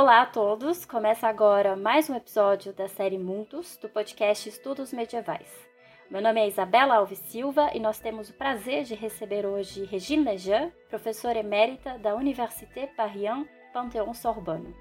Olá 0.00 0.22
a 0.22 0.26
todos! 0.26 0.86
Começa 0.86 1.28
agora 1.28 1.76
mais 1.76 2.08
um 2.08 2.16
episódio 2.16 2.72
da 2.72 2.88
série 2.88 3.18
Mundos 3.18 3.76
do 3.76 3.86
podcast 3.86 4.48
Estudos 4.48 4.94
Medievais. 4.94 5.46
Meu 6.10 6.22
nome 6.22 6.40
é 6.40 6.48
Isabela 6.48 6.94
Alves 6.94 7.18
Silva 7.18 7.68
e 7.74 7.78
nós 7.78 7.98
temos 7.98 8.30
o 8.30 8.32
prazer 8.32 8.84
de 8.84 8.94
receber 8.94 9.44
hoje 9.44 9.84
Regine 9.84 10.24
Lejean, 10.24 10.72
professora 10.88 11.40
emérita 11.40 11.98
da 11.98 12.14
Université 12.14 12.86
Paris 12.86 13.46
Panthéon-Sorbonne. 13.74 14.74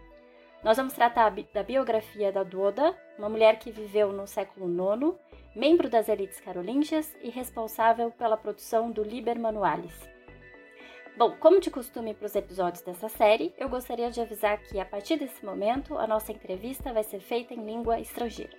Nós 0.64 0.78
vamos 0.78 0.94
tratar 0.94 1.36
da 1.54 1.64
biografia 1.64 2.32
da 2.32 2.44
Duoda, 2.44 2.96
uma 3.18 3.28
mulher 3.28 3.60
que 3.60 3.72
viveu 3.72 4.14
no 4.14 4.26
século 4.26 4.70
IX, 4.70 5.18
membro 5.54 5.90
das 5.90 6.08
elites 6.08 6.40
carolíngias 6.40 7.14
e 7.22 7.30
responsável 7.30 8.10
pela 8.10 8.38
produção 8.38 8.90
do 8.90 9.04
Liber 9.04 9.38
Manualis, 9.38 10.00
Bom, 11.20 11.36
como 11.38 11.60
de 11.60 11.70
costume 11.70 12.14
para 12.14 12.28
os 12.28 12.36
episódios 12.36 12.82
dessa 12.82 13.10
série, 13.10 13.54
eu 13.58 13.68
gostaria 13.68 14.10
de 14.10 14.22
avisar 14.22 14.58
que 14.58 14.80
a 14.80 14.86
partir 14.86 15.18
desse 15.18 15.44
momento 15.44 15.98
a 15.98 16.08
nossa 16.08 16.32
entrevista 16.32 16.94
vai 16.94 17.04
ser 17.04 17.20
feita 17.20 17.54
em 17.54 17.66
língua 17.66 18.00
estrangeira. 18.00 18.58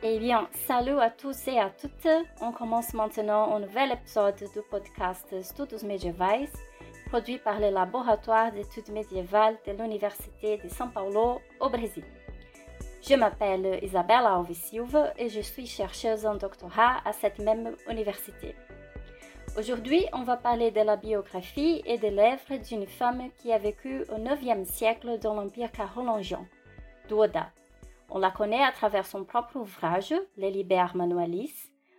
Eh 0.00 0.20
bien, 0.20 0.46
salut 0.68 1.00
à 1.00 1.10
tous 1.10 1.48
et 1.48 1.58
à 1.58 1.70
toutes. 1.70 2.06
On 2.40 2.52
commence 2.52 2.94
maintenant 2.94 3.52
un 3.52 3.58
nouvel 3.58 3.90
épisode 3.90 4.36
du 4.54 4.62
podcast 4.70 5.26
Estudos 5.32 5.82
Medievais, 5.82 6.52
produit 7.06 7.38
par 7.38 7.58
le 7.58 7.70
Laboratoire 7.70 8.52
d'études 8.52 8.92
médiévales 8.92 9.58
de 9.66 9.72
l'Université 9.72 10.58
de 10.58 10.68
São 10.68 10.88
Paulo, 10.88 11.40
au 11.58 11.68
Brésil. 11.68 12.04
Je 13.00 13.16
m'appelle 13.16 13.80
Isabella 13.82 14.36
Alves 14.36 14.54
Silva 14.54 15.12
et 15.18 15.28
je 15.28 15.40
suis 15.40 15.66
chercheuse 15.66 16.24
en 16.24 16.36
doctorat 16.36 17.00
à 17.04 17.12
cette 17.12 17.40
même 17.40 17.74
université. 17.90 18.54
Aujourd'hui, 19.58 20.06
on 20.14 20.22
va 20.22 20.38
parler 20.38 20.70
de 20.70 20.80
la 20.80 20.96
biographie 20.96 21.82
et 21.84 21.98
des 21.98 22.10
lèvres 22.10 22.56
d'une 22.66 22.86
femme 22.86 23.28
qui 23.36 23.52
a 23.52 23.58
vécu 23.58 24.02
au 24.10 24.16
IXe 24.16 24.66
siècle 24.66 25.18
dans 25.18 25.34
l'Empire 25.34 25.70
carolingien, 25.70 26.46
Duoda. 27.06 27.50
On 28.08 28.18
la 28.18 28.30
connaît 28.30 28.64
à 28.64 28.72
travers 28.72 29.04
son 29.04 29.24
propre 29.24 29.56
ouvrage, 29.56 30.14
Les 30.38 30.50
Liber 30.50 30.86
Manualis, 30.94 31.52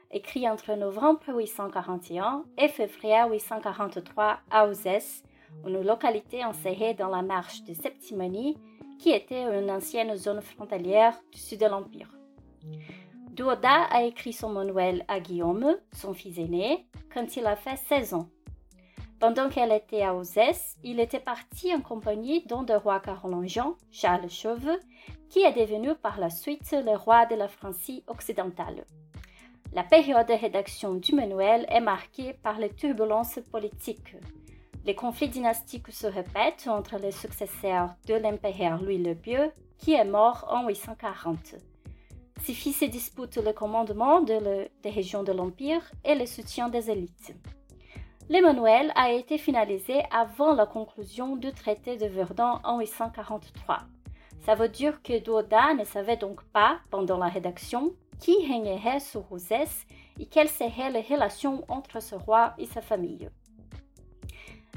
écrit 0.09 0.49
entre 0.49 0.73
novembre 0.73 1.21
841 1.27 2.43
et 2.57 2.69
février 2.69 3.21
843 3.29 4.39
à 4.49 4.67
Uzès, 4.67 5.21
une 5.67 5.83
localité 5.83 6.41
insérée 6.41 6.95
dans 6.95 7.09
la 7.09 7.21
marche 7.21 7.63
de 7.65 7.75
Septimanie, 7.75 8.57
qui 8.97 9.11
était 9.11 9.43
une 9.43 9.69
ancienne 9.69 10.15
zone 10.15 10.41
frontalière 10.41 11.13
du 11.31 11.37
sud 11.37 11.59
de 11.59 11.67
l'Empire. 11.67 12.09
Duoda 13.33 13.85
a 13.89 14.03
écrit 14.03 14.31
son 14.31 14.49
manuel 14.49 15.03
à 15.07 15.19
Guillaume, 15.19 15.75
son 15.91 16.13
fils 16.13 16.37
aîné, 16.37 16.85
quand 17.11 17.35
il 17.35 17.47
a 17.47 17.55
fait 17.55 17.77
16 17.77 18.13
ans. 18.13 18.27
Pendant 19.19 19.49
qu'elle 19.49 19.71
était 19.71 20.03
à 20.03 20.13
Uzès, 20.13 20.77
il 20.83 20.99
était 20.99 21.19
parti 21.19 21.73
en 21.73 21.81
compagnie 21.81 22.45
d'un 22.45 22.61
des 22.61 22.75
rois 22.75 22.99
carolingiens, 22.99 23.75
Charles 23.91 24.29
Chauve, 24.29 24.77
qui 25.29 25.39
est 25.39 25.53
devenu 25.53 25.95
par 25.95 26.19
la 26.19 26.29
suite 26.29 26.75
le 26.85 26.95
roi 26.95 27.25
de 27.25 27.33
la 27.33 27.47
Francie 27.47 28.03
occidentale. 28.05 28.85
La 29.73 29.81
période 29.81 30.27
de 30.27 30.33
rédaction 30.33 30.93
du 30.93 31.15
manuel 31.15 31.65
est 31.69 31.81
marquée 31.81 32.33
par 32.33 32.59
les 32.59 32.69
turbulences 32.69 33.39
politiques. 33.51 34.15
Les 34.85 34.93
conflits 34.93 35.29
dynastiques 35.29 35.91
se 35.91 36.05
répètent 36.05 36.67
entre 36.67 36.99
les 36.99 37.11
successeurs 37.11 37.95
de 38.05 38.13
l'empereur 38.13 38.79
Louis 38.79 39.01
le 39.01 39.15
Pieux, 39.15 39.51
qui 39.79 39.93
est 39.93 40.05
mort 40.05 40.45
en 40.51 40.67
840. 40.67 41.55
Fils 42.39 42.79
se 42.79 42.85
disputent 42.85 43.37
le 43.37 43.53
commandement 43.53 44.21
de 44.21 44.69
des 44.83 44.89
régions 44.89 45.23
de 45.23 45.31
l'Empire 45.31 45.81
et 46.03 46.15
le 46.15 46.25
soutien 46.25 46.69
des 46.69 46.89
élites. 46.89 47.33
L'Emmanuel 48.29 48.91
a 48.95 49.11
été 49.11 49.37
finalisé 49.37 50.01
avant 50.11 50.53
la 50.53 50.65
conclusion 50.65 51.35
du 51.35 51.51
traité 51.51 51.97
de 51.97 52.05
Verdun 52.05 52.61
en 52.63 52.79
843. 52.79 53.79
Ça 54.45 54.55
veut 54.55 54.69
dire 54.69 55.01
que 55.03 55.19
Duoda 55.19 55.73
ne 55.73 55.83
savait 55.83 56.17
donc 56.17 56.43
pas, 56.45 56.79
pendant 56.89 57.17
la 57.17 57.27
rédaction, 57.27 57.93
qui 58.19 58.35
régnerait 58.47 58.99
sur 58.99 59.21
Rosès 59.21 59.85
et 60.19 60.25
quelles 60.25 60.49
seraient 60.49 60.91
les 60.91 61.01
relations 61.01 61.63
entre 61.67 62.01
ce 62.01 62.15
roi 62.15 62.53
et 62.57 62.65
sa 62.65 62.81
famille. 62.81 63.29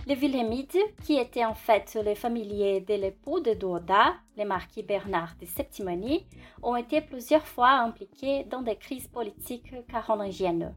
Les 0.05 0.15
Wilhelmides, 0.15 0.79
qui 1.05 1.17
étaient 1.17 1.45
en 1.45 1.55
fait 1.55 1.99
les 2.05 2.15
familiers 2.15 2.81
de 2.81 2.95
l'époux 2.95 3.41
de 3.41 3.55
Duoda, 3.55 4.15
le 4.37 4.45
marquis 4.45 4.83
Bernard 4.83 5.35
de 5.41 5.47
Septimanie, 5.47 6.27
ont 6.63 6.77
été 6.77 7.01
plusieurs 7.01 7.47
fois 7.47 7.71
impliqués 7.71 8.45
dans 8.45 8.63
des 8.63 8.77
crises 8.77 9.09
politiques 9.09 9.75
carolingiennes. 9.89 10.75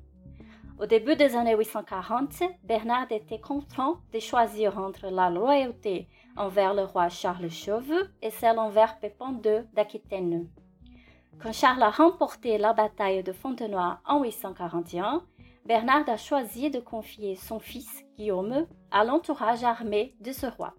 Au 0.79 0.85
début 0.85 1.15
des 1.15 1.35
années 1.35 1.55
840, 1.55 2.41
Bernard 2.63 3.11
était 3.11 3.39
contraint 3.39 3.99
de 4.13 4.19
choisir 4.19 4.77
entre 4.79 5.07
la 5.07 5.29
loyauté 5.29 6.07
envers 6.37 6.73
le 6.73 6.83
roi 6.83 7.09
Charles 7.09 7.51
Chauve 7.51 7.93
et 8.21 8.31
celle 8.31 8.57
envers 8.57 8.97
Pépin 8.97 9.39
II 9.43 9.65
d'Aquitaine. 9.73 10.47
Quand 11.41 11.53
Charles 11.53 11.83
a 11.83 11.89
remporté 11.89 12.57
la 12.57 12.73
bataille 12.73 13.23
de 13.23 13.33
Fontenoy 13.33 13.97
en 14.05 14.23
841, 14.23 15.21
Bernard 15.69 16.09
a 16.09 16.17
choisi 16.17 16.71
de 16.71 16.79
confier 16.79 17.35
son 17.35 17.59
fils 17.59 18.03
Guillaume 18.17 18.65
à 18.89 19.03
l'entourage 19.03 19.63
armé 19.63 20.15
de 20.19 20.31
ce 20.31 20.47
roi. 20.47 20.73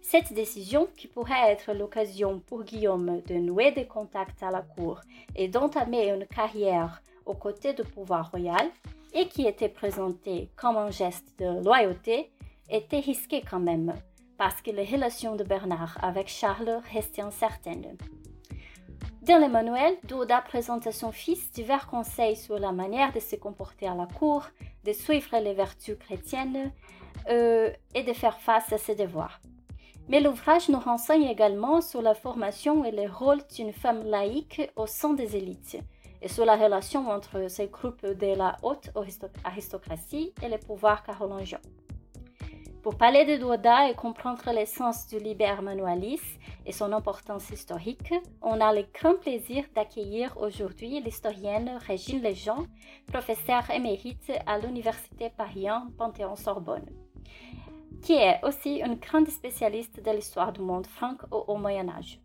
Cette 0.00 0.32
décision, 0.32 0.88
qui 0.96 1.06
pourrait 1.06 1.50
être 1.50 1.74
l'occasion 1.74 2.40
pour 2.40 2.64
Guillaume 2.64 3.20
de 3.26 3.34
nouer 3.34 3.72
des 3.72 3.86
contacts 3.86 4.42
à 4.42 4.50
la 4.50 4.62
cour 4.62 5.02
et 5.36 5.48
d'entamer 5.48 6.08
une 6.08 6.24
carrière 6.24 7.02
aux 7.26 7.34
côtés 7.34 7.74
du 7.74 7.82
pouvoir 7.82 8.30
royal, 8.30 8.70
et 9.12 9.28
qui 9.28 9.46
était 9.46 9.68
présentée 9.68 10.48
comme 10.56 10.78
un 10.78 10.90
geste 10.90 11.38
de 11.38 11.62
loyauté, 11.62 12.32
était 12.70 13.00
risquée 13.00 13.42
quand 13.42 13.60
même, 13.60 13.92
parce 14.38 14.62
que 14.62 14.70
les 14.70 14.86
relations 14.86 15.36
de 15.36 15.44
Bernard 15.44 15.98
avec 16.02 16.28
Charles 16.28 16.80
restaient 16.90 17.20
incertaines. 17.20 17.98
Dans 19.22 19.38
le 19.38 19.48
manuel, 19.48 19.98
Douda 20.04 20.40
présente 20.40 20.86
à 20.86 20.92
son 20.92 21.12
fils 21.12 21.52
divers 21.52 21.88
conseils 21.88 22.36
sur 22.36 22.58
la 22.58 22.72
manière 22.72 23.12
de 23.12 23.20
se 23.20 23.36
comporter 23.36 23.86
à 23.86 23.94
la 23.94 24.06
cour, 24.06 24.46
de 24.84 24.92
suivre 24.92 25.38
les 25.38 25.52
vertus 25.52 25.98
chrétiennes 25.98 26.72
euh, 27.28 27.70
et 27.94 28.02
de 28.02 28.14
faire 28.14 28.40
face 28.40 28.72
à 28.72 28.78
ses 28.78 28.94
devoirs. 28.94 29.38
Mais 30.08 30.20
l'ouvrage 30.20 30.70
nous 30.70 30.80
renseigne 30.80 31.24
également 31.24 31.82
sur 31.82 32.00
la 32.00 32.14
formation 32.14 32.82
et 32.82 32.92
le 32.92 33.10
rôle 33.12 33.42
d'une 33.54 33.74
femme 33.74 34.04
laïque 34.04 34.62
au 34.74 34.86
sein 34.86 35.12
des 35.12 35.36
élites 35.36 35.76
et 36.22 36.28
sur 36.28 36.46
la 36.46 36.56
relation 36.56 37.10
entre 37.10 37.48
ces 37.48 37.66
groupes 37.66 38.06
de 38.06 38.34
la 38.34 38.56
haute 38.62 38.90
aristocratie 39.44 40.32
et 40.42 40.48
le 40.48 40.58
pouvoir 40.58 41.02
carolingien. 41.02 41.60
Pour 42.82 42.96
parler 42.96 43.26
de 43.26 43.36
Douada 43.36 43.90
et 43.90 43.94
comprendre 43.94 44.50
l'essence 44.54 45.06
du 45.06 45.18
Liber 45.18 45.56
Manualis 45.62 46.22
et 46.64 46.72
son 46.72 46.92
importance 46.92 47.50
historique, 47.50 48.14
on 48.40 48.58
a 48.58 48.72
le 48.72 48.86
grand 48.94 49.16
plaisir 49.16 49.64
d'accueillir 49.74 50.34
aujourd'hui 50.38 50.98
l'historienne 51.00 51.78
Régine 51.86 52.22
Lejean, 52.22 52.64
professeure 53.06 53.70
émérite 53.70 54.32
à 54.46 54.58
l'Université 54.58 55.28
Paris 55.28 55.66
Panthéon-Sorbonne, 55.98 56.88
qui 58.00 58.14
est 58.14 58.40
aussi 58.44 58.76
une 58.76 58.94
grande 58.94 59.28
spécialiste 59.28 60.02
de 60.02 60.10
l'histoire 60.12 60.52
du 60.52 60.62
monde 60.62 60.86
franc 60.86 61.16
au 61.30 61.56
Moyen 61.56 61.90
Âge. 61.90 62.18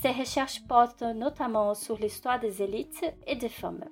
Ses 0.00 0.12
recherches 0.12 0.62
portent 0.68 1.02
notamment 1.02 1.74
sur 1.74 1.98
l'histoire 1.98 2.38
des 2.38 2.62
élites 2.62 3.04
et 3.26 3.34
des 3.34 3.48
femmes. 3.48 3.84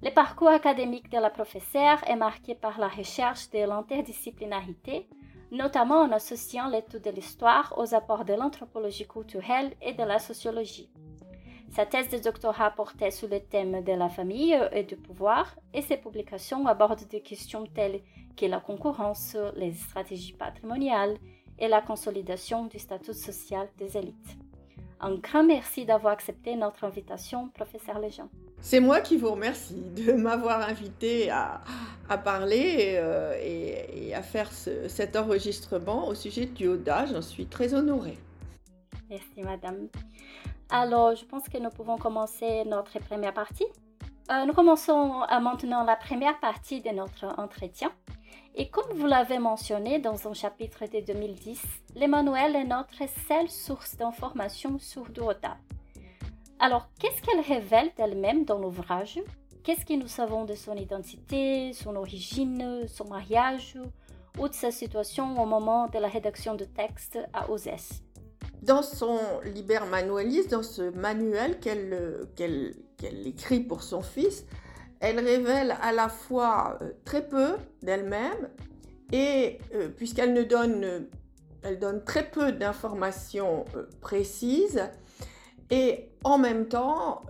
Le 0.00 0.10
parcours 0.10 0.48
académique 0.48 1.10
de 1.10 1.18
la 1.18 1.28
professeure 1.28 1.98
est 2.06 2.14
marqué 2.14 2.54
par 2.54 2.78
la 2.78 2.86
recherche 2.86 3.50
de 3.50 3.58
l'interdisciplinarité, 3.58 5.08
notamment 5.50 6.02
en 6.02 6.12
associant 6.12 6.68
l'étude 6.68 7.02
de 7.02 7.10
l'histoire 7.10 7.74
aux 7.76 7.94
apports 7.94 8.24
de 8.24 8.34
l'anthropologie 8.34 9.08
culturelle 9.08 9.72
et 9.82 9.94
de 9.94 10.04
la 10.04 10.20
sociologie. 10.20 10.88
Sa 11.70 11.84
thèse 11.84 12.10
de 12.10 12.18
doctorat 12.18 12.70
portait 12.70 13.10
sur 13.10 13.28
le 13.28 13.40
thème 13.40 13.82
de 13.82 13.92
la 13.92 14.08
famille 14.08 14.56
et 14.70 14.84
du 14.84 14.96
pouvoir, 14.96 15.56
et 15.74 15.82
ses 15.82 15.96
publications 15.96 16.64
abordent 16.68 17.08
des 17.08 17.20
questions 17.20 17.66
telles 17.66 18.00
que 18.36 18.46
la 18.46 18.60
concurrence, 18.60 19.36
les 19.56 19.72
stratégies 19.72 20.32
patrimoniales 20.32 21.18
et 21.58 21.66
la 21.66 21.82
consolidation 21.82 22.66
du 22.66 22.78
statut 22.78 23.14
social 23.14 23.68
des 23.76 23.96
élites. 23.96 24.38
Un 25.00 25.14
grand 25.14 25.44
merci 25.44 25.84
d'avoir 25.84 26.12
accepté 26.12 26.56
notre 26.56 26.82
invitation, 26.84 27.48
professeur 27.50 28.00
Lejean. 28.00 28.28
C'est 28.60 28.80
moi 28.80 29.00
qui 29.00 29.16
vous 29.16 29.30
remercie 29.30 29.80
de 29.80 30.12
m'avoir 30.24 30.68
invité 30.68 31.30
à, 31.30 31.60
parler 32.24 32.96
euh, 32.96 33.38
et, 33.40 34.12
à 34.14 34.22
faire 34.22 34.50
cet 34.52 35.14
enregistrement 35.14 36.08
au 36.08 36.14
sujet 36.14 36.46
du 36.46 36.66
Oda. 36.66 37.06
J'en 37.06 37.22
suis 37.22 37.46
très 37.46 37.74
honorée. 37.74 38.18
Merci, 39.08 39.42
madame. 39.42 39.88
Alors, 40.70 41.14
je 41.14 41.24
pense 41.24 41.48
que 41.48 41.58
nous 41.58 41.70
pouvons 41.70 41.96
commencer 41.96 42.64
notre 42.64 42.98
première 42.98 43.32
partie. 43.32 43.66
Euh, 44.30 44.44
nous 44.46 44.52
commençons 44.52 45.20
maintenant 45.40 45.84
la 45.84 45.96
première 45.96 46.38
partie 46.40 46.82
de 46.82 46.90
notre 46.90 47.24
entretien. 47.38 47.90
Et 48.60 48.68
comme 48.68 48.92
vous 48.92 49.06
l'avez 49.06 49.38
mentionné 49.38 50.00
dans 50.00 50.26
un 50.26 50.34
chapitre 50.34 50.84
de 50.86 50.98
2010, 50.98 51.62
l'Emmanuel 51.94 52.56
est 52.56 52.64
notre 52.64 53.08
seule 53.28 53.48
source 53.48 53.96
d'information 53.96 54.80
sur 54.80 55.08
Duoda. 55.10 55.56
Alors, 56.58 56.88
qu'est-ce 56.98 57.22
qu'elle 57.22 57.38
révèle 57.38 57.92
d'elle-même 57.96 58.44
dans 58.44 58.58
l'ouvrage? 58.58 59.20
Qu'est-ce 59.62 59.86
que 59.86 59.92
nous 59.94 60.08
savons 60.08 60.44
de 60.44 60.56
son 60.56 60.74
identité, 60.74 61.72
son 61.72 61.94
origine, 61.94 62.88
son 62.88 63.04
mariage 63.04 63.78
ou 64.40 64.48
de 64.48 64.54
sa 64.54 64.72
situation 64.72 65.40
au 65.40 65.46
moment 65.46 65.86
de 65.86 66.00
la 66.00 66.08
rédaction 66.08 66.56
de 66.56 66.64
texte 66.64 67.16
à 67.32 67.48
Ozès. 67.52 68.02
Dans 68.62 68.82
son 68.82 69.20
Liber 69.44 69.82
Manualis, 69.88 70.48
dans 70.48 70.64
ce 70.64 70.90
manuel 70.90 71.60
qu'elle 71.60 72.74
écrit 73.24 73.60
pour 73.60 73.84
son 73.84 74.02
fils, 74.02 74.46
elle 75.00 75.20
révèle 75.20 75.76
à 75.80 75.92
la 75.92 76.08
fois 76.08 76.78
euh, 76.82 76.90
très 77.04 77.26
peu 77.26 77.56
d'elle-même 77.82 78.48
et 79.12 79.58
euh, 79.74 79.88
puisqu'elle 79.88 80.32
ne 80.32 80.42
donne, 80.42 81.06
elle 81.62 81.78
donne 81.78 82.04
très 82.04 82.28
peu 82.28 82.52
d'informations 82.52 83.64
euh, 83.76 83.84
précises 84.00 84.82
et 85.70 86.10
en 86.24 86.38
même 86.38 86.66
temps, 86.66 87.24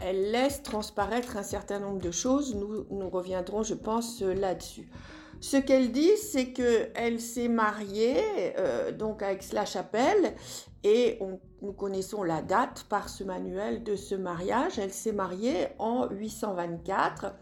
elle 0.00 0.30
laisse 0.30 0.62
transparaître 0.62 1.36
un 1.36 1.42
certain 1.42 1.78
nombre 1.78 2.00
de 2.00 2.10
choses. 2.10 2.54
Nous, 2.54 2.86
nous 2.90 3.10
reviendrons, 3.10 3.62
je 3.62 3.74
pense, 3.74 4.22
là-dessus. 4.22 4.88
Ce 5.42 5.58
qu'elle 5.58 5.92
dit, 5.92 6.16
c'est 6.16 6.54
qu'elle 6.54 7.20
s'est 7.20 7.48
mariée 7.48 8.16
donc 8.98 9.22
à 9.22 9.32
Aix-la-Chapelle 9.32 10.32
et 10.84 11.18
nous 11.60 11.72
connaissons 11.72 12.22
la 12.22 12.42
date 12.42 12.86
par 12.88 13.08
ce 13.08 13.24
manuel 13.24 13.84
de 13.84 13.94
ce 13.96 14.14
mariage. 14.14 14.78
Elle 14.78 14.92
s'est 14.92 15.12
mariée 15.12 15.68
en 15.78 16.08
824 16.10 17.34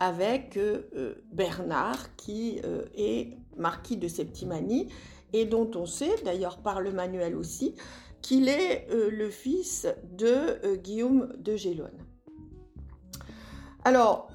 avec 0.00 0.56
euh, 0.56 0.88
euh, 0.96 1.14
Bernard, 1.32 2.16
qui 2.16 2.60
euh, 2.64 2.84
est 2.94 3.36
marquis 3.56 3.96
de 3.96 4.08
Septimanie, 4.08 4.88
et 5.32 5.44
dont 5.44 5.70
on 5.74 5.86
sait, 5.86 6.14
d'ailleurs 6.24 6.58
par 6.58 6.80
le 6.80 6.92
manuel 6.92 7.36
aussi, 7.36 7.74
qu'il 8.22 8.48
est 8.48 8.88
le 8.90 9.30
fils 9.30 9.86
de 10.12 10.76
Guillaume 10.76 11.32
de 11.38 11.54
Gélone. 11.54 11.98
Alors, 13.84 14.30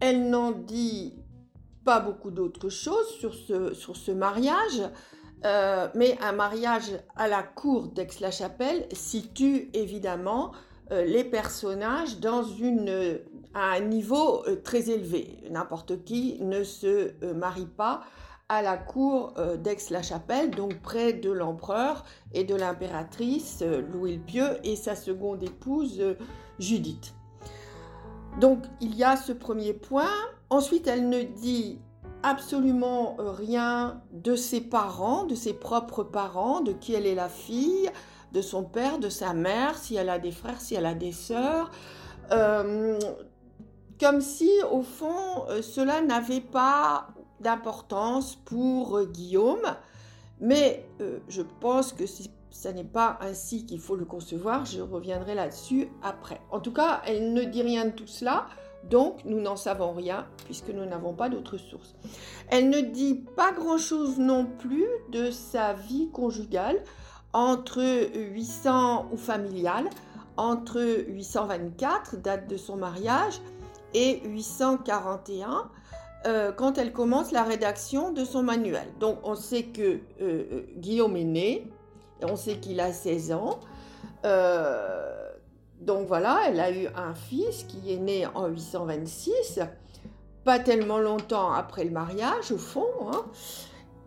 elle 0.00 0.28
n'en 0.28 0.50
dit 0.50 1.14
pas 1.84 2.00
beaucoup 2.00 2.30
d'autres 2.30 2.68
choses 2.68 3.08
sur 3.18 3.34
ce, 3.34 3.74
sur 3.74 3.96
ce 3.96 4.10
mariage. 4.10 4.82
Euh, 5.44 5.88
mais 5.94 6.18
un 6.20 6.32
mariage 6.32 6.92
à 7.16 7.26
la 7.28 7.42
cour 7.42 7.88
d'Aix-la-Chapelle 7.88 8.86
situe 8.92 9.70
évidemment 9.72 10.52
euh, 10.90 11.04
les 11.04 11.24
personnages 11.24 12.18
dans 12.20 12.42
à 13.54 13.72
un 13.72 13.80
niveau 13.80 14.44
euh, 14.46 14.60
très 14.62 14.90
élevé. 14.90 15.38
N'importe 15.50 16.04
qui 16.04 16.38
ne 16.42 16.62
se 16.62 17.12
marie 17.34 17.66
pas 17.66 18.02
à 18.48 18.62
la 18.62 18.76
cour 18.76 19.34
d'Aix-la-Chapelle, 19.58 20.50
donc 20.50 20.80
près 20.82 21.12
de 21.12 21.30
l'empereur 21.30 22.04
et 22.32 22.42
de 22.42 22.56
l'impératrice 22.56 23.62
Louis 23.92 24.16
le 24.16 24.20
Pieux 24.20 24.58
et 24.64 24.74
sa 24.74 24.96
seconde 24.96 25.44
épouse 25.44 26.02
Judith. 26.58 27.14
Donc 28.40 28.64
il 28.80 28.96
y 28.96 29.04
a 29.04 29.16
ce 29.16 29.30
premier 29.30 29.72
point. 29.72 30.10
Ensuite, 30.50 30.88
elle 30.88 31.08
ne 31.08 31.22
dit 31.22 31.78
absolument 32.22 33.16
euh, 33.18 33.30
rien 33.30 34.00
de 34.12 34.36
ses 34.36 34.60
parents, 34.60 35.24
de 35.24 35.34
ses 35.34 35.54
propres 35.54 36.02
parents, 36.02 36.60
de 36.60 36.72
qui 36.72 36.94
elle 36.94 37.06
est 37.06 37.14
la 37.14 37.28
fille, 37.28 37.90
de 38.32 38.40
son 38.40 38.64
père, 38.64 38.98
de 38.98 39.08
sa 39.08 39.34
mère, 39.34 39.76
si 39.76 39.96
elle 39.96 40.08
a 40.08 40.18
des 40.18 40.30
frères, 40.30 40.60
si 40.60 40.74
elle 40.74 40.86
a 40.86 40.94
des 40.94 41.12
sœurs. 41.12 41.70
Euh, 42.32 42.98
comme 43.98 44.20
si, 44.20 44.50
au 44.70 44.82
fond, 44.82 45.44
euh, 45.48 45.62
cela 45.62 46.00
n'avait 46.00 46.40
pas 46.40 47.08
d'importance 47.40 48.36
pour 48.36 49.02
Guillaume. 49.04 49.76
Mais 50.40 50.86
je 51.28 51.42
pense 51.42 51.92
que 51.92 52.06
si 52.06 52.30
ce 52.50 52.68
n'est 52.68 52.84
pas 52.84 53.18
ainsi 53.20 53.66
qu'il 53.66 53.80
faut 53.80 53.96
le 53.96 54.04
concevoir, 54.04 54.64
je 54.64 54.80
reviendrai 54.80 55.34
là-dessus 55.34 55.88
après. 56.02 56.40
En 56.50 56.60
tout 56.60 56.72
cas, 56.72 57.02
elle 57.06 57.32
ne 57.32 57.44
dit 57.44 57.62
rien 57.62 57.86
de 57.86 57.90
tout 57.90 58.06
cela. 58.06 58.46
Donc, 58.84 59.24
nous 59.24 59.40
n'en 59.40 59.56
savons 59.56 59.92
rien 59.92 60.26
puisque 60.46 60.70
nous 60.70 60.84
n'avons 60.84 61.12
pas 61.12 61.28
d'autres 61.28 61.58
sources. 61.58 61.94
Elle 62.48 62.70
ne 62.70 62.80
dit 62.80 63.14
pas 63.36 63.52
grand-chose 63.52 64.18
non 64.18 64.46
plus 64.46 64.86
de 65.10 65.30
sa 65.30 65.74
vie 65.74 66.08
conjugale 66.12 66.82
entre 67.32 67.82
800 68.14 69.08
ou 69.12 69.16
familiale, 69.16 69.88
entre 70.36 70.80
824, 71.08 72.16
date 72.16 72.48
de 72.48 72.56
son 72.56 72.76
mariage, 72.76 73.40
et 73.94 74.20
841, 74.24 75.70
euh, 76.26 76.52
quand 76.52 76.78
elle 76.78 76.92
commence 76.92 77.32
la 77.32 77.42
rédaction 77.42 78.12
de 78.12 78.24
son 78.24 78.42
manuel. 78.42 78.86
Donc, 78.98 79.18
on 79.22 79.34
sait 79.34 79.64
que 79.64 79.82
euh, 79.82 79.98
euh, 80.20 80.66
Guillaume 80.76 81.16
est 81.16 81.24
né, 81.24 81.70
on 82.22 82.36
sait 82.36 82.56
qu'il 82.56 82.80
a 82.80 82.92
16 82.92 83.32
ans. 83.32 83.60
Donc 85.80 86.06
voilà, 86.06 86.42
elle 86.46 86.60
a 86.60 86.70
eu 86.70 86.88
un 86.94 87.14
fils 87.14 87.64
qui 87.64 87.92
est 87.92 87.98
né 87.98 88.26
en 88.26 88.48
826, 88.48 89.60
pas 90.44 90.58
tellement 90.58 90.98
longtemps 90.98 91.52
après 91.52 91.84
le 91.84 91.90
mariage 91.90 92.52
au 92.52 92.58
fond. 92.58 92.86
Hein. 93.10 93.24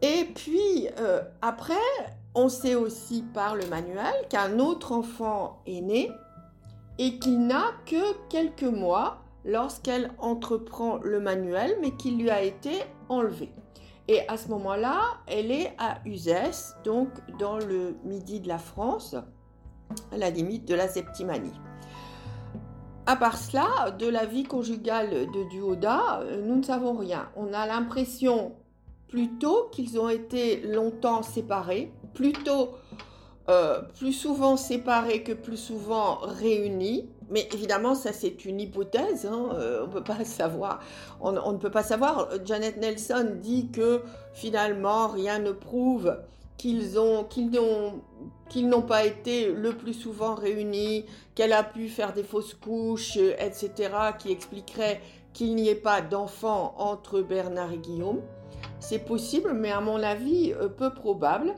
Et 0.02 0.26
puis 0.36 0.88
euh, 1.00 1.22
après, 1.42 1.74
on 2.36 2.50
sait 2.50 2.76
aussi 2.76 3.24
par 3.34 3.56
le 3.56 3.66
manuel 3.68 4.14
qu'un 4.30 4.60
autre 4.60 4.92
enfant 4.92 5.62
est 5.66 5.82
né 5.82 6.12
et 7.00 7.18
qu'il 7.18 7.48
n'a 7.48 7.72
que 7.86 8.14
quelques 8.30 8.64
mois 8.64 9.24
lorsqu'elle 9.46 10.12
entreprend 10.20 11.00
le 11.04 11.20
manuel, 11.20 11.78
mais 11.82 11.92
qu'il 11.92 12.20
lui 12.20 12.30
a 12.30 12.42
été 12.42 12.84
enlevé. 13.10 13.52
Et 14.08 14.28
à 14.28 14.38
ce 14.38 14.50
moment-là, 14.50 15.02
elle 15.28 15.52
est 15.52 15.74
à 15.78 16.00
Uzès, 16.06 16.76
donc 16.84 17.10
dans 17.40 17.58
le 17.58 17.96
midi 18.04 18.40
de 18.42 18.48
la 18.48 18.58
France, 18.58 19.16
la 20.16 20.30
limite 20.30 20.68
de 20.68 20.76
la 20.76 20.88
Septimanie. 20.88 21.54
À 23.06 23.18
part 23.18 23.38
cela, 23.38 23.92
de 23.92 24.08
la 24.08 24.26
vie 24.26 24.44
conjugale 24.44 25.10
de 25.10 25.50
Duoda, 25.50 26.22
euh, 26.22 26.42
nous 26.42 26.56
ne 26.56 26.64
savons 26.64 26.94
rien. 26.94 27.30
On 27.36 27.52
a 27.54 27.68
l'impression 27.68 28.54
plutôt 29.10 29.70
qu'ils 29.72 30.00
ont 30.00 30.10
été 30.10 30.62
longtemps 30.62 31.22
séparés, 31.22 31.92
plutôt 32.14 32.70
euh, 33.50 33.82
plus 34.00 34.14
souvent 34.14 34.56
séparés 34.56 35.22
que 35.22 35.34
plus 35.34 35.58
souvent 35.58 36.20
réunis. 36.22 37.10
Mais 37.30 37.48
évidemment, 37.54 37.94
ça 37.94 38.14
c'est 38.14 38.46
une 38.46 38.62
hypothèse, 38.62 39.26
hein, 39.26 39.50
euh, 39.56 39.84
on 39.86 39.90
peut 39.90 40.04
pas 40.04 40.24
savoir. 40.24 40.80
On, 41.20 41.52
ne 41.52 41.58
peut 41.58 41.72
pas 41.72 41.84
savoir. 41.84 42.30
Janet 42.46 42.78
Nelson 42.78 43.38
dit 43.42 43.70
que 43.70 44.02
finalement 44.34 45.08
rien 45.08 45.40
ne 45.40 45.52
prouve 45.52 46.18
qu'ils 46.58 46.98
ont, 46.98 47.26
qu'ils 47.26 47.52
n'ont, 47.52 48.02
qu'ils 48.50 48.70
n'ont 48.70 48.82
pas 48.82 49.06
été 49.06 49.52
le 49.52 49.74
plus 49.74 49.94
souvent 49.94 50.36
réunis, 50.36 51.06
qu'elle 51.36 51.54
a 51.54 51.64
pu 51.64 51.90
faire 51.90 52.14
des 52.14 52.24
fausses 52.24 52.54
couches, 52.54 53.18
etc., 53.18 53.90
qui 54.20 54.32
expliquerait 54.32 55.02
qu'il 55.34 55.56
n'y 55.56 55.70
ait 55.70 55.76
pas 55.76 56.02
d'enfant 56.02 56.76
entre 56.78 57.22
Bernard 57.22 57.74
et 57.74 57.78
Guillaume. 57.78 58.22
C'est 58.80 59.00
possible, 59.00 59.54
mais 59.54 59.72
à 59.72 59.82
mon 59.82 60.02
avis, 60.04 60.54
euh, 60.54 60.68
peu 60.68 60.94
probable. 60.94 61.54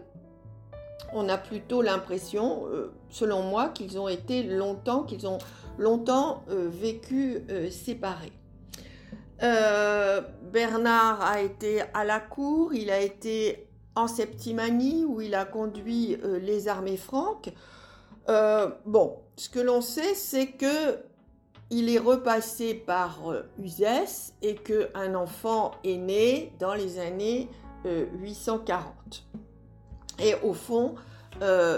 On 1.14 1.30
a 1.30 1.38
plutôt 1.38 1.82
l'impression, 1.82 2.68
euh, 2.68 2.94
selon 3.10 3.44
moi, 3.44 3.70
qu'ils 3.70 4.00
ont 4.00 4.08
été 4.08 4.44
longtemps, 4.44 5.04
qu'ils 5.04 5.28
ont 5.28 5.38
longtemps 5.78 6.44
euh, 6.50 6.70
vécu 6.72 7.44
séparés. 7.70 8.32
Bernard 9.40 11.22
a 11.22 11.42
été 11.42 11.82
à 11.94 12.06
la 12.06 12.20
cour, 12.20 12.74
il 12.74 12.90
a 12.90 13.02
été 13.02 13.68
en 13.96 14.08
Septimanie 14.08 15.06
où 15.06 15.22
il 15.22 15.36
a 15.36 15.46
conduit 15.46 16.18
euh, 16.24 16.40
les 16.40 16.68
armées 16.68 16.98
franques. 16.98 17.54
Euh, 18.30 18.70
bon, 18.86 19.18
ce 19.38 19.50
que 19.50 19.60
l'on 19.60 19.82
sait, 19.82 20.14
c'est 20.16 20.48
que 20.48 21.00
il 21.72 21.90
est 21.90 22.00
repassé 22.00 22.76
par 22.76 23.32
euh, 23.32 23.42
Uzès 23.58 24.34
et 24.42 24.56
qu'un 24.56 25.16
enfant 25.16 25.72
est 25.84 25.98
né 25.98 26.54
dans 26.60 26.74
les 26.74 27.00
années 27.00 27.50
840. 27.86 29.28
Et 30.20 30.34
au 30.44 30.54
fond, 30.54 30.96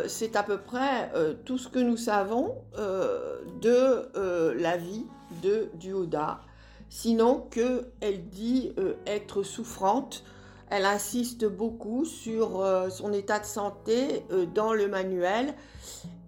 c'est 0.08 0.38
à 0.38 0.44
peu 0.44 0.58
près 0.58 1.12
tout 1.44 1.58
ce 1.58 1.68
que 1.68 1.80
nous 1.80 1.98
savons 1.98 2.56
de 2.78 4.54
la 4.54 4.78
vie 4.78 5.06
de 5.44 5.70
Duoda, 5.74 6.40
sinon 6.88 7.46
qu'elle 7.52 8.30
dit 8.30 8.72
être 9.06 9.44
souffrante 9.44 10.24
elle 10.70 10.86
insiste 10.86 11.46
beaucoup 11.46 12.06
sur 12.06 12.62
euh, 12.62 12.90
son 12.90 13.14
état 13.14 13.40
de 13.40 13.46
santé 13.46 14.26
euh, 14.32 14.46
dans 14.46 14.74
le 14.74 14.88
manuel 14.88 15.54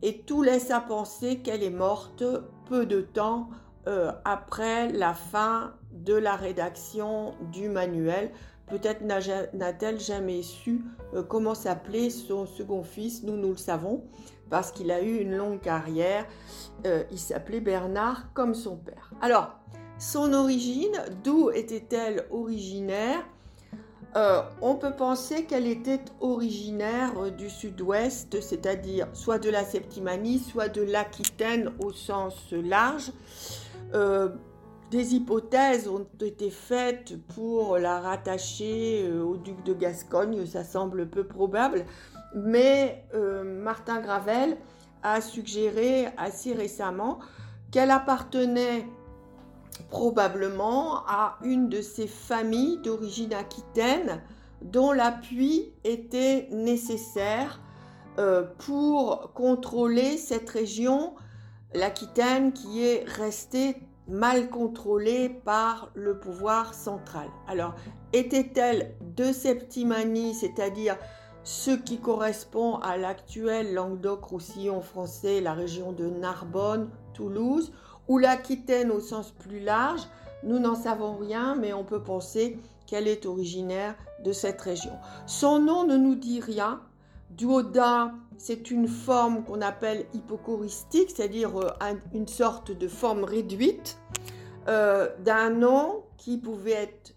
et 0.01 0.19
tout 0.19 0.41
laisse 0.41 0.71
à 0.71 0.79
penser 0.79 1.39
qu'elle 1.39 1.63
est 1.63 1.69
morte 1.69 2.23
peu 2.67 2.85
de 2.85 3.01
temps 3.01 3.49
euh, 3.87 4.11
après 4.23 4.91
la 4.91 5.13
fin 5.13 5.73
de 5.91 6.13
la 6.13 6.35
rédaction 6.35 7.33
du 7.51 7.67
manuel. 7.67 8.31
Peut-être 8.67 9.01
n'a-t-elle 9.03 9.99
jamais 9.99 10.43
su 10.43 10.85
comment 11.27 11.55
s'appelait 11.55 12.11
son 12.11 12.45
second 12.45 12.83
fils, 12.83 13.23
nous 13.23 13.35
nous 13.35 13.49
le 13.49 13.57
savons, 13.57 14.03
parce 14.51 14.71
qu'il 14.71 14.91
a 14.91 15.01
eu 15.01 15.17
une 15.17 15.35
longue 15.35 15.59
carrière. 15.59 16.27
il 16.85 17.17
s'appelait 17.17 17.61
Bernard 17.61 18.31
comme 18.35 18.53
son 18.53 18.77
père. 18.77 19.09
Alors, 19.21 19.55
son 19.97 20.33
origine, 20.33 21.01
d'où 21.23 21.49
était-elle 21.49 22.27
originaire? 22.29 23.25
Euh, 24.15 24.41
on 24.61 24.75
peut 24.75 24.93
penser 24.93 25.45
qu'elle 25.45 25.67
était 25.67 26.01
originaire 26.19 27.11
euh, 27.17 27.29
du 27.29 27.49
sud-ouest, 27.49 28.41
c'est-à-dire 28.41 29.07
soit 29.13 29.37
de 29.37 29.49
la 29.49 29.63
Septimanie, 29.63 30.39
soit 30.39 30.67
de 30.67 30.81
l'Aquitaine 30.81 31.71
au 31.79 31.91
sens 31.91 32.51
large. 32.51 33.11
Euh, 33.93 34.29
des 34.89 35.13
hypothèses 35.13 35.87
ont 35.87 36.07
été 36.19 36.49
faites 36.49 37.15
pour 37.35 37.77
la 37.77 37.99
rattacher 37.99 39.07
au 39.11 39.37
duc 39.37 39.63
de 39.63 39.73
Gascogne, 39.75 40.47
ça 40.47 40.63
semble 40.63 41.07
peu 41.07 41.23
probable, 41.23 41.85
mais 42.33 43.05
Martin 43.43 44.01
Gravel 44.01 44.57
a 45.03 45.21
suggéré 45.21 46.07
assez 46.17 46.53
récemment 46.53 47.19
qu'elle 47.69 47.91
appartenait 47.91 48.87
probablement 49.89 51.05
à 51.07 51.37
une 51.43 51.69
de 51.69 51.81
ces 51.81 52.07
familles 52.07 52.77
d'origine 52.83 53.33
aquitaine 53.33 54.21
dont 54.61 54.91
l'appui 54.91 55.71
était 55.83 56.47
nécessaire 56.51 57.61
euh, 58.17 58.43
pour 58.57 59.31
contrôler 59.33 60.17
cette 60.17 60.49
région, 60.49 61.15
l'Aquitaine, 61.73 62.51
qui 62.51 62.83
est 62.83 63.05
restée 63.07 63.77
mal 64.07 64.49
contrôlée 64.49 65.29
par 65.29 65.91
le 65.93 66.19
pouvoir 66.19 66.73
central. 66.73 67.27
Alors, 67.47 67.75
était-elle 68.11 68.95
de 69.15 69.31
Septimanie, 69.31 70.33
c'est-à-dire 70.33 70.97
ce 71.43 71.71
qui 71.71 71.99
correspond 71.99 72.75
à 72.77 72.97
l'actuel 72.97 73.73
Languedoc-Roussillon 73.73 74.81
français, 74.81 75.41
la 75.41 75.53
région 75.53 75.93
de 75.93 76.07
Narbonne, 76.07 76.89
Toulouse, 77.13 77.71
ou 78.09 78.17
l'Aquitaine 78.17 78.91
au 78.91 78.99
sens 78.99 79.31
plus 79.31 79.61
large 79.61 80.01
Nous 80.43 80.59
n'en 80.59 80.75
savons 80.75 81.15
rien, 81.15 81.55
mais 81.55 81.71
on 81.71 81.85
peut 81.85 82.03
penser 82.03 82.57
qu'elle 82.85 83.07
est 83.07 83.25
originaire 83.25 83.95
de 84.25 84.33
cette 84.33 84.59
région. 84.59 84.91
Son 85.27 85.59
nom 85.59 85.85
ne 85.85 85.95
nous 85.95 86.15
dit 86.15 86.41
rien. 86.41 86.81
Duoda, 87.29 88.11
c'est 88.37 88.71
une 88.71 88.87
forme 88.87 89.43
qu'on 89.45 89.61
appelle 89.61 90.05
hypochoristique, 90.13 91.11
c'est-à-dire 91.15 91.55
euh, 91.57 91.93
une 92.13 92.27
sorte 92.27 92.71
de 92.71 92.87
forme 92.87 93.23
réduite 93.23 93.97
euh, 94.67 95.07
d'un 95.23 95.51
nom 95.51 96.03
qui 96.17 96.37
pouvait 96.37 96.71
être 96.71 97.15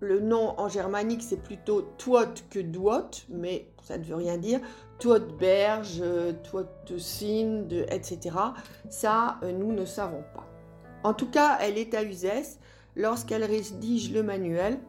le 0.00 0.20
nom 0.20 0.58
en 0.58 0.68
germanique, 0.68 1.22
c'est 1.22 1.42
plutôt 1.42 1.82
Tuot 1.98 2.34
que 2.50 2.58
Duot, 2.58 3.24
mais 3.28 3.68
ça 3.86 3.98
ne 3.98 4.02
veut 4.02 4.16
rien 4.16 4.36
dire. 4.36 4.58
Tuotberge, 4.98 6.02
Tuotesind, 6.42 7.72
etc. 7.88 8.36
Ça, 8.88 9.38
euh, 9.44 9.52
nous 9.52 9.72
ne 9.72 9.84
savons 9.84 10.24
pas. 10.34 10.44
En 11.04 11.14
tout 11.14 11.30
cas, 11.30 11.56
elle 11.60 11.78
est 11.78 11.94
à 11.94 12.02
Uzès 12.02 12.58
lorsqu'elle 12.96 13.44
rédige 13.44 14.12
le 14.12 14.24
manuel 14.24 14.80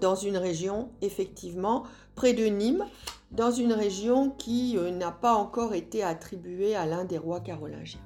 dans 0.00 0.16
une 0.16 0.36
région, 0.36 0.90
effectivement, 1.02 1.84
près 2.16 2.32
de 2.32 2.46
Nîmes, 2.46 2.84
dans 3.30 3.52
une 3.52 3.72
région 3.72 4.30
qui 4.30 4.76
euh, 4.76 4.90
n'a 4.90 5.12
pas 5.12 5.34
encore 5.34 5.72
été 5.72 6.02
attribuée 6.02 6.74
à 6.74 6.86
l'un 6.86 7.04
des 7.04 7.18
rois 7.18 7.40
carolingiens. 7.40 8.02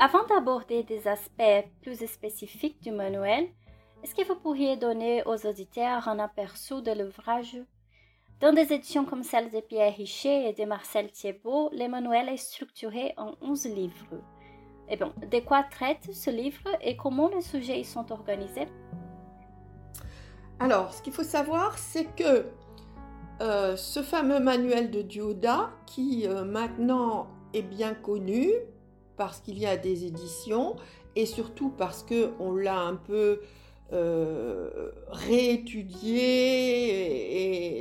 Avant 0.00 0.26
d'aborder 0.26 0.82
des 0.82 1.06
aspects 1.06 1.68
plus 1.80 2.04
spécifiques 2.08 2.82
du 2.82 2.90
manuel, 2.90 3.46
est-ce 4.02 4.16
que 4.16 4.26
vous 4.26 4.34
pourriez 4.34 4.76
donner 4.76 5.22
aux 5.26 5.46
auditeurs 5.46 6.08
un 6.08 6.18
aperçu 6.18 6.82
de 6.82 6.90
l'ouvrage 6.90 7.56
Dans 8.38 8.52
des 8.52 8.70
éditions 8.74 9.06
comme 9.06 9.22
celle 9.22 9.50
de 9.50 9.60
Pierre 9.60 9.96
Richer 9.96 10.50
et 10.50 10.52
de 10.52 10.66
Marcel 10.66 11.10
Thiebaud, 11.10 11.70
le 11.72 11.88
manuel 11.88 12.28
est 12.28 12.36
structuré 12.36 13.14
en 13.16 13.32
11 13.40 13.64
livres. 13.68 14.14
Et 14.88 14.92
eh 14.92 14.96
bon, 14.98 15.10
de 15.30 15.40
quoi 15.40 15.62
traite 15.62 16.12
ce 16.12 16.28
livre 16.28 16.68
et 16.82 16.98
comment 16.98 17.28
les 17.28 17.40
sujets 17.40 17.80
y 17.80 17.84
sont 17.84 18.12
organisés? 18.12 18.68
Alors, 20.60 20.92
ce 20.92 21.00
qu'il 21.00 21.14
faut 21.14 21.24
savoir, 21.24 21.78
c'est 21.78 22.14
que 22.14 22.44
euh, 23.40 23.74
ce 23.74 24.02
fameux 24.02 24.38
manuel 24.38 24.90
de 24.90 25.00
Dioda, 25.00 25.70
qui 25.86 26.28
euh, 26.28 26.44
maintenant 26.44 27.28
est 27.54 27.62
bien 27.62 27.94
connu 27.94 28.50
parce 29.16 29.40
qu'il 29.40 29.58
y 29.58 29.64
a 29.64 29.78
des 29.78 30.04
éditions 30.04 30.76
et 31.14 31.24
surtout 31.24 31.70
parce 31.70 32.04
qu'on 32.04 32.54
l'a 32.54 32.80
un 32.80 32.96
peu 32.96 33.40
euh, 33.92 34.90
réétudié 35.08 36.14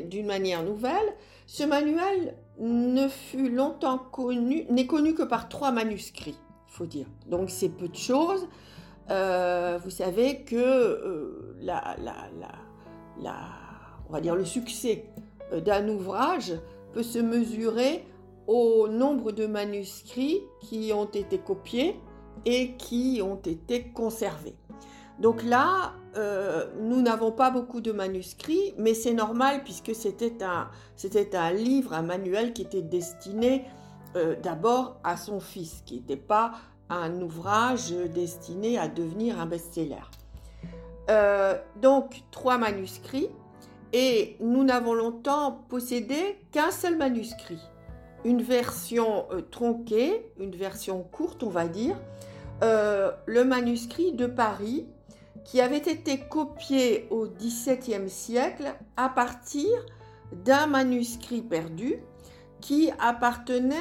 d'une 0.10 0.28
manière 0.28 0.64
nouvelle, 0.64 1.16
ce 1.48 1.64
manuel 1.64 2.36
ne 2.60 3.08
fut 3.08 3.50
longtemps 3.50 3.98
connu, 3.98 4.66
n'est 4.70 4.88
connu 4.88 5.14
que 5.14 5.24
par 5.24 5.50
trois 5.50 5.72
manuscrits, 5.72 6.38
il 6.70 6.72
faut 6.72 6.86
dire. 6.86 7.08
Donc 7.28 7.50
c'est 7.50 7.70
peu 7.70 7.88
de 7.88 7.96
choses. 7.96 8.48
vous 9.10 9.90
savez 9.90 10.44
que 10.44 11.56
la, 11.60 11.96
la, 12.00 12.30
la, 13.22 13.36
on 14.10 14.20
dire 14.20 14.36
le 14.36 14.46
succès 14.46 15.06
euh, 15.52 15.62
d'un 15.62 15.88
ouvrage 15.90 16.54
peut 16.94 17.04
se 17.04 17.20
mesurer 17.20 18.06
au 18.48 18.88
nombre 18.88 19.32
de 19.32 19.48
manuscrits 19.48 20.42
qui 20.62 20.92
ont 20.94 21.06
été 21.06 21.40
copiés 21.40 22.00
et 22.46 22.74
qui 22.74 23.22
ont 23.24 23.42
été 23.44 23.90
conservés. 23.90 24.56
Donc 25.20 25.44
là, 25.44 25.94
euh, 26.18 26.66
nous 26.80 27.02
n'avons 27.02 27.32
pas 27.32 27.52
beaucoup 27.52 27.82
de 27.82 27.92
manuscrits, 27.92 28.74
mais 28.78 28.94
c'est 28.94 29.14
normal 29.14 29.64
puisque 29.64 29.96
c'était 29.96 30.44
un, 30.44 31.52
livre, 31.52 31.94
un 31.94 32.02
manuel 32.02 32.54
qui 32.54 32.62
était 32.62 32.82
destiné 32.82 33.66
euh, 34.16 34.36
d'abord 34.42 34.98
à 35.04 35.18
son 35.18 35.40
fils, 35.40 35.82
qui 35.86 35.96
n'était 35.96 36.16
pas 36.16 36.54
un 36.90 37.22
ouvrage 37.22 37.92
destiné 38.14 38.78
à 38.78 38.88
devenir 38.88 39.40
un 39.40 39.46
best-seller. 39.46 40.06
donc 41.82 42.24
trois 42.32 42.58
manuscrits 42.58 43.30
et 43.94 44.36
nous 44.42 44.66
n'avons 44.66 44.94
longtemps 44.94 45.64
possédé 45.70 46.38
qu'un 46.52 46.70
seul 46.70 46.98
manuscrit, 46.98 47.62
une 48.26 48.42
version 48.42 49.26
euh, 49.32 49.40
tronquée, 49.40 50.30
une 50.38 50.54
version 50.54 51.02
courte 51.02 51.44
on 51.44 51.50
va 51.50 51.68
dire, 51.68 51.96
euh, 52.62 53.12
le 53.26 53.46
manuscrit 53.46 54.12
de 54.12 54.26
Paris 54.26 54.86
qui 55.46 55.62
avait 55.62 55.78
été 55.78 56.20
copié 56.20 57.08
au 57.12 57.28
XVIIe 57.28 58.10
siècle 58.10 58.76
à 58.98 59.10
partir 59.10 59.70
d'un 60.34 60.66
manuscrit 60.66 61.44
perdu 61.44 61.98
qui 62.60 62.90
appartenait 63.00 63.76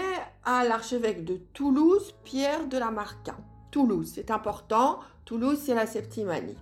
à 0.44 0.64
l'archevêque 0.64 1.24
de 1.24 1.36
Toulouse, 1.54 2.14
Pierre 2.22 2.68
de 2.68 2.76
la 2.76 2.90
Marca. 2.90 3.36
Toulouse, 3.70 4.12
c'est 4.14 4.30
important, 4.30 5.00
Toulouse 5.24 5.58
c'est 5.60 5.74
la 5.74 5.86
Septimanie. 5.86 6.58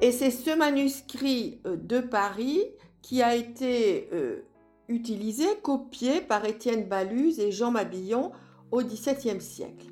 Et 0.00 0.12
c'est 0.12 0.30
ce 0.30 0.56
manuscrit 0.56 1.60
euh, 1.66 1.76
de 1.76 2.00
Paris 2.00 2.64
qui 3.02 3.22
a 3.22 3.34
été 3.34 4.08
euh, 4.12 4.42
utilisé, 4.88 5.44
copié 5.62 6.20
par 6.20 6.44
Étienne 6.44 6.88
Baluse 6.88 7.38
et 7.38 7.52
Jean 7.52 7.70
Mabillon 7.70 8.32
au 8.72 8.82
XVIIe 8.82 9.40
siècle. 9.40 9.86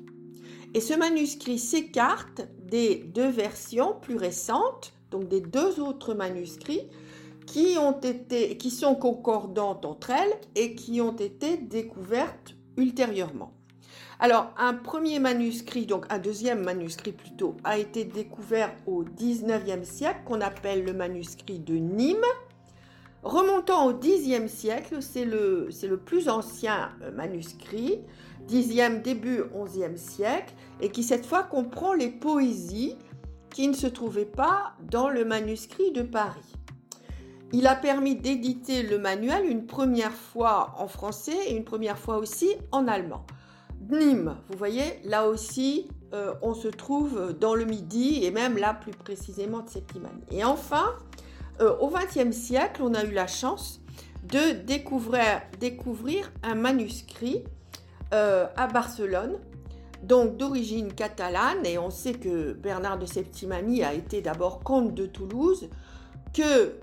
Et 0.73 0.81
ce 0.81 0.93
manuscrit 0.93 1.57
s'écarte 1.57 2.41
des 2.65 2.95
deux 2.95 3.29
versions 3.29 3.95
plus 4.01 4.17
récentes, 4.17 4.93
donc 5.11 5.27
des 5.27 5.41
deux 5.41 5.79
autres 5.79 6.13
manuscrits, 6.13 6.87
qui, 7.45 7.75
sont 8.71 8.95
concordantes 8.95 9.85
entre 9.85 10.09
elles 10.11 10.33
et 10.55 10.75
qui 10.75 11.01
ont 11.01 11.15
été 11.15 11.57
découvertes 11.57 12.55
ultérieurement. 12.77 13.53
Alors, 14.19 14.53
un 14.57 14.73
premier 14.73 15.19
manuscrit, 15.19 15.85
donc 15.85 16.05
un 16.09 16.19
deuxième 16.19 16.63
manuscrit 16.63 17.11
plutôt, 17.11 17.57
a 17.63 17.77
été 17.77 18.05
découvert 18.05 18.73
au 18.87 19.03
19e 19.03 19.83
siècle, 19.83 20.21
qu'on 20.25 20.41
appelle 20.41 20.85
le 20.85 20.93
manuscrit 20.93 21.59
de 21.59 21.75
Nîmes. 21.75 22.17
Remontant 23.23 23.87
au 23.87 23.93
10e 23.93 24.47
siècle, 24.47 25.01
c'est 25.01 25.25
le, 25.25 25.69
le, 25.83 25.97
plus 25.97 26.29
ancien 26.29 26.91
euh, 27.01 27.11
manuscrit, 27.11 28.01
10e 28.47 29.01
début 29.01 29.41
11e 29.55 29.97
siècle, 29.97 30.53
et 30.81 30.89
qui 30.89 31.03
cette 31.03 31.25
fois 31.25 31.43
comprend 31.43 31.93
les 31.93 32.09
poésies 32.09 32.95
qui 33.49 33.67
ne 33.67 33.73
se 33.73 33.87
trouvaient 33.87 34.25
pas 34.25 34.73
dans 34.91 35.09
le 35.09 35.23
manuscrit 35.23 35.91
de 35.91 36.01
Paris. 36.01 36.55
Il 37.53 37.67
a 37.67 37.75
permis 37.75 38.15
d'éditer 38.15 38.83
le 38.83 38.97
manuel 38.97 39.45
une 39.49 39.65
première 39.65 40.11
fois 40.11 40.75
en 40.77 40.87
français 40.87 41.37
et 41.47 41.55
une 41.55 41.63
première 41.63 41.97
fois 41.97 42.17
aussi 42.17 42.49
en 42.71 42.87
allemand. 42.87 43.25
Nîmes, 43.89 44.35
vous 44.49 44.57
voyez, 44.57 44.99
là 45.05 45.27
aussi, 45.27 45.87
euh, 46.13 46.33
on 46.41 46.53
se 46.53 46.67
trouve 46.67 47.33
dans 47.39 47.55
le 47.55 47.65
Midi 47.65 48.25
et 48.25 48.31
même 48.31 48.57
là 48.57 48.73
plus 48.73 48.91
précisément 48.91 49.61
de 49.61 49.69
Septimanie. 49.69 50.23
Et 50.31 50.43
enfin, 50.43 50.93
euh, 51.61 51.77
au 51.77 51.89
XXe 51.89 52.35
siècle, 52.35 52.81
on 52.83 52.93
a 52.93 53.05
eu 53.05 53.11
la 53.11 53.27
chance 53.27 53.81
de 54.23 54.53
découvrir, 54.53 55.41
découvrir 55.59 56.31
un 56.43 56.55
manuscrit 56.55 57.43
euh, 58.13 58.47
à 58.55 58.67
Barcelone, 58.67 59.37
donc 60.03 60.37
d'origine 60.37 60.93
catalane, 60.93 61.65
et 61.65 61.77
on 61.77 61.89
sait 61.89 62.13
que 62.13 62.53
Bernard 62.53 62.99
de 62.99 63.05
Septimanie 63.05 63.83
a 63.83 63.93
été 63.93 64.21
d'abord 64.21 64.59
comte 64.59 64.93
de 64.93 65.05
Toulouse, 65.05 65.69
que 66.33 66.75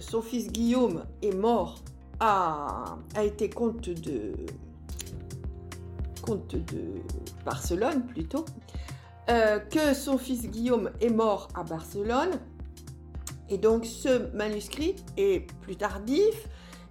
son 0.00 0.22
fils 0.22 0.50
Guillaume 0.50 1.04
est 1.22 1.34
mort, 1.34 1.82
a, 2.18 2.96
a 3.14 3.22
été 3.22 3.48
comte 3.48 3.88
de, 3.88 4.32
comte 6.22 6.54
de 6.54 7.02
Barcelone 7.44 8.06
plutôt, 8.06 8.44
euh, 9.28 9.58
que 9.58 9.92
son 9.94 10.16
fils 10.16 10.48
Guillaume 10.48 10.90
est 11.00 11.10
mort 11.10 11.48
à 11.54 11.62
Barcelone. 11.62 12.40
Et 13.50 13.58
donc 13.58 13.84
ce 13.84 14.34
manuscrit 14.34 14.96
est 15.16 15.46
plus 15.60 15.76
tardif. 15.76 16.48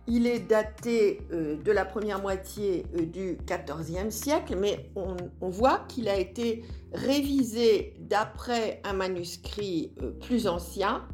Il 0.07 0.27
est 0.27 0.39
daté 0.39 1.21
de 1.31 1.71
la 1.71 1.85
première 1.85 2.21
moitié 2.21 2.85
du 3.13 3.37
XIVe 3.45 4.09
siècle, 4.09 4.57
mais 4.59 4.89
on, 4.95 5.49
voit 5.49 5.85
qu'il 5.87 6.09
a 6.09 6.17
été 6.17 6.63
révisé 6.91 7.93
d'après 7.99 8.81
un 8.83 8.93
manuscrit 8.93 9.93
plus 10.21 10.47
ancien, 10.47 11.07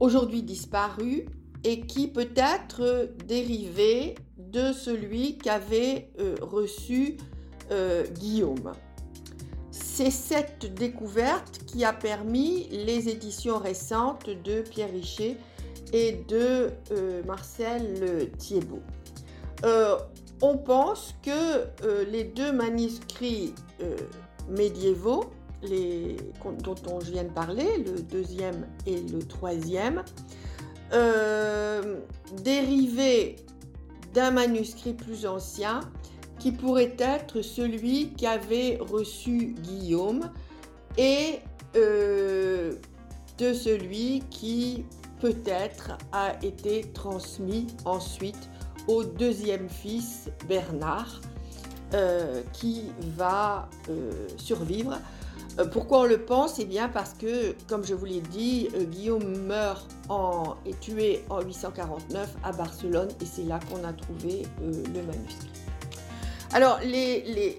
aujourd'hui 0.00 0.42
disparu, 0.42 1.26
et 1.64 1.80
qui 1.80 2.06
peut 2.06 2.30
être 2.36 3.10
dérivé 3.26 4.14
de 4.38 4.72
celui 4.72 5.36
qu'avait 5.36 6.10
reçu 6.40 7.16
Guillaume. 8.14 8.72
C'est 9.98 10.12
cette 10.12 10.74
découverte 10.74 11.64
qui 11.66 11.84
a 11.84 11.92
permis 11.92 12.68
les 12.70 13.08
éditions 13.08 13.58
récentes 13.58 14.30
de 14.30 14.62
Pierre 14.62 14.92
Richer 14.92 15.36
et 15.92 16.24
de 16.28 16.70
euh, 16.92 17.22
Marcel 17.24 18.30
Thiebaud. 18.38 18.82
Euh, 19.64 19.96
on 20.40 20.56
pense 20.56 21.14
que 21.22 21.30
euh, 21.84 22.04
les 22.10 22.24
deux 22.24 22.52
manuscrits 22.52 23.54
médiévaux, 24.48 25.24
dont 25.62 26.74
on 26.90 26.98
vient 26.98 27.24
de 27.24 27.32
parler, 27.32 27.78
le 27.78 28.00
deuxième 28.00 28.66
et 28.86 29.00
le 29.00 29.18
troisième, 29.20 30.04
dérivaient 32.42 33.36
d'un 34.14 34.30
manuscrit 34.30 34.94
plus 34.94 35.26
ancien 35.26 35.80
qui 36.38 36.52
pourrait 36.52 36.96
être 36.98 37.42
celui 37.42 38.12
qu'avait 38.14 38.78
reçu 38.80 39.54
Guillaume 39.60 40.30
et 40.96 41.40
de 41.74 43.52
celui 43.52 44.22
qui 44.30 44.84
peut-être 45.20 45.92
a 46.12 46.32
été 46.42 46.82
transmis 46.92 47.66
ensuite 47.84 48.48
au 48.86 49.04
deuxième 49.04 49.68
fils 49.68 50.30
Bernard 50.48 51.20
euh, 51.94 52.42
qui 52.52 52.84
va 53.16 53.68
euh, 53.88 54.12
survivre. 54.36 54.98
Pourquoi 55.72 56.02
on 56.02 56.04
le 56.04 56.18
pense? 56.18 56.60
Eh 56.60 56.64
bien 56.64 56.88
parce 56.88 57.14
que, 57.14 57.52
comme 57.66 57.84
je 57.84 57.94
vous 57.94 58.04
l'ai 58.04 58.20
dit, 58.20 58.68
Guillaume 58.92 59.38
meurt 59.38 59.88
en, 60.08 60.54
est 60.64 60.78
tué 60.78 61.24
en 61.30 61.40
849 61.40 62.36
à 62.44 62.52
Barcelone 62.52 63.08
et 63.20 63.24
c'est 63.24 63.42
là 63.42 63.58
qu'on 63.68 63.82
a 63.82 63.92
trouvé 63.92 64.46
le 64.60 65.02
manuscrit. 65.02 65.50
Alors, 66.52 66.78
les, 66.82 67.58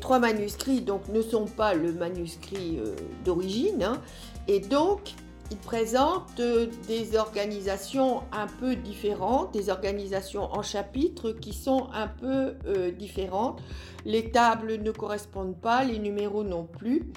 trois 0.00 0.18
manuscrits 0.18 0.80
donc, 0.80 1.08
ne 1.08 1.20
sont 1.20 1.44
pas 1.44 1.74
le 1.74 1.92
manuscrit 1.92 2.78
euh, 2.78 2.94
d'origine, 3.24 3.82
hein, 3.82 4.00
et 4.48 4.60
donc 4.60 5.14
ils 5.50 5.56
présentent 5.56 6.38
euh, 6.38 6.68
des 6.86 7.16
organisations 7.16 8.22
un 8.32 8.46
peu 8.46 8.76
différentes, 8.76 9.52
des 9.52 9.68
organisations 9.68 10.44
en 10.44 10.62
chapitres 10.62 11.32
qui 11.32 11.52
sont 11.52 11.88
un 11.92 12.06
peu 12.06 12.54
euh, 12.66 12.92
différentes. 12.92 13.60
Les 14.04 14.30
tables 14.30 14.76
ne 14.76 14.90
correspondent 14.92 15.60
pas, 15.60 15.84
les 15.84 15.98
numéros 15.98 16.44
non 16.44 16.64
plus. 16.64 17.10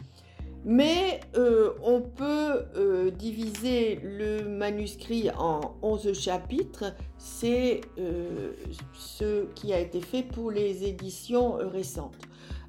Mais 0.66 1.20
euh, 1.36 1.74
on 1.84 2.00
peut 2.00 3.12
diviser 3.18 4.00
le 4.02 4.48
manuscrit 4.48 5.30
en 5.38 5.76
11 5.82 6.14
chapitres. 6.18 6.86
C'est 7.18 7.82
ce 8.94 9.44
qui 9.56 9.74
a 9.74 9.80
été 9.80 10.00
fait 10.00 10.24
pour 10.24 10.52
les 10.52 10.86
éditions 10.86 11.58
récentes. 11.58 12.16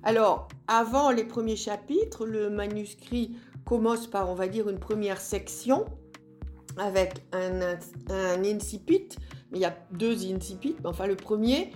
Alors, 0.02 0.48
avant 0.66 1.12
les 1.12 1.22
premiers 1.22 1.54
chapitres, 1.54 2.26
le 2.26 2.50
manuscrit 2.50 3.36
commence 3.64 4.06
par, 4.06 4.30
on 4.30 4.34
va 4.34 4.48
dire, 4.48 4.68
une 4.68 4.78
première 4.78 5.20
section 5.20 5.86
avec 6.76 7.24
un, 7.32 7.76
incipit. 8.44 9.08
Il 9.52 9.60
y 9.60 9.64
a 9.64 9.76
deux 9.92 10.32
incipits, 10.32 10.76
mais 10.82 10.88
enfin 10.88 11.06
le 11.06 11.16
premier, 11.16 11.72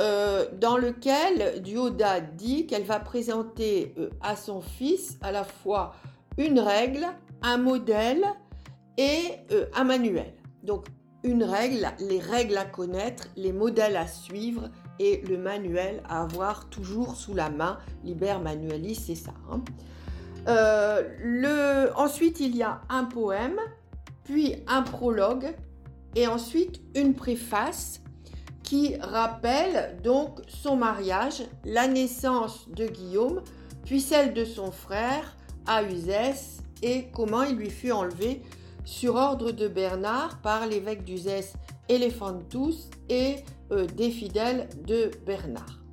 euh, 0.00 0.46
dans 0.60 0.76
lequel 0.76 1.62
Dioda 1.62 2.20
dit 2.20 2.66
qu'elle 2.66 2.84
va 2.84 3.00
présenter 3.00 3.94
euh, 3.98 4.10
à 4.20 4.36
son 4.36 4.60
fils 4.60 5.18
à 5.22 5.32
la 5.32 5.44
fois 5.44 5.94
une 6.36 6.58
règle, 6.58 7.06
un 7.42 7.56
modèle 7.56 8.24
et 8.98 9.22
euh, 9.52 9.66
un 9.74 9.84
manuel. 9.84 10.34
Donc 10.62 10.86
une 11.22 11.42
règle, 11.42 11.86
les 12.00 12.20
règles 12.20 12.58
à 12.58 12.66
connaître, 12.66 13.28
les 13.36 13.52
modèles 13.52 13.96
à 13.96 14.06
suivre 14.06 14.68
et 14.98 15.22
le 15.22 15.38
manuel 15.38 16.02
à 16.06 16.22
avoir 16.22 16.68
toujours 16.68 17.16
sous 17.16 17.34
la 17.34 17.48
main. 17.48 17.78
Liber 18.04 18.36
manualis, 18.42 18.96
c'est 18.96 19.14
ça. 19.14 19.32
Hein. 19.50 19.62
Le... 20.46 21.90
Ensuite, 21.96 22.40
il 22.40 22.56
y 22.56 22.62
a 22.62 22.80
un 22.88 23.04
poème, 23.04 23.58
puis 24.24 24.56
un 24.66 24.82
prologue 24.82 25.54
et 26.14 26.26
ensuite 26.26 26.80
une 26.94 27.14
préface 27.14 28.00
qui 28.62 28.96
rappelle 28.96 29.98
donc 30.02 30.40
son 30.48 30.76
mariage, 30.76 31.42
la 31.64 31.86
naissance 31.86 32.68
de 32.70 32.86
Guillaume, 32.86 33.42
puis 33.84 34.00
celle 34.00 34.32
de 34.32 34.44
son 34.44 34.72
frère, 34.72 35.36
Auzès, 35.68 36.62
et 36.82 37.06
comment 37.12 37.42
il 37.42 37.56
lui 37.56 37.70
fut 37.70 37.92
enlevé 37.92 38.42
sur 38.84 39.14
ordre 39.14 39.52
de 39.52 39.68
Bernard 39.68 40.40
par 40.42 40.66
l'évêque 40.66 41.04
d'Uzès 41.04 41.52
Elephantus 41.88 42.88
et 43.08 43.36
euh, 43.70 43.86
des 43.86 44.10
fidèles 44.10 44.68
de 44.86 45.10
Bernard. 45.26 45.83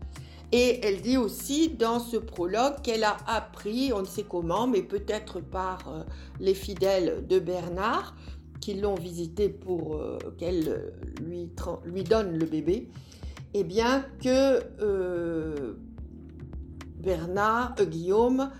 Et 0.51 0.85
elle 0.85 1.01
dit 1.01 1.17
aussi 1.17 1.69
dans 1.69 1.99
ce 1.99 2.17
prologue 2.17 2.81
qu'elle 2.83 3.05
a 3.05 3.17
appris, 3.25 3.93
on 3.93 4.01
ne 4.01 4.05
sait 4.05 4.25
comment, 4.27 4.67
mais 4.67 4.81
peut-être 4.81 5.39
par 5.39 5.87
euh, 5.87 6.03
les 6.39 6.53
fidèles 6.53 7.25
de 7.27 7.39
Bernard, 7.39 8.15
qui 8.61 8.75
l'ont 8.75 8.95
visité 8.95 9.49
pour 9.49 9.95
euh, 9.95 10.17
qu'elle 10.37 10.93
lui, 11.19 11.49
lui, 11.83 12.03
donne 12.03 12.37
le 12.37 12.45
bébé, 12.45 12.87
eh 13.53 13.63
bien 13.63 14.05
que 14.23 14.61
euh, 14.81 15.73
Bernard, 16.99 17.73
euh, 17.79 17.85
Guillaume, 17.85 18.51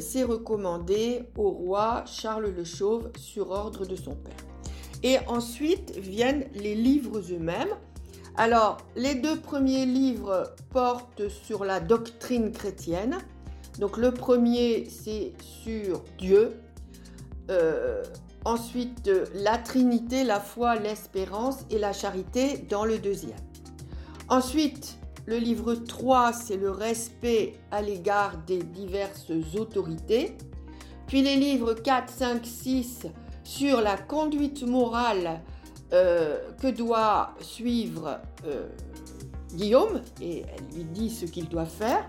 s'est 0.00 0.22
recommandé 0.22 1.22
au 1.34 1.48
roi 1.48 2.04
Charles 2.04 2.52
le 2.54 2.62
Chauve 2.62 3.10
sur 3.16 3.50
ordre 3.50 3.86
de 3.86 3.96
son 3.96 4.14
père. 4.16 4.36
Et 5.02 5.16
ensuite 5.26 5.96
viennent 5.96 6.44
les 6.54 6.74
livres 6.74 7.20
eux-mêmes. 7.32 7.70
Alors, 8.40 8.76
les 8.94 9.16
deux 9.16 9.40
premiers 9.40 9.84
livres 9.84 10.44
portent 10.70 11.28
sur 11.28 11.64
la 11.64 11.80
doctrine 11.80 12.52
chrétienne. 12.52 13.18
Donc, 13.80 13.96
le 13.96 14.12
premier, 14.12 14.88
c'est 14.88 15.32
sur 15.40 16.04
Dieu. 16.18 16.60
Ensuite, 18.44 19.10
la 19.34 19.58
Trinité, 19.58 20.22
la 20.22 20.38
foi, 20.38 20.76
l'espérance 20.76 21.66
et 21.68 21.80
la 21.80 21.92
charité 21.92 22.58
dans 22.70 22.84
le 22.84 22.98
deuxième. 22.98 23.40
Ensuite, 24.28 24.98
le 25.26 25.38
livre 25.38 25.74
3, 25.74 26.32
c'est 26.32 26.56
le 26.56 26.70
respect 26.70 27.54
à 27.72 27.82
l'égard 27.82 28.36
des 28.46 28.62
diverses 28.62 29.32
autorités. 29.58 30.38
Puis 31.08 31.22
les 31.22 31.34
livres 31.34 31.74
4, 31.74 32.08
5, 32.08 32.46
6 32.46 33.06
sur 33.42 33.80
la 33.80 33.96
conduite 33.96 34.62
morale 34.62 35.40
euh, 35.92 36.38
que 36.60 36.68
doit 36.68 37.34
suivre 37.40 38.20
euh, 38.46 38.68
Guillaume, 39.54 40.02
et 40.20 40.42
elle 40.42 40.76
lui 40.76 40.84
dit 40.84 41.10
ce 41.10 41.24
qu'il 41.24 41.48
doit 41.48 41.64
faire, 41.64 42.06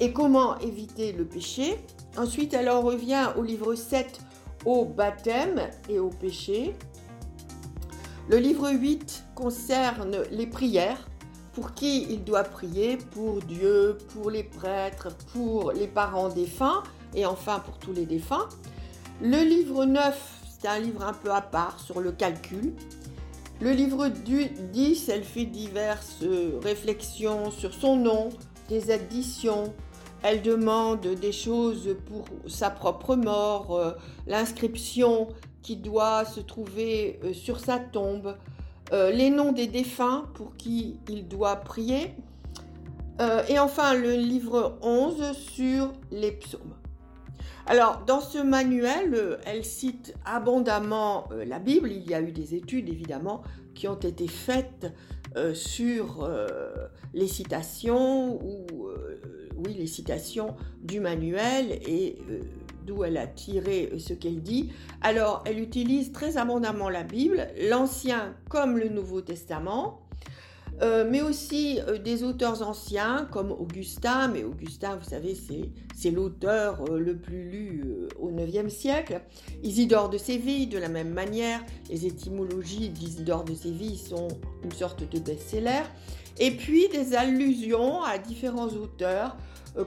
et 0.00 0.12
comment 0.12 0.58
éviter 0.58 1.12
le 1.12 1.24
péché. 1.24 1.78
Ensuite, 2.16 2.54
elle 2.54 2.68
en 2.68 2.80
revient 2.80 3.28
au 3.36 3.42
livre 3.42 3.74
7 3.74 4.20
au 4.64 4.84
baptême 4.84 5.60
et 5.88 5.98
au 5.98 6.10
péché. 6.10 6.74
Le 8.28 8.38
livre 8.38 8.70
8 8.70 9.24
concerne 9.34 10.18
les 10.30 10.46
prières. 10.46 11.06
Pour 11.52 11.74
qui 11.74 12.04
il 12.04 12.24
doit 12.24 12.44
prier? 12.44 12.96
Pour 12.96 13.40
Dieu, 13.42 13.98
pour 14.12 14.30
les 14.30 14.44
prêtres, 14.44 15.08
pour 15.32 15.72
les 15.72 15.88
parents 15.88 16.28
défunts 16.28 16.82
et 17.14 17.26
enfin 17.26 17.58
pour 17.58 17.78
tous 17.78 17.92
les 17.92 18.06
défunts. 18.06 18.48
Le 19.20 19.42
livre 19.42 19.84
9, 19.84 20.40
c'est 20.48 20.68
un 20.68 20.78
livre 20.78 21.02
un 21.02 21.12
peu 21.12 21.30
à 21.30 21.40
part 21.40 21.80
sur 21.80 22.00
le 22.00 22.12
calcul. 22.12 22.72
Le 23.60 23.72
livre 23.72 24.08
10, 24.08 25.10
elle 25.10 25.22
fait 25.22 25.44
diverses 25.44 26.24
réflexions 26.62 27.50
sur 27.50 27.74
son 27.74 27.96
nom, 27.96 28.30
des 28.70 28.90
additions, 28.90 29.74
elle 30.22 30.40
demande 30.40 31.06
des 31.06 31.32
choses 31.32 31.94
pour 32.06 32.24
sa 32.46 32.70
propre 32.70 33.16
mort, 33.16 33.76
euh, 33.76 33.92
l'inscription 34.26 35.28
qui 35.60 35.76
doit 35.76 36.24
se 36.24 36.40
trouver 36.40 37.20
euh, 37.22 37.34
sur 37.34 37.60
sa 37.60 37.78
tombe, 37.78 38.34
euh, 38.94 39.10
les 39.10 39.28
noms 39.28 39.52
des 39.52 39.66
défunts 39.66 40.24
pour 40.32 40.56
qui 40.56 40.98
il 41.10 41.28
doit 41.28 41.56
prier, 41.56 42.14
et 43.50 43.58
enfin 43.58 43.92
le 43.92 44.14
livre 44.14 44.78
11 44.80 45.36
sur 45.36 45.92
les 46.10 46.32
psaumes. 46.32 46.79
Alors, 47.70 48.02
dans 48.04 48.20
ce 48.20 48.38
manuel, 48.38 49.38
elle 49.46 49.64
cite 49.64 50.12
abondamment 50.24 51.28
la 51.46 51.60
Bible. 51.60 51.92
Il 51.92 52.02
y 52.10 52.14
a 52.14 52.20
eu 52.20 52.32
des 52.32 52.56
études, 52.56 52.88
évidemment, 52.88 53.42
qui 53.76 53.86
ont 53.86 53.94
été 53.94 54.26
faites 54.26 54.92
sur 55.54 56.28
les 57.14 57.28
citations 57.28 58.42
ou 58.44 58.66
oui, 59.64 59.74
les 59.74 59.86
citations 59.86 60.54
du 60.82 61.00
manuel 61.00 61.78
et 61.86 62.18
euh, 62.30 62.40
d'où 62.86 63.04
elle 63.04 63.16
a 63.16 63.26
tiré 63.26 63.92
ce 63.98 64.14
qu'elle 64.14 64.42
dit. 64.42 64.72
Alors, 65.02 65.42
elle 65.46 65.60
utilise 65.60 66.12
très 66.12 66.36
abondamment 66.36 66.88
la 66.88 67.02
Bible, 67.02 67.48
l'Ancien 67.68 68.34
comme 68.48 68.78
le 68.78 68.88
Nouveau 68.88 69.20
Testament. 69.20 70.00
Euh, 70.82 71.04
mais 71.08 71.20
aussi 71.20 71.78
euh, 71.80 71.98
des 71.98 72.24
auteurs 72.24 72.66
anciens 72.66 73.28
comme 73.30 73.52
Augustin, 73.52 74.28
mais 74.28 74.44
Augustin, 74.44 74.96
vous 74.96 75.08
savez, 75.08 75.36
c'est 75.94 76.10
l'auteur 76.10 76.82
euh, 76.88 76.98
le 76.98 77.16
plus 77.16 77.50
lu 77.50 77.84
au 78.18 78.30
IXe 78.30 78.72
siècle. 78.72 79.20
Isidore 79.62 80.08
de 80.08 80.16
Séville, 80.16 80.68
de 80.68 80.78
la 80.78 80.88
même 80.88 81.10
manière, 81.10 81.60
les 81.90 82.06
étymologies 82.06 82.88
d'Isidore 82.88 83.44
de 83.44 83.54
Séville 83.54 83.98
sont 83.98 84.28
une 84.64 84.72
sorte 84.72 85.06
de 85.08 85.18
best-seller. 85.18 85.82
Et 86.38 86.52
puis 86.52 86.88
des 86.88 87.14
allusions 87.14 88.02
à 88.02 88.16
différents 88.16 88.68
auteurs, 88.68 89.36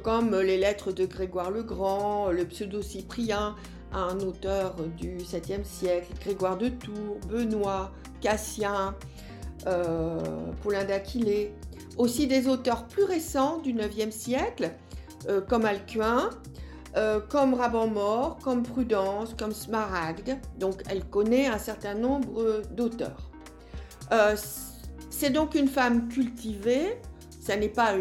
comme 0.03 0.39
les 0.39 0.57
lettres 0.57 0.91
de 0.91 1.05
Grégoire 1.05 1.49
le 1.49 1.63
Grand, 1.63 2.29
le 2.29 2.45
pseudo-cyprien, 2.45 3.55
un 3.91 4.19
auteur 4.19 4.75
du 4.97 5.17
7e 5.17 5.63
siècle, 5.63 6.07
Grégoire 6.21 6.57
de 6.57 6.69
Tours, 6.69 7.19
Benoît, 7.27 7.91
Cassien, 8.21 8.95
euh, 9.67 10.19
Paulin 10.61 10.83
d'Aquilée, 10.83 11.53
aussi 11.97 12.27
des 12.27 12.47
auteurs 12.47 12.85
plus 12.87 13.03
récents 13.03 13.59
du 13.59 13.71
IXe 13.71 14.15
siècle, 14.15 14.71
euh, 15.29 15.41
comme 15.41 15.65
Alcuin, 15.65 16.29
euh, 16.97 17.19
comme 17.19 17.53
Raban-Mort, 17.53 18.39
comme 18.43 18.63
Prudence, 18.63 19.33
comme 19.37 19.53
Smaragde. 19.53 20.37
Donc 20.59 20.81
elle 20.89 21.05
connaît 21.05 21.47
un 21.47 21.57
certain 21.57 21.93
nombre 21.93 22.61
d'auteurs. 22.71 23.29
c'est 25.09 25.29
donc 25.29 25.55
une 25.55 25.67
femme 25.67 26.07
cultivée, 26.09 26.99
ça 27.41 27.55
n'est 27.55 27.69
pas 27.69 27.93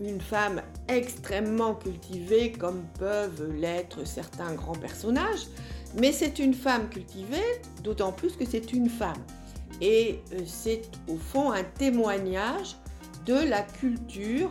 une, 0.00 0.20
femme 0.20 0.62
extrêmement 0.88 1.74
cultivée 1.74 2.52
comme 2.52 2.84
peuvent 2.98 3.50
l'être 3.54 4.06
certains 4.06 4.52
grands 4.54 4.74
personnages, 4.74 5.46
mais 5.96 6.12
c'est 6.12 6.38
une 6.38 6.54
femme 6.54 6.88
cultivée, 6.88 7.62
d'autant 7.82 8.12
plus 8.12 8.36
que 8.36 8.44
c'est 8.44 8.72
une 8.72 8.88
femme. 8.88 9.22
Et 9.80 10.20
euh, 10.32 10.40
c'est 10.46 10.82
au 11.08 11.16
fond 11.16 11.52
un 11.52 11.64
témoignage 11.64 12.76
de 13.26 13.34
la 13.34 13.62
culture 13.62 14.50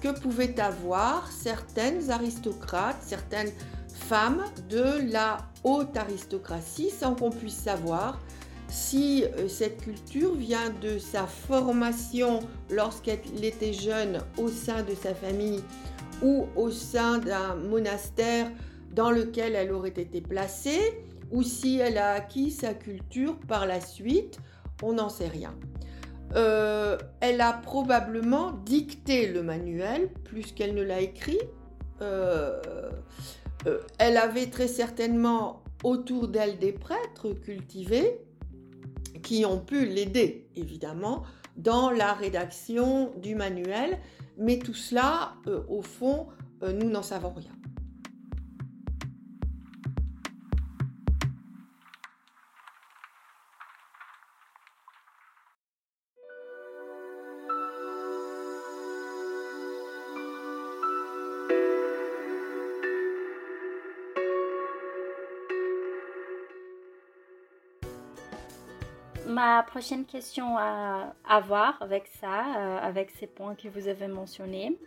que 0.00 0.08
pouvaient 0.20 0.58
avoir 0.60 1.30
certaines 1.30 2.10
aristocrates, 2.10 2.98
certaines 3.00 3.52
femmes 3.92 4.44
de 4.68 5.10
la 5.10 5.38
haute 5.64 5.96
aristocratie, 5.96 6.90
sans 6.90 7.14
qu'on 7.14 7.30
puisse 7.30 7.56
savoir 7.56 8.20
si 8.68 9.24
euh, 9.24 9.48
cette 9.48 9.82
culture 9.82 10.34
vient 10.34 10.70
de 10.82 10.98
sa 10.98 11.26
formation 11.26 12.40
lorsqu'elle 12.70 13.44
était 13.44 13.72
jeune 13.72 14.20
au 14.38 14.48
sein 14.48 14.82
de 14.82 14.94
sa 14.94 15.14
famille 15.14 15.62
ou 16.22 16.46
au 16.56 16.70
sein 16.70 17.18
d'un 17.18 17.54
monastère 17.54 18.50
dans 18.94 19.10
lequel 19.10 19.54
elle 19.54 19.72
aurait 19.72 19.90
été 19.90 20.20
placée, 20.20 21.02
ou 21.30 21.42
si 21.42 21.78
elle 21.78 21.98
a 21.98 22.12
acquis 22.12 22.50
sa 22.50 22.72
culture 22.72 23.36
par 23.46 23.66
la 23.66 23.80
suite, 23.80 24.38
on 24.82 24.94
n'en 24.94 25.08
sait 25.08 25.28
rien. 25.28 25.54
Euh, 26.34 26.98
elle 27.20 27.40
a 27.40 27.52
probablement 27.52 28.52
dicté 28.52 29.28
le 29.28 29.42
manuel 29.42 30.10
plus 30.24 30.52
qu'elle 30.52 30.74
ne 30.74 30.82
l'a 30.82 31.00
écrit. 31.00 31.38
Euh, 32.02 32.60
euh, 33.66 33.78
elle 33.98 34.16
avait 34.16 34.46
très 34.46 34.68
certainement 34.68 35.62
autour 35.84 36.28
d'elle 36.28 36.58
des 36.58 36.72
prêtres 36.72 37.32
cultivés 37.32 38.20
qui 39.22 39.44
ont 39.46 39.58
pu 39.58 39.86
l'aider, 39.86 40.48
évidemment, 40.56 41.22
dans 41.56 41.90
la 41.90 42.12
rédaction 42.12 43.12
du 43.16 43.34
manuel. 43.34 43.98
Mais 44.38 44.58
tout 44.58 44.74
cela, 44.74 45.34
au 45.68 45.80
fond, 45.80 46.26
nous 46.62 46.90
n'en 46.90 47.02
savons 47.02 47.32
rien. 47.32 47.55
Ma 69.36 69.62
prochaine 69.62 70.06
question 70.06 70.56
à, 70.56 71.12
avoir 71.28 71.76
avec 71.82 72.06
ça, 72.20 72.56
euh, 72.56 72.78
avec 72.78 73.10
ces 73.10 73.26
points 73.26 73.54
que 73.54 73.68
vous 73.68 73.86
avez 73.86 74.08
mentionnés. 74.08 74.78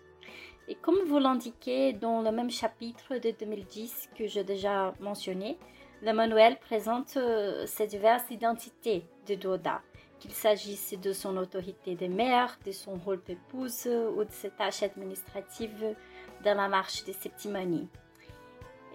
Et 0.68 0.74
comme 0.74 0.98
vous 1.06 1.20
l'indiquez 1.20 1.94
dans 1.94 2.24
le 2.24 2.32
même 2.32 2.50
chapitre 2.50 3.18
de 3.18 3.30
2010 3.30 4.10
que 4.18 4.26
j'ai 4.26 4.44
déjà 4.44 4.96
mentionné, 5.00 5.60
le 6.02 6.14
manuel 6.14 6.58
présente 6.58 7.16
euh, 7.18 7.68
ces 7.68 7.86
diverses 7.86 8.32
identités 8.32 9.06
de 9.28 9.36
Doda, 9.36 9.84
qu'il 10.20 10.32
s'agisse 10.32 10.96
de 11.00 11.14
son 11.14 11.38
autorité 11.38 11.94
de 11.94 12.08
mère, 12.08 12.58
de 12.66 12.72
son 12.72 12.96
rôle 12.96 13.22
d'épouse 13.28 13.88
ou 14.18 14.24
de 14.24 14.32
ses 14.32 14.50
tâches 14.50 14.82
administratives 14.82 15.96
dans 16.44 16.58
la 16.58 16.68
marche 16.68 17.04
des 17.04 17.14
Septimanies. 17.14 17.88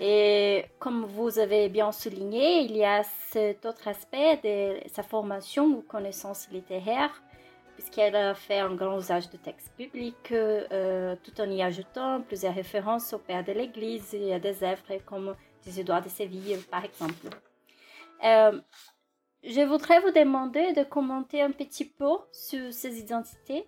Et 0.01 0.65
comme 0.79 1.05
vous 1.05 1.39
avez 1.39 1.69
bien 1.69 1.93
souligné, 1.93 2.63
il 2.63 2.77
y 2.77 2.85
a 2.85 3.03
cet 3.05 3.65
autre 3.65 3.87
aspect 3.87 4.41
de 4.43 4.89
sa 4.89 5.03
formation 5.03 5.67
ou 5.67 5.83
connaissances 5.83 6.49
littéraires, 6.51 7.23
puisqu'elle 7.75 8.17
a 8.17 8.35
fait 8.35 8.59
un 8.59 8.75
grand 8.75 8.99
usage 8.99 9.31
de 9.31 9.37
textes 9.37 9.73
publics, 9.77 10.33
euh, 10.33 11.15
tout 11.23 11.41
en 11.41 11.49
y 11.49 11.63
ajoutant 11.63 12.23
plusieurs 12.23 12.55
références 12.55 13.13
au 13.13 13.19
père 13.19 13.45
de 13.45 13.53
l'Église 13.53 14.15
et 14.15 14.35
à 14.35 14.41
des 14.41 14.65
œuvres 14.65 14.99
comme 15.07 15.37
des 15.65 15.81
Édouard 15.81 16.03
de 16.03 16.09
Séville, 16.09 16.59
par 16.71 16.85
exemple. 16.85 17.29
Euh, 18.25 18.61
je 19.45 19.61
voudrais 19.61 20.01
vous 20.01 20.11
demander 20.11 20.73
de 20.73 20.83
commenter 20.83 21.43
un 21.43 21.51
petit 21.51 21.85
peu 21.85 22.17
sur 22.33 22.73
ces 22.73 22.99
identités 22.99 23.67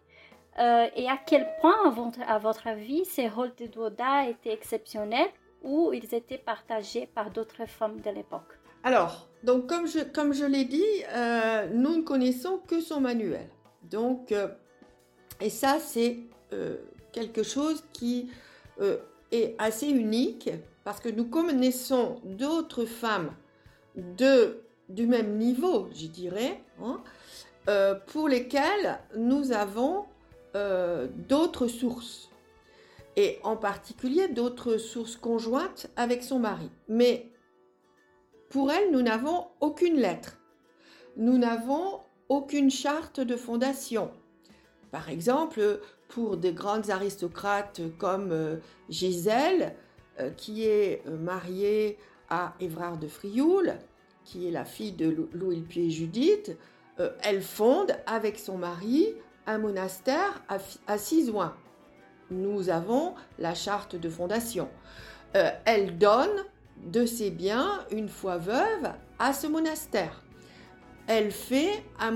euh, 0.59 0.89
et 0.97 1.09
à 1.09 1.19
quel 1.19 1.47
point, 1.61 1.87
à 1.87 1.91
votre, 1.91 2.21
à 2.27 2.39
votre 2.39 2.67
avis, 2.67 3.05
ces 3.05 3.29
rôles 3.29 3.55
de 3.57 3.67
Douda 3.67 4.29
étaient 4.29 4.53
exceptionnels 4.53 5.29
ou 5.67 5.93
ils 5.93 6.15
étaient 6.15 6.39
partagés 6.39 7.07
par 7.15 7.31
d'autres 7.31 7.67
femmes 7.69 8.01
de 8.01 8.11
l'époque 8.11 8.59
Alors, 8.85 9.29
donc 9.43 9.67
comme 9.67 9.87
je, 9.87 10.01
comme 10.01 10.33
je 10.33 10.45
l'ai 10.45 10.65
dit, 10.65 10.85
euh, 11.11 11.67
nous 11.73 11.97
ne 11.97 12.03
connaissons 12.03 12.59
que 12.67 12.81
son 12.81 13.01
manuel. 13.01 13.49
Donc, 13.83 14.33
euh, 14.33 14.49
et 15.41 15.51
ça, 15.51 15.79
c'est 15.81 16.19
euh, 16.53 16.77
quelque 17.13 17.43
chose 17.43 17.85
qui 17.93 18.31
est 19.33 19.55
assez 19.59 19.89
unique 19.89 20.51
parce 20.85 21.01
que 21.01 21.09
nous 21.09 21.25
connaissons 21.25 22.21
d'autres 22.25 22.85
femmes 22.85 23.33
de, 23.97 24.61
du 24.91 25.07
même 25.07 25.39
niveau, 25.39 25.89
je 25.95 26.07
dirais, 26.07 26.63
hein, 26.83 27.01
pour 28.09 28.29
lesquelles 28.29 28.99
nous 29.17 29.53
avons 29.53 30.05
d'autres 31.27 31.69
sources 31.69 32.31
et 33.17 33.39
en 33.43 33.57
particulier 33.57 34.29
d'autres 34.29 34.77
sources 34.77 35.17
conjointes 35.17 35.89
avec 35.97 36.23
son 36.23 36.39
mari. 36.39 36.71
Mais 36.89 37.33
pour 38.51 38.71
elle, 38.71 38.93
nous 38.93 39.03
n'avons 39.03 39.47
aucune 39.61 39.97
lettre. 39.97 40.39
Nous 41.17 41.39
n'avons 41.39 42.01
aucune 42.29 42.71
charte 42.71 43.21
de 43.21 43.37
fondation. 43.37 44.11
Par 44.91 45.09
exemple, 45.09 45.81
pour 46.09 46.37
des 46.37 46.53
grandes 46.53 46.91
aristocrates 46.91 47.81
comme 47.99 48.33
euh, 48.33 48.57
Gisèle, 48.89 49.75
euh, 50.21 50.31
qui 50.31 50.65
est 50.65 51.03
euh, 51.07 51.17
mariée 51.17 51.99
à 52.29 52.55
Évrard 52.61 52.99
de 52.99 53.09
Frioul, 53.09 53.75
qui 54.25 54.47
est 54.47 54.51
la 54.51 54.65
fille 54.65 54.93
de 54.93 55.29
Louis 55.33 55.57
le 55.57 55.63
Pied 55.63 55.91
Judith, 55.91 56.57
elle 57.23 57.43
fonde 57.43 57.93
avec 58.07 58.39
son 58.39 58.59
mari 58.59 59.15
un 59.47 59.59
monastère 59.59 60.43
à 60.89 60.99
Cisoin 60.99 61.55
nous 62.31 62.71
avons 62.71 63.15
la 63.39 63.55
charte 63.55 63.97
de 63.97 64.09
fondation. 64.09 64.69
Euh, 65.37 65.51
elle 65.65 65.99
donne 65.99 66.45
de 66.85 67.07
ses 67.07 67.31
biens, 67.31 67.85
une 67.91 68.09
fois 68.09 68.37
veuve, 68.39 68.93
à 69.19 69.33
ce 69.33 69.47
monastère. 69.47 70.23
Elle 71.07 71.31
fait 71.31 71.85
un, 72.01 72.15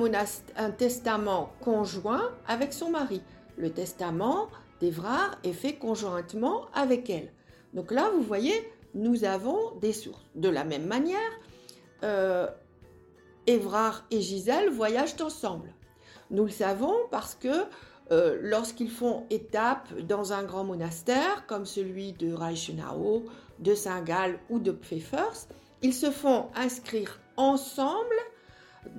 un 0.57 0.71
testament 0.71 1.53
conjoint 1.61 2.31
avec 2.47 2.73
son 2.73 2.91
mari. 2.91 3.23
Le 3.57 3.71
testament 3.71 4.49
d'Evrard 4.81 5.39
est 5.45 5.53
fait 5.53 5.75
conjointement 5.75 6.67
avec 6.75 7.09
elle. 7.09 7.33
Donc 7.75 7.93
là, 7.93 8.11
vous 8.15 8.23
voyez, 8.23 8.55
nous 8.95 9.25
avons 9.25 9.77
des 9.81 9.93
sources. 9.93 10.25
De 10.35 10.49
la 10.49 10.65
même 10.65 10.87
manière, 10.87 11.19
euh, 12.03 12.49
et 13.47 14.21
Gisèle 14.21 14.71
voyagent 14.71 15.21
ensemble. 15.21 15.75
Nous 16.31 16.45
le 16.45 16.51
savons 16.51 16.95
parce 17.11 17.35
que 17.35 17.65
euh, 18.11 18.39
lorsqu'ils 18.43 18.91
font 18.91 19.25
étape 19.31 19.89
dans 20.01 20.33
un 20.33 20.43
grand 20.43 20.65
monastère 20.65 21.47
comme 21.47 21.67
celui 21.67 22.13
de 22.13 22.33
Reichenau, 22.33 23.25
de 23.59 23.75
Saint-Gall 23.75 24.39
ou 24.49 24.59
de 24.59 24.73
Pfeffers, 24.73 25.47
ils 25.83 25.95
se 25.95 26.11
font 26.11 26.47
inscrire 26.55 27.21
ensemble 27.37 28.17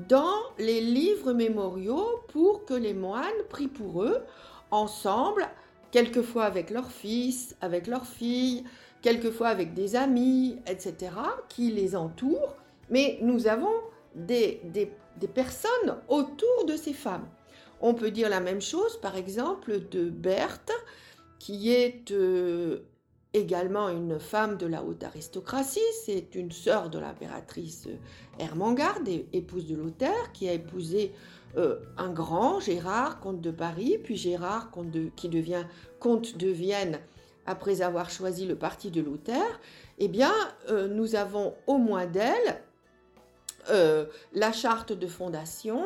dans 0.08 0.36
les 0.58 0.82
livres 0.82 1.34
mémoriaux 1.34 2.22
pour 2.30 2.66
que 2.66 2.74
les 2.74 2.94
moines 2.94 3.26
prient 3.50 3.68
pour 3.68 4.04
eux 4.04 4.22
ensemble, 4.70 5.48
quelquefois 5.92 6.46
avec 6.46 6.70
leurs 6.70 6.92
fils, 6.92 7.56
avec 7.62 7.88
leurs 7.88 8.06
filles, 8.06 8.64
quelquefois 9.02 9.50
avec 9.50 9.74
des 9.74 9.96
amis, 9.96 10.58
etc., 10.68 11.12
qui 11.50 11.72
les 11.72 11.96
entourent, 11.96 12.56
mais 12.90 13.18
nous 13.22 13.48
avons 13.48 13.74
des, 14.16 14.62
personnes 15.34 15.98
autour 16.08 16.66
de 16.68 16.76
ces 16.76 16.94
femmes. 16.94 17.28
On 17.82 17.94
peut 17.94 18.12
dire 18.12 18.30
la 18.30 18.40
même 18.40 18.62
chose, 18.62 19.00
par 19.02 19.16
exemple, 19.16 19.90
de 19.90 20.10
Berthe, 20.10 20.72
qui 21.40 21.72
est 21.74 22.12
euh, 22.12 22.80
également 23.34 23.90
une 23.90 24.20
femme 24.20 24.58
de 24.58 24.68
la 24.68 24.84
haute 24.84 25.04
aristocratie. 25.04 25.80
C'est 26.06 26.36
une 26.36 26.52
sœur 26.52 26.90
de 26.90 27.00
l'impératrice 27.00 27.88
Hermangarde, 28.40 29.10
épouse 29.34 29.66
de 29.66 29.76
Lothaire, 29.76 30.32
qui 30.34 30.48
a 30.48 30.54
épousé 30.54 31.12
euh, 31.58 31.80
un 31.98 32.12
grand, 32.12 32.60
Gérard, 32.60 33.20
comte 33.20 33.42
de 33.42 33.52
Paris, 33.52 33.98
puis 34.02 34.16
Gérard, 34.16 34.72
qui 35.16 35.30
devient 35.30 35.66
comte 36.00 36.38
de 36.38 36.48
Vienne 36.48 37.00
après 37.46 37.82
avoir 37.82 38.10
choisi 38.10 38.46
le 38.46 38.56
parti 38.56 38.92
de 38.92 39.02
Luther, 39.02 39.60
eh 40.00 40.08
bien, 40.08 40.34
euh, 40.70 40.88
nous 40.88 41.16
avons 41.16 41.56
au 41.68 41.78
moins 41.78 42.06
d'elle 42.06 42.62
euh, 43.70 44.06
la 44.34 44.52
charte 44.52 44.94
de 44.94 45.08
fondation 45.08 45.84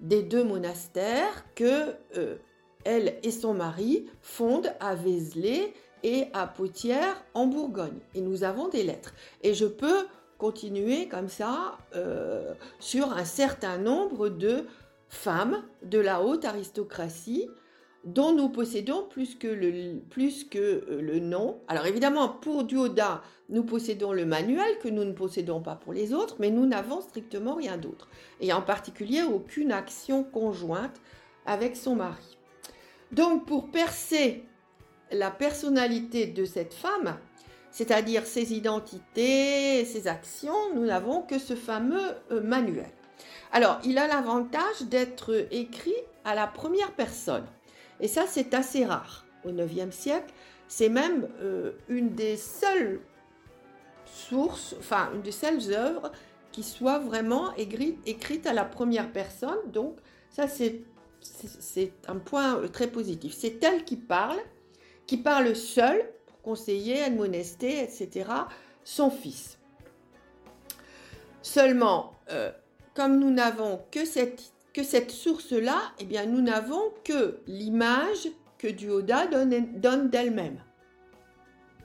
des 0.00 0.22
deux 0.22 0.44
monastères 0.44 1.44
que 1.54 1.94
euh, 2.16 2.36
elle 2.84 3.18
et 3.22 3.30
son 3.30 3.54
mari 3.54 4.06
fondent 4.20 4.72
à 4.80 4.94
Vézelay 4.94 5.72
et 6.02 6.26
à 6.34 6.46
Poitiers 6.46 7.14
en 7.32 7.46
Bourgogne. 7.46 7.98
Et 8.14 8.20
nous 8.20 8.44
avons 8.44 8.68
des 8.68 8.82
lettres. 8.82 9.14
Et 9.42 9.54
je 9.54 9.64
peux 9.64 10.06
continuer 10.36 11.08
comme 11.08 11.28
ça 11.28 11.78
sur 12.78 13.12
un 13.12 13.24
certain 13.24 13.78
nombre 13.78 14.28
de 14.28 14.66
femmes 15.08 15.62
de 15.82 15.98
la 15.98 16.20
haute 16.20 16.44
aristocratie 16.44 17.48
dont 18.04 18.32
nous 18.32 18.48
possédons 18.48 19.06
plus 19.08 19.34
que 19.34 19.46
le, 19.46 19.98
plus 20.10 20.44
que 20.44 20.58
euh, 20.58 21.00
le 21.00 21.18
nom. 21.18 21.60
Alors 21.68 21.86
évidemment, 21.86 22.28
pour 22.28 22.64
Duoda, 22.64 23.22
nous 23.48 23.64
possédons 23.64 24.12
le 24.12 24.26
manuel 24.26 24.78
que 24.82 24.88
nous 24.88 25.04
ne 25.04 25.12
possédons 25.12 25.60
pas 25.60 25.74
pour 25.74 25.92
les 25.92 26.12
autres, 26.12 26.36
mais 26.38 26.50
nous 26.50 26.66
n'avons 26.66 27.00
strictement 27.00 27.54
rien 27.54 27.76
d'autre. 27.76 28.08
Et 28.40 28.52
en 28.52 28.62
particulier, 28.62 29.22
aucune 29.22 29.72
action 29.72 30.24
conjointe 30.24 31.00
avec 31.46 31.76
son 31.76 31.96
mari. 31.96 32.38
Donc 33.12 33.46
pour 33.46 33.70
percer 33.70 34.44
la 35.10 35.30
personnalité 35.30 36.26
de 36.26 36.44
cette 36.44 36.74
femme, 36.74 37.16
c'est-à-dire 37.70 38.26
ses 38.26 38.54
identités, 38.54 39.84
ses 39.84 40.08
actions, 40.08 40.74
nous 40.74 40.84
n'avons 40.84 41.22
que 41.22 41.38
ce 41.38 41.54
fameux 41.54 42.12
euh, 42.30 42.40
manuel. 42.42 42.90
Alors, 43.52 43.78
il 43.84 43.98
a 43.98 44.06
l'avantage 44.06 44.82
d'être 44.82 45.46
écrit 45.50 45.94
à 46.24 46.34
la 46.34 46.46
première 46.46 46.92
personne. 46.92 47.44
Et 48.00 48.08
ça, 48.08 48.24
c'est 48.28 48.54
assez 48.54 48.84
rare 48.84 49.24
au 49.44 49.50
IXe 49.50 49.94
siècle. 49.94 50.32
C'est 50.68 50.88
même 50.88 51.28
euh, 51.40 51.72
une 51.88 52.10
des 52.10 52.36
seules 52.36 53.00
sources, 54.06 54.74
enfin, 54.78 55.10
une 55.14 55.22
des 55.22 55.32
seules 55.32 55.72
œuvres 55.72 56.10
qui 56.52 56.62
soit 56.62 56.98
vraiment 56.98 57.52
écrite, 57.56 58.46
à 58.46 58.52
la 58.52 58.64
première 58.64 59.10
personne. 59.10 59.58
Donc, 59.72 59.96
ça, 60.30 60.46
c'est 60.48 61.92
un 62.06 62.16
point 62.16 62.56
euh, 62.56 62.68
très 62.68 62.86
positif. 62.86 63.34
C'est 63.36 63.62
elle 63.62 63.84
qui 63.84 63.96
parle, 63.96 64.38
qui 65.06 65.16
parle 65.16 65.54
seule 65.56 66.08
pour 66.26 66.40
conseiller, 66.42 67.02
admonester, 67.02 67.82
etc., 67.82 68.30
son 68.84 69.10
fils. 69.10 69.58
Seulement, 71.42 72.14
euh, 72.30 72.52
comme 72.94 73.18
nous 73.18 73.30
n'avons 73.30 73.80
que 73.90 74.04
cette 74.04 74.53
que 74.74 74.82
cette 74.82 75.12
source-là, 75.12 75.80
eh 76.00 76.04
bien, 76.04 76.26
nous 76.26 76.42
n'avons 76.42 76.92
que 77.04 77.38
l'image 77.46 78.28
que 78.58 78.66
Duoda 78.66 79.26
donne, 79.28 79.80
donne 79.80 80.10
d'elle-même. 80.10 80.58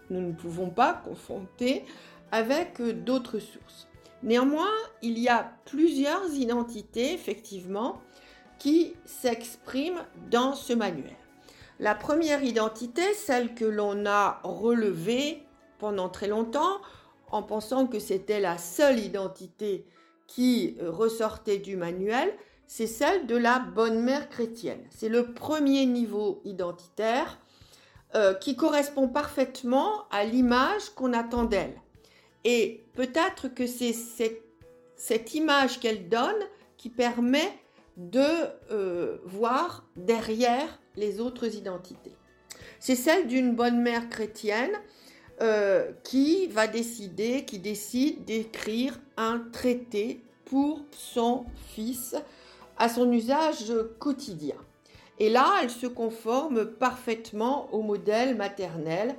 Nous 0.10 0.22
ne 0.22 0.34
pouvons 0.34 0.72
pas 0.72 0.94
confronter 0.94 1.86
avec 2.32 2.82
d'autres 3.04 3.40
sources. 3.40 3.88
Néanmoins, 4.24 4.74
il 5.02 5.20
y 5.20 5.30
a 5.30 5.54
plusieurs 5.66 6.34
identités, 6.34 7.14
effectivement, 7.14 8.02
qui 8.58 8.94
s'expriment 9.06 10.04
dans 10.30 10.54
ce 10.54 10.74
manuel. 10.74 11.16
La 11.80 11.96
première 11.96 12.44
identité, 12.44 13.14
celle 13.14 13.54
que 13.54 13.66
l'on 13.66 14.06
a 14.06 14.42
relevée 14.44 15.44
pendant 15.78 16.10
très 16.10 16.28
longtemps, 16.28 16.82
en 17.32 17.44
pensant 17.44 17.86
que 17.86 18.00
c'était 18.00 18.42
la 18.42 18.58
seule 18.58 19.00
identité 19.00 19.86
qui 20.28 20.76
ressortait 20.82 21.60
du 21.60 21.78
manuel, 21.78 22.34
c'est 22.70 22.86
celle 22.86 23.26
de 23.26 23.36
la 23.36 23.58
bonne 23.58 24.00
mère 24.00 24.30
chrétienne. 24.30 24.86
C'est 24.92 25.10
le 25.10 25.34
premier 25.34 25.88
niveau 25.88 26.40
identitaire 26.46 27.40
euh, 28.14 28.36
qui 28.36 28.56
correspond 28.56 29.08
parfaitement 29.08 30.08
à 30.12 30.24
l'image 30.24 30.92
qu'on 30.92 31.14
attend 31.14 31.46
d'elle. 31.46 31.74
Et 32.44 32.86
peut-être 32.94 33.48
que 33.48 33.66
c'est 33.66 33.92
cette, 33.92 35.34
image 35.34 35.80
qu'elle 35.80 36.10
donne 36.10 36.42
qui 36.78 36.90
permet 36.92 37.52
de 37.98 38.22
euh, 38.70 39.18
voir 39.26 39.88
derrière 39.96 40.80
les 40.96 41.20
autres 41.20 41.56
identités. 41.56 42.16
C'est 42.80 42.96
celle 42.96 43.26
d'une 43.26 43.56
bonne 43.56 43.82
mère 43.82 44.10
chrétienne 44.10 44.78
euh, 45.42 45.92
qui 46.04 46.46
va 46.50 46.68
décider, 46.68 47.46
qui 47.46 47.58
décide 47.58 48.26
d'écrire 48.26 49.00
un 49.18 49.40
traité 49.40 50.24
pour 50.46 50.86
son 50.92 51.46
fils 51.74 52.16
à 52.80 52.90
son 52.90 53.12
usage 53.12 53.72
quotidien. 54.00 54.56
Et 55.20 55.30
là, 55.30 55.60
elle 55.62 55.70
se 55.70 55.86
conforme 55.86 56.66
parfaitement 56.66 57.72
au 57.74 57.82
modèle 57.82 58.36
maternel 58.36 59.16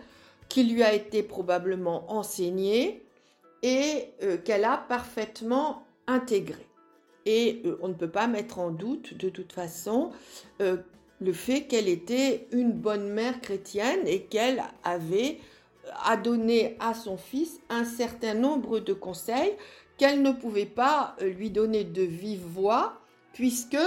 qui 0.48 0.64
lui 0.64 0.82
a 0.82 0.94
été 0.94 1.22
probablement 1.22 2.10
enseigné 2.10 3.04
et 3.62 4.08
euh, 4.22 4.38
qu'elle 4.38 4.64
a 4.64 4.78
parfaitement 4.78 5.84
intégré. 6.06 6.66
Et 7.26 7.62
euh, 7.66 7.78
on 7.82 7.88
ne 7.88 7.94
peut 7.94 8.08
pas 8.08 8.26
mettre 8.26 8.58
en 8.58 8.70
doute 8.70 9.14
de 9.16 9.28
toute 9.28 9.52
façon 9.52 10.10
euh, 10.62 10.78
le 11.20 11.32
fait 11.34 11.62
qu'elle 11.62 11.88
était 11.88 12.48
une 12.50 12.72
bonne 12.72 13.10
mère 13.10 13.40
chrétienne 13.42 14.00
et 14.06 14.22
qu'elle 14.22 14.62
avait 14.82 15.38
à 16.04 16.16
donner 16.16 16.76
à 16.80 16.94
son 16.94 17.18
fils 17.18 17.60
un 17.68 17.84
certain 17.84 18.32
nombre 18.32 18.80
de 18.80 18.94
conseils 18.94 19.52
qu'elle 19.98 20.22
ne 20.22 20.32
pouvait 20.32 20.66
pas 20.66 21.14
lui 21.20 21.50
donner 21.50 21.84
de 21.84 22.02
vive 22.02 22.44
voix 22.44 22.99
puisque 23.32 23.78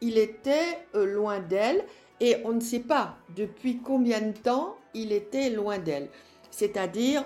il 0.00 0.18
était 0.18 0.78
euh, 0.94 1.06
loin 1.06 1.40
d'elle 1.40 1.84
et 2.20 2.36
on 2.44 2.52
ne 2.52 2.60
sait 2.60 2.80
pas 2.80 3.16
depuis 3.36 3.78
combien 3.78 4.20
de 4.20 4.32
temps 4.32 4.76
il 4.94 5.12
était 5.12 5.50
loin 5.50 5.78
d'elle. 5.78 6.08
C'est-à-dire 6.50 7.24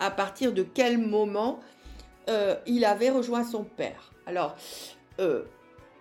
à 0.00 0.10
partir 0.10 0.52
de 0.52 0.62
quel 0.62 0.98
moment 0.98 1.60
euh, 2.28 2.56
il 2.66 2.84
avait 2.84 3.10
rejoint 3.10 3.44
son 3.44 3.64
père. 3.64 4.12
Alors, 4.26 4.56
euh, 5.20 5.44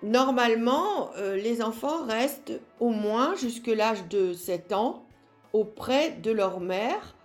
normalement, 0.01 1.11
les 1.35 1.61
enfants 1.61 2.03
restent 2.05 2.59
au 2.79 2.89
moins 2.89 3.35
jusque 3.35 3.67
l'âge 3.67 4.07
de 4.07 4.33
7 4.33 4.73
ans 4.73 5.05
auprès 5.53 6.11
de 6.11 6.31
leur 6.31 6.59
mère. 6.59 7.15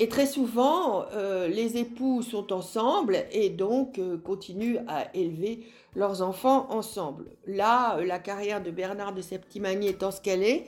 Et 0.00 0.08
très 0.08 0.26
souvent, 0.26 1.04
les 1.46 1.76
époux 1.76 2.22
sont 2.22 2.52
ensemble 2.54 3.26
et 3.32 3.50
donc 3.50 4.00
continuent 4.24 4.78
à 4.88 5.14
élever 5.14 5.60
leurs 5.94 6.22
enfants 6.22 6.66
ensemble. 6.70 7.26
Là, 7.46 7.96
euh, 7.96 8.04
la 8.04 8.18
carrière 8.18 8.62
de 8.62 8.70
Bernard 8.70 9.12
de 9.12 9.20
Septimanie 9.22 9.88
étant 9.88 10.10
ce 10.10 10.20
qu'elle 10.20 10.42
est, 10.42 10.66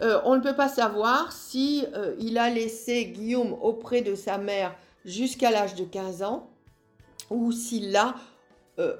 euh, 0.00 0.20
on 0.24 0.36
ne 0.36 0.40
peut 0.40 0.56
pas 0.56 0.68
savoir 0.68 1.32
si 1.32 1.84
euh, 1.94 2.14
il 2.18 2.38
a 2.38 2.50
laissé 2.50 3.06
Guillaume 3.06 3.56
auprès 3.62 4.00
de 4.00 4.14
sa 4.14 4.38
mère 4.38 4.74
jusqu'à 5.04 5.50
l'âge 5.50 5.74
de 5.74 5.84
15 5.84 6.22
ans 6.22 6.48
ou 7.30 7.52
s'il 7.52 7.92
l'a 7.92 8.14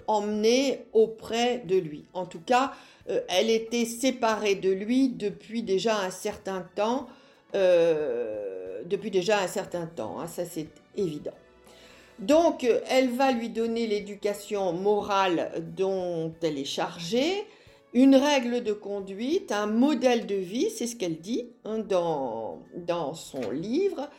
emmené 0.06 0.86
auprès 0.92 1.58
de 1.66 1.76
lui. 1.76 2.04
En 2.14 2.26
tout 2.26 2.38
cas, 2.38 2.72
elle 3.06 3.50
était 3.50 3.86
séparée 3.86 4.54
de 4.54 4.70
lui 4.70 5.08
depuis 5.08 5.64
déjà 5.64 5.98
un 5.98 6.10
certain 6.10 6.64
temps. 6.76 7.08
Depuis 7.54 9.10
déjà 9.10 9.40
un 9.40 9.46
certain 9.46 9.86
temps, 9.86 10.20
hein, 10.20 10.26
ça 10.26 10.44
c'est 10.44 10.68
évident. 10.96 11.34
Donc, 12.18 12.66
elle 12.88 13.10
va 13.10 13.32
lui 13.32 13.48
donner 13.48 13.86
l'éducation 13.86 14.72
morale 14.72 15.50
dont 15.76 16.32
elle 16.42 16.58
est 16.58 16.64
chargée, 16.64 17.44
une 17.94 18.16
règle 18.16 18.62
de 18.62 18.72
conduite, 18.72 19.52
un 19.52 19.66
modèle 19.66 20.26
de 20.26 20.34
vie, 20.34 20.68
c'est 20.68 20.88
ce 20.88 20.96
qu'elle 20.96 21.20
dit 21.20 21.46
hein, 21.64 21.78
dans, 21.78 23.14
son 23.14 23.50
livre. 23.50 24.10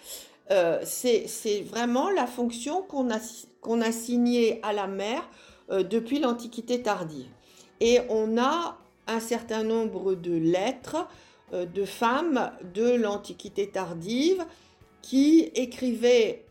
Euh, 0.51 0.79
c'est 0.83 1.61
vraiment 1.61 2.09
la 2.09 2.25
fonction 2.25 2.81
qu'on 2.83 3.11
a, 3.11 3.19
qu'on 3.61 3.81
a 3.81 3.91
signée 3.91 4.59
à 4.63 4.71
la 4.71 4.87
mère 4.87 5.27
euh, 5.71 5.83
depuis 5.83 6.19
l'Antiquité 6.19 6.81
tardive. 6.81 7.27
Et 7.81 7.99
on 8.09 8.37
a 8.37 8.77
un 9.07 9.19
certain 9.19 9.63
nombre 9.63 10.15
de 10.15 10.35
lettres 10.37 10.95
euh, 10.95 11.24
de 11.53 11.85
femmes 11.85 12.51
de 12.73 12.95
l'Antiquité 12.95 13.69
tardive 13.69 14.43
qui 15.01 15.51
écrivaient 15.53 16.45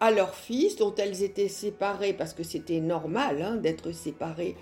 à 0.00 0.10
leur 0.10 0.34
fils, 0.34 0.76
dont 0.76 0.94
elles 0.96 1.22
étaient 1.22 1.48
séparées, 1.48 2.12
parce 2.12 2.34
que 2.34 2.42
c'était 2.42 2.80
normal 2.80 3.42
hein, 3.42 3.56
d'être 3.56 3.92
séparées 3.92 4.56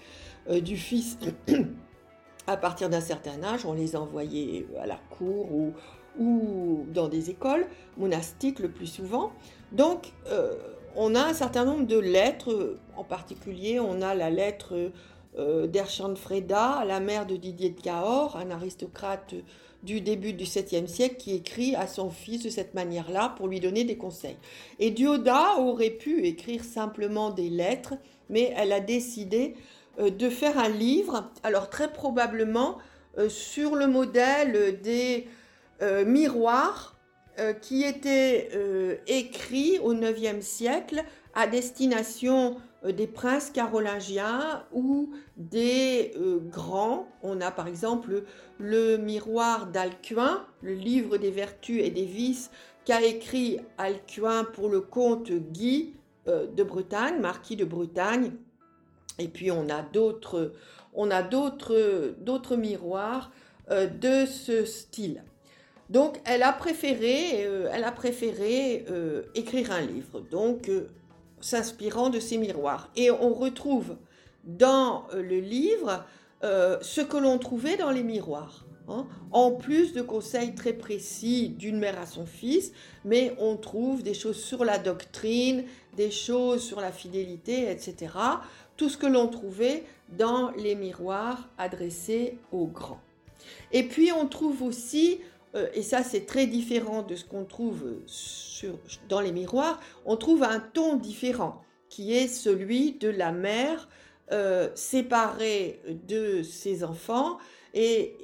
euh, 0.49 0.61
du 0.61 0.77
fils 0.77 1.19
à 2.47 2.57
partir 2.57 2.89
d'un 2.89 3.01
certain 3.01 3.43
âge. 3.43 3.65
On 3.65 3.73
les 3.73 3.97
envoyait 3.97 4.67
à 4.81 4.87
la 4.87 4.99
cour 5.11 5.53
ou 5.53 5.73
ou 6.17 6.87
dans 6.95 7.09
des 7.09 7.31
écoles 7.31 7.67
monastiques 7.97 8.61
le 8.61 8.71
plus 8.71 8.87
souvent. 8.87 9.33
Donc, 9.73 10.13
on 10.95 11.17
a 11.17 11.21
un 11.21 11.35
certain 11.35 11.65
nombre 11.65 11.89
de 11.89 11.99
lettres, 11.99 12.77
en 12.97 13.03
particulier, 13.03 13.81
on 13.81 14.01
a 14.01 14.15
la 14.15 14.31
lettre 14.31 14.93
euh, 15.39 15.69
Freda, 16.17 16.85
la 16.87 17.01
mère 17.01 17.27
de 17.27 17.37
Didier 17.37 17.71
de 17.71 17.81
Cahors, 17.81 18.37
un 18.37 18.51
aristocrate 18.51 19.35
du 19.83 20.01
début 20.01 20.33
du 20.33 20.45
7e 20.45 20.87
siècle 20.87 21.17
qui 21.17 21.35
écrit 21.35 21.75
à 21.75 21.87
son 21.87 22.11
fils 22.11 22.43
de 22.43 22.49
cette 22.49 22.75
manière-là 22.75 23.35
pour 23.37 23.49
lui 23.49 23.61
donner 23.61 23.85
des 23.85 23.97
conseils. 23.97 24.37
Et 24.79 24.91
Dioda 24.91 25.59
aurait 25.59 25.91
pu 25.91 26.25
écrire 26.25 26.65
simplement 26.65 27.31
des 27.31 27.51
lettres, 27.51 27.95
mais 28.31 28.53
elle 28.57 28.73
a 28.73 28.81
décidé 28.81 29.55
euh, 29.99 30.11
de 30.11 30.31
faire 30.31 30.59
un 30.59 30.69
livre, 30.69 31.31
alors 31.43 31.69
très 31.69 31.93
probablement 31.93 32.79
euh, 33.19 33.29
sur 33.29 33.75
le 33.75 33.87
modèle 33.87 34.81
des 34.81 35.29
miroirs 36.07 36.97
qui 37.61 37.83
étaient 37.83 38.49
écrits 39.07 39.79
au 39.81 39.93
9e 39.93 40.41
siècle 40.41 41.05
à 41.35 41.47
destination 41.47 42.57
des 42.93 43.07
princes 43.07 43.51
carolingiens 43.51 44.65
ou 44.73 45.11
des 45.37 46.13
euh, 46.17 46.39
grands. 46.39 47.09
On 47.23 47.41
a 47.41 47.51
par 47.51 47.67
exemple 47.67 48.25
le 48.59 48.99
miroir 48.99 49.67
d'Alcuin, 49.69 50.45
le 50.61 50.75
livre 50.75 51.17
des 51.17 51.31
vertus 51.31 51.81
et 51.83 51.91
des 51.91 52.05
vices 52.05 52.51
qu'a 52.85 53.03
écrit 53.03 53.59
Alcuin 53.79 54.45
pour 54.45 54.69
le 54.69 54.81
comte 54.81 55.33
Guy 55.33 55.95
euh, 56.29 56.47
de 56.47 56.63
Bretagne, 56.63 57.21
marquis 57.21 57.57
de 57.57 57.65
Bretagne. 57.65 58.33
Et 59.19 59.29
puis 59.29 59.51
on 59.51 59.69
a 59.71 59.81
d'autres 59.83 60.53
miroirs 62.57 63.31
de 63.71 64.27
ce 64.27 64.65
style. 64.65 65.23
Donc 65.89 66.21
elle 66.25 66.43
a 66.43 66.53
préféré, 66.53 67.43
elle 67.73 67.85
a 67.85 67.93
préféré 67.93 68.85
écrire 69.37 69.71
un 69.71 69.83
livre. 69.83 70.21
Donc 70.33 70.69
s'inspirant 71.45 72.09
de 72.09 72.21
ces 72.21 72.39
miroirs. 72.39 72.89
Et 72.97 73.11
on 73.11 73.35
retrouve 73.35 73.97
dans 74.45 75.05
euh, 75.13 75.23
le 75.23 75.41
livre 75.41 76.03
euh, 76.43 76.79
ce 76.81 77.03
que 77.03 77.19
l'on 77.19 77.39
trouvait 77.39 77.77
dans 77.77 77.91
les 77.91 78.03
miroirs. 78.03 78.65
Hein. 78.89 79.07
En 79.31 79.51
plus 79.51 79.93
de 79.93 80.01
conseils 80.01 80.55
très 80.55 80.73
précis 80.73 81.51
d'une 81.51 81.79
mère 81.79 82.01
à 82.01 82.07
son 82.07 82.25
fils, 82.25 82.73
mais 83.05 83.37
on 83.39 83.57
trouve 83.59 84.03
des 84.03 84.15
choses 84.15 84.43
sur 84.43 84.65
la 84.65 84.79
doctrine, 84.79 85.65
des 85.97 86.11
choses 86.11 86.63
sur 86.63 86.81
la 86.81 86.93
fidélité, 86.93 87.71
etc. 87.71 88.15
Tout 88.79 88.89
ce 88.89 88.97
que 88.97 89.07
l'on 89.07 89.29
trouvait 89.29 89.85
dans 90.17 90.51
les 90.53 90.75
miroirs 90.75 91.51
adressés 91.59 92.39
aux 92.53 92.67
grands. 92.67 93.01
Et 93.71 93.83
puis 93.83 94.13
on 94.13 94.27
trouve 94.29 94.63
aussi 94.63 95.21
et 95.73 95.83
ça 95.83 96.03
c'est 96.03 96.27
très 96.27 96.47
différent 96.47 97.03
de 97.03 97.15
ce 97.15 97.25
qu'on 97.25 97.45
trouve 97.45 97.85
dans 99.09 99.21
les 99.21 99.33
miroirs, 99.33 99.81
on 100.05 100.17
trouve 100.17 100.43
un 100.43 100.61
ton 100.61 100.97
différent 100.97 101.63
qui 101.89 102.13
est 102.13 102.27
celui 102.27 102.93
de 102.93 103.09
la 103.09 103.33
mère 103.33 103.89
euh, 104.33 104.71
séparée 104.75 105.81
de 106.09 106.43
ses 106.43 106.83
enfants 106.83 107.39
et 107.73 108.17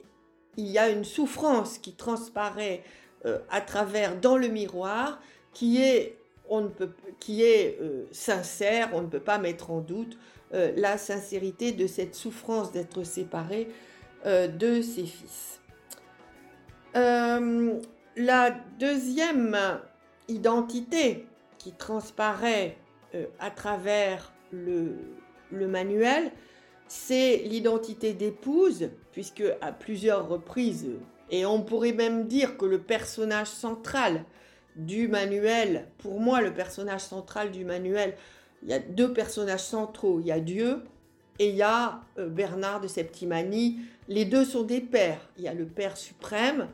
il 0.57 0.67
y 0.67 0.79
a 0.79 0.89
une 0.89 1.05
souffrance 1.05 1.79
qui 1.79 1.93
transparaît 1.93 2.83
euh, 3.27 3.39
à 3.51 3.61
travers 3.61 4.19
dans 4.19 4.37
le 4.37 4.49
miroir 4.49 5.21
qui 5.53 5.81
est, 5.83 6.17
sincère, 8.11 8.91
on 8.93 9.03
ne 9.03 9.07
peut 9.07 9.21
pas 9.21 9.39
mettre 9.39 9.71
en 9.71 9.81
doute 9.81 10.19
la 10.53 10.99
sincérité 10.99 11.71
de 11.71 11.87
cette 11.87 12.17
souffrance 12.17 12.73
d'être 12.73 13.05
séparé 13.05 13.69
de 14.25 14.83
ses 14.83 15.07
fils. 15.07 15.61
Euh, 16.97 17.81
la 18.17 18.51
deuxième 18.79 19.57
identité 20.29 21.27
qui 21.59 21.73
transparaît 21.73 22.77
euh, 23.15 23.27
à 23.39 23.51
travers 23.51 24.33
le, 24.53 24.97
le 25.51 25.69
manuel, 25.69 26.33
c'est 26.89 27.39
l'identité 27.45 28.15
d'épouse, 28.15 28.91
puisque 29.13 29.45
à 29.61 29.73
plusieurs 29.73 30.29
reprises, 30.29 30.91
et 31.31 31.47
on 31.47 31.63
pourrait 31.63 31.93
même 31.93 32.27
dire 32.27 32.57
que 32.57 32.65
le 32.65 32.81
personnage 32.81 33.47
central 33.47 34.25
du 34.77 35.09
manuel, 35.09 35.87
pour 35.99 36.21
moi 36.21 36.41
le 36.41 36.53
personnage 36.53 37.03
central 37.03 37.51
du 37.51 37.65
manuel, 37.65 38.17
il 38.63 38.69
y 38.69 38.73
a 38.73 38.79
deux 38.79 39.13
personnages 39.13 39.63
centraux, 39.63 40.21
il 40.21 40.27
y 40.27 40.33
a 40.33 40.41
Dieu 40.41 40.83
et 41.39 41.49
il 41.49 41.57
y 41.57 41.63
a 41.63 42.01
euh, 42.19 42.29
Bernard 42.29 42.81
de 42.81 42.89
Septimanie. 42.89 43.79
Les 44.09 44.25
deux 44.25 44.45
sont 44.45 44.63
des 44.63 44.81
pères. 44.81 45.29
Il 45.39 45.45
y 45.45 45.49
a 45.49 45.55
le 45.55 45.65
Père 45.65 45.97
suprême, 45.97 46.69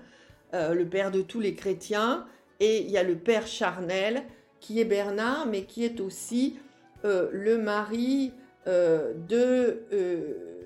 euh, 0.55 0.75
le 0.75 0.87
Père 0.87 1.11
de 1.11 1.23
tous 1.23 1.41
les 1.41 1.55
chrétiens, 1.55 2.27
et 2.61 2.83
il 2.83 2.91
y 2.91 2.99
a 2.99 3.03
le 3.03 3.17
Père 3.17 3.47
charnel, 3.47 4.23
qui 4.61 4.81
est 4.81 4.85
Bernard, 4.85 5.47
mais 5.47 5.65
qui 5.65 5.85
est 5.85 6.01
aussi 6.01 6.59
euh, 7.05 7.29
le 7.33 7.59
mari 7.59 8.33
de, 8.67 9.85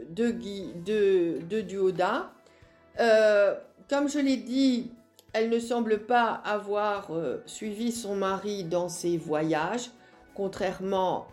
de, 0.09 0.33
de, 0.33 1.39
de 1.47 1.61
Duoda. 1.61 2.33
comme 3.91 4.09
je 4.09 4.19
l'ai 4.19 4.39
dit, 4.39 4.91
elle 5.35 5.51
ne 5.51 5.59
semble 5.59 5.99
pas 6.07 6.41
avoir 6.47 7.11
suivi 7.45 7.93
son 7.93 8.17
mari 8.17 8.65
dans 8.65 8.89
ses 8.89 9.19
voyages 9.19 9.91
contrairement 10.35 11.27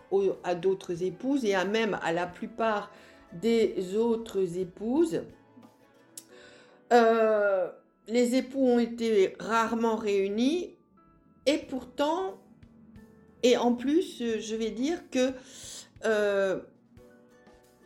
à 0.44 0.54
d'autres 0.54 1.04
épouses 1.04 1.46
et 1.46 1.56
à 1.56 1.64
même 1.64 1.98
à 2.04 2.12
la 2.12 2.28
plupart 2.28 2.92
des 3.32 3.96
autres 3.96 4.58
épouses. 4.58 5.24
Euh, 6.92 7.70
les 8.08 8.36
époux 8.36 8.66
ont 8.66 8.80
été 8.80 9.36
rarement 9.40 9.96
réunis 9.96 10.76
et 11.46 11.58
pourtant, 11.58 12.38
et 13.44 13.58
en 13.58 13.74
plus, 13.74 14.18
je 14.40 14.56
vais 14.56 14.72
dire 14.72 15.10
que 15.10 15.32
euh, 16.06 16.60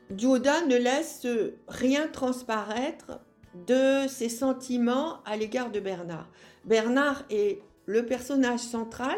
ne 0.09 0.77
laisse 0.77 1.25
rien 1.67 2.07
transparaître 2.07 3.19
de 3.67 4.07
ses 4.07 4.29
sentiments 4.29 5.23
à 5.23 5.37
l'égard 5.37 5.71
de 5.71 5.79
Bernard. 5.79 6.29
Bernard 6.65 7.23
est 7.29 7.61
le 7.85 8.05
personnage 8.05 8.59
central, 8.59 9.17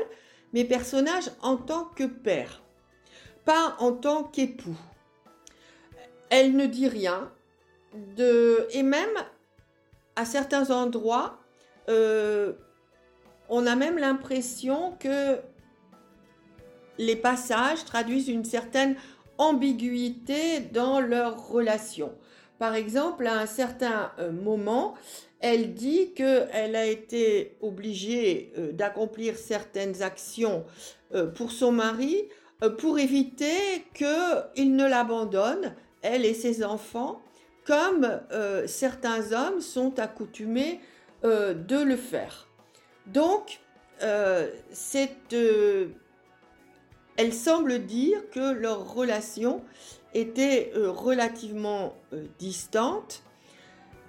mes 0.54 0.66
personnages 0.66 1.32
en 1.42 1.58
tant 1.58 1.86
que 1.86 2.06
père, 2.06 2.64
pas 3.46 3.76
en 3.80 3.92
tant 3.92 4.24
qu'époux. 4.24 4.78
Elle 6.30 6.56
ne 6.56 6.66
dit 6.66 6.88
rien, 6.88 7.32
de, 8.16 8.68
et 8.72 8.84
même 8.84 9.16
à 10.16 10.26
certains 10.26 10.72
endroits, 10.72 11.40
euh, 11.90 12.54
on 13.50 13.66
a 13.66 13.76
même 13.76 13.98
l'impression 13.98 14.94
que 15.00 15.38
les 16.98 17.16
passages 17.16 17.84
traduisent 17.86 18.30
une 18.30 18.46
certaine 18.46 18.96
ambiguïté 19.38 20.60
dans 20.60 21.00
leur 21.00 21.48
relation. 21.48 22.14
Par 22.60 22.76
exemple, 22.76 23.28
à 23.28 23.40
un 23.40 23.46
certain 23.46 24.12
euh, 24.20 24.32
moment, 24.32 24.94
elle 25.40 25.74
dit 25.74 26.14
qu'elle 26.14 26.76
a 26.76 26.86
été 26.86 27.58
obligée 27.62 28.54
euh, 28.58 28.72
d'accomplir 28.72 29.38
certaines 29.38 30.02
actions 30.02 30.66
pour 31.36 31.52
son 31.52 31.72
mari 31.72 32.28
pour 32.80 32.98
éviter 32.98 33.86
qu'il 33.94 34.76
ne 34.76 34.88
l'abandonne, 34.88 35.76
elle 36.02 36.26
et 36.26 36.34
ses 36.34 36.64
enfants, 36.64 37.22
comme 37.66 38.22
certains 38.68 39.32
hommes 39.32 39.62
sont 39.62 40.00
accoutumés 40.00 40.80
de 41.24 41.82
le 41.84 41.96
faire. 41.96 42.48
Donc, 43.08 43.60
cette, 44.72 45.36
elle 47.18 47.34
semble 47.34 47.86
dire 47.86 48.30
que 48.32 48.54
leur 48.54 48.94
relation 48.94 49.64
était 50.14 50.72
relativement 50.76 51.96
distante 52.40 53.24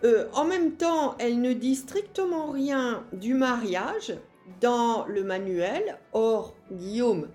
euh, 0.04 0.26
en 0.34 0.44
même 0.44 0.72
temps, 0.72 1.16
elle 1.18 1.40
ne 1.40 1.54
dit 1.54 1.76
strictement 1.76 2.50
rien 2.50 3.06
du 3.12 3.32
mariage 3.32 4.12
dans 4.60 5.06
le 5.06 5.24
manuel. 5.24 5.98
Or, 6.12 6.54
Guillaume 6.70 7.28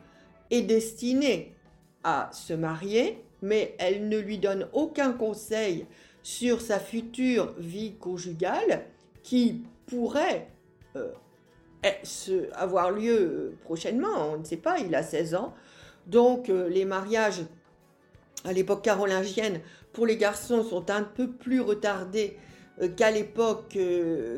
est 0.52 0.62
destiné 0.62 1.56
à 2.04 2.29
se 2.31 2.54
marier, 2.54 3.23
mais 3.41 3.75
elle 3.79 4.08
ne 4.08 4.19
lui 4.19 4.37
donne 4.37 4.67
aucun 4.73 5.13
conseil 5.13 5.87
sur 6.30 6.62
sa 6.62 6.80
future 6.80 7.54
vie 7.58 7.96
conjugale 7.96 8.86
qui 9.23 9.63
pourrait 9.88 10.50
euh, 10.96 11.12
avoir 12.54 12.92
lieu 12.92 13.17
euh, 13.17 13.58
prochainement. 13.63 14.34
On 14.34 14.38
ne 14.38 14.44
sait 14.44 14.58
pas, 14.58 14.80
il 14.80 14.94
a 14.96 15.04
16 15.04 15.36
ans. 15.36 15.54
Donc 16.08 16.48
les 16.48 16.86
mariages 16.86 17.42
à 18.46 18.54
l'époque 18.54 18.84
carolingienne 18.84 19.62
pour 19.94 20.06
les 20.06 20.17
garçons 20.17 20.63
sont 20.63 20.90
un 20.90 21.04
peu 21.04 21.30
plus 21.30 21.62
retardés 21.62 22.38
euh, 22.82 22.88
qu'à 22.88 23.12
l'époque 23.12 23.75
euh, 23.75 24.38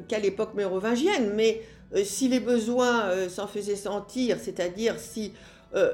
mérovingienne, 0.56 1.34
mais 1.36 1.62
euh, 1.94 2.04
si 2.04 2.28
les 2.28 2.40
besoins 2.40 3.30
s'en 3.30 3.48
faisaient 3.48 3.76
sentir, 3.76 4.38
c'est-à-dire 4.40 5.00
si 5.00 5.34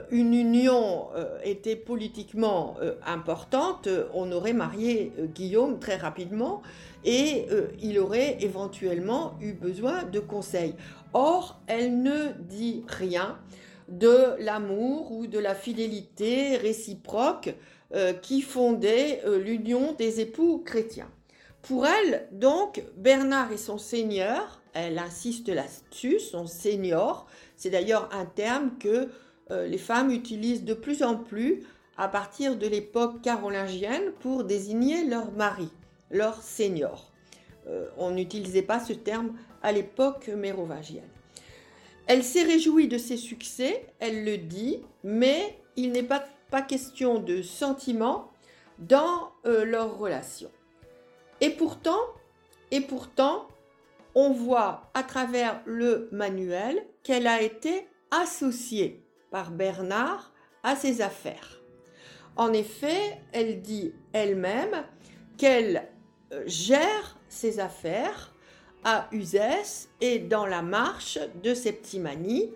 une 0.09 0.34
union 0.34 1.09
était 1.43 1.75
politiquement 1.75 2.75
importante, 3.05 3.88
on 4.13 4.32
aurait 4.32 4.53
marié 4.53 5.13
Guillaume 5.36 5.80
très 5.80 5.97
rapidement 5.97 6.63
et 7.05 7.45
il 7.80 7.99
aurait 7.99 8.38
éventuellement 8.41 9.36
eu 9.39 9.53
besoin 9.53 10.03
de 10.03 10.19
conseils. 10.19 10.73
Or, 11.13 11.59
elle 11.67 12.01
ne 12.01 12.30
dit 12.39 12.84
rien 12.88 13.38
de 13.88 14.36
l'amour 14.39 15.11
ou 15.11 15.28
de 15.28 15.39
la 15.39 15.55
fidélité 15.55 16.57
réciproque 16.57 17.55
euh, 17.93 18.13
qui 18.13 18.41
fondait 18.41 19.21
euh, 19.25 19.39
l'union 19.39 19.93
des 19.93 20.19
époux 20.19 20.61
chrétiens. 20.65 21.09
Pour 21.61 21.86
elle, 21.86 22.28
donc, 22.32 22.84
Bernard 22.97 23.51
est 23.51 23.57
son 23.57 23.78
seigneur, 23.78 24.61
elle 24.73 24.99
insiste 24.99 25.49
là-dessus, 25.49 26.19
son 26.19 26.47
seigneur, 26.47 27.25
c'est 27.55 27.69
d'ailleurs 27.69 28.09
un 28.11 28.25
terme 28.25 28.78
que 28.78 28.89
euh, 28.89 29.07
les 29.50 29.78
femmes 29.78 30.12
utilisent 30.12 30.66
de 30.66 30.74
plus 30.74 31.04
en 31.04 31.16
plus 31.16 31.64
à 31.98 32.08
partir 32.08 32.58
de 32.58 32.68
l'époque 32.68 33.22
carolingienne 33.22 34.12
pour 34.20 34.43
désigner 34.43 35.06
leur 35.06 35.32
mari, 35.32 35.70
leur 36.12 36.41
seigneur. 36.41 37.12
on 37.98 38.12
n'utilisait 38.12 38.62
pas 38.62 38.80
ce 38.80 38.93
terme 38.93 39.34
à 39.64 39.72
l'époque 39.72 40.28
mérovingienne. 40.28 41.10
Elle 42.08 42.24
s'est 42.24 42.43
réjouie 42.43 42.88
de 42.88 42.98
ses 42.98 43.18
succès, 43.18 43.86
elle 44.00 44.24
le 44.24 44.38
dit, 44.38 44.80
mais 45.04 45.60
il 45.76 45.91
n'est 45.91 46.04
pas, 46.04 46.26
question 46.68 47.20
de 47.20 47.41
sentiment 47.41 48.32
dans 48.80 49.34
euh, 49.45 49.66
leur 49.66 49.98
relation. 49.98 50.50
Et 51.41 51.50
pourtant, 51.50 52.00
on 54.16 54.32
voit 54.32 54.89
à 54.93 55.04
travers 55.04 55.62
le 55.66 56.08
manuel 56.14 56.82
qu'elle 57.04 57.28
a 57.28 57.41
été 57.41 57.86
associée 58.12 59.04
par 59.32 59.51
Bernard 59.51 60.32
à 60.63 60.75
ses 60.75 61.01
affaires. 61.01 61.61
En 62.36 62.53
effet, 62.53 63.19
elle 63.32 63.61
dit 63.61 63.93
elle-même 64.13 64.84
qu'elle 65.38 65.88
euh, 66.34 66.43
gère 66.45 67.17
ses 67.30 67.59
affaires 67.59 68.34
à 68.84 69.07
Uzès 69.11 69.89
et 70.01 70.19
dans 70.19 70.45
la 70.45 70.61
marche 70.61 71.19
de 71.43 71.53
Septimanie. 71.53 72.51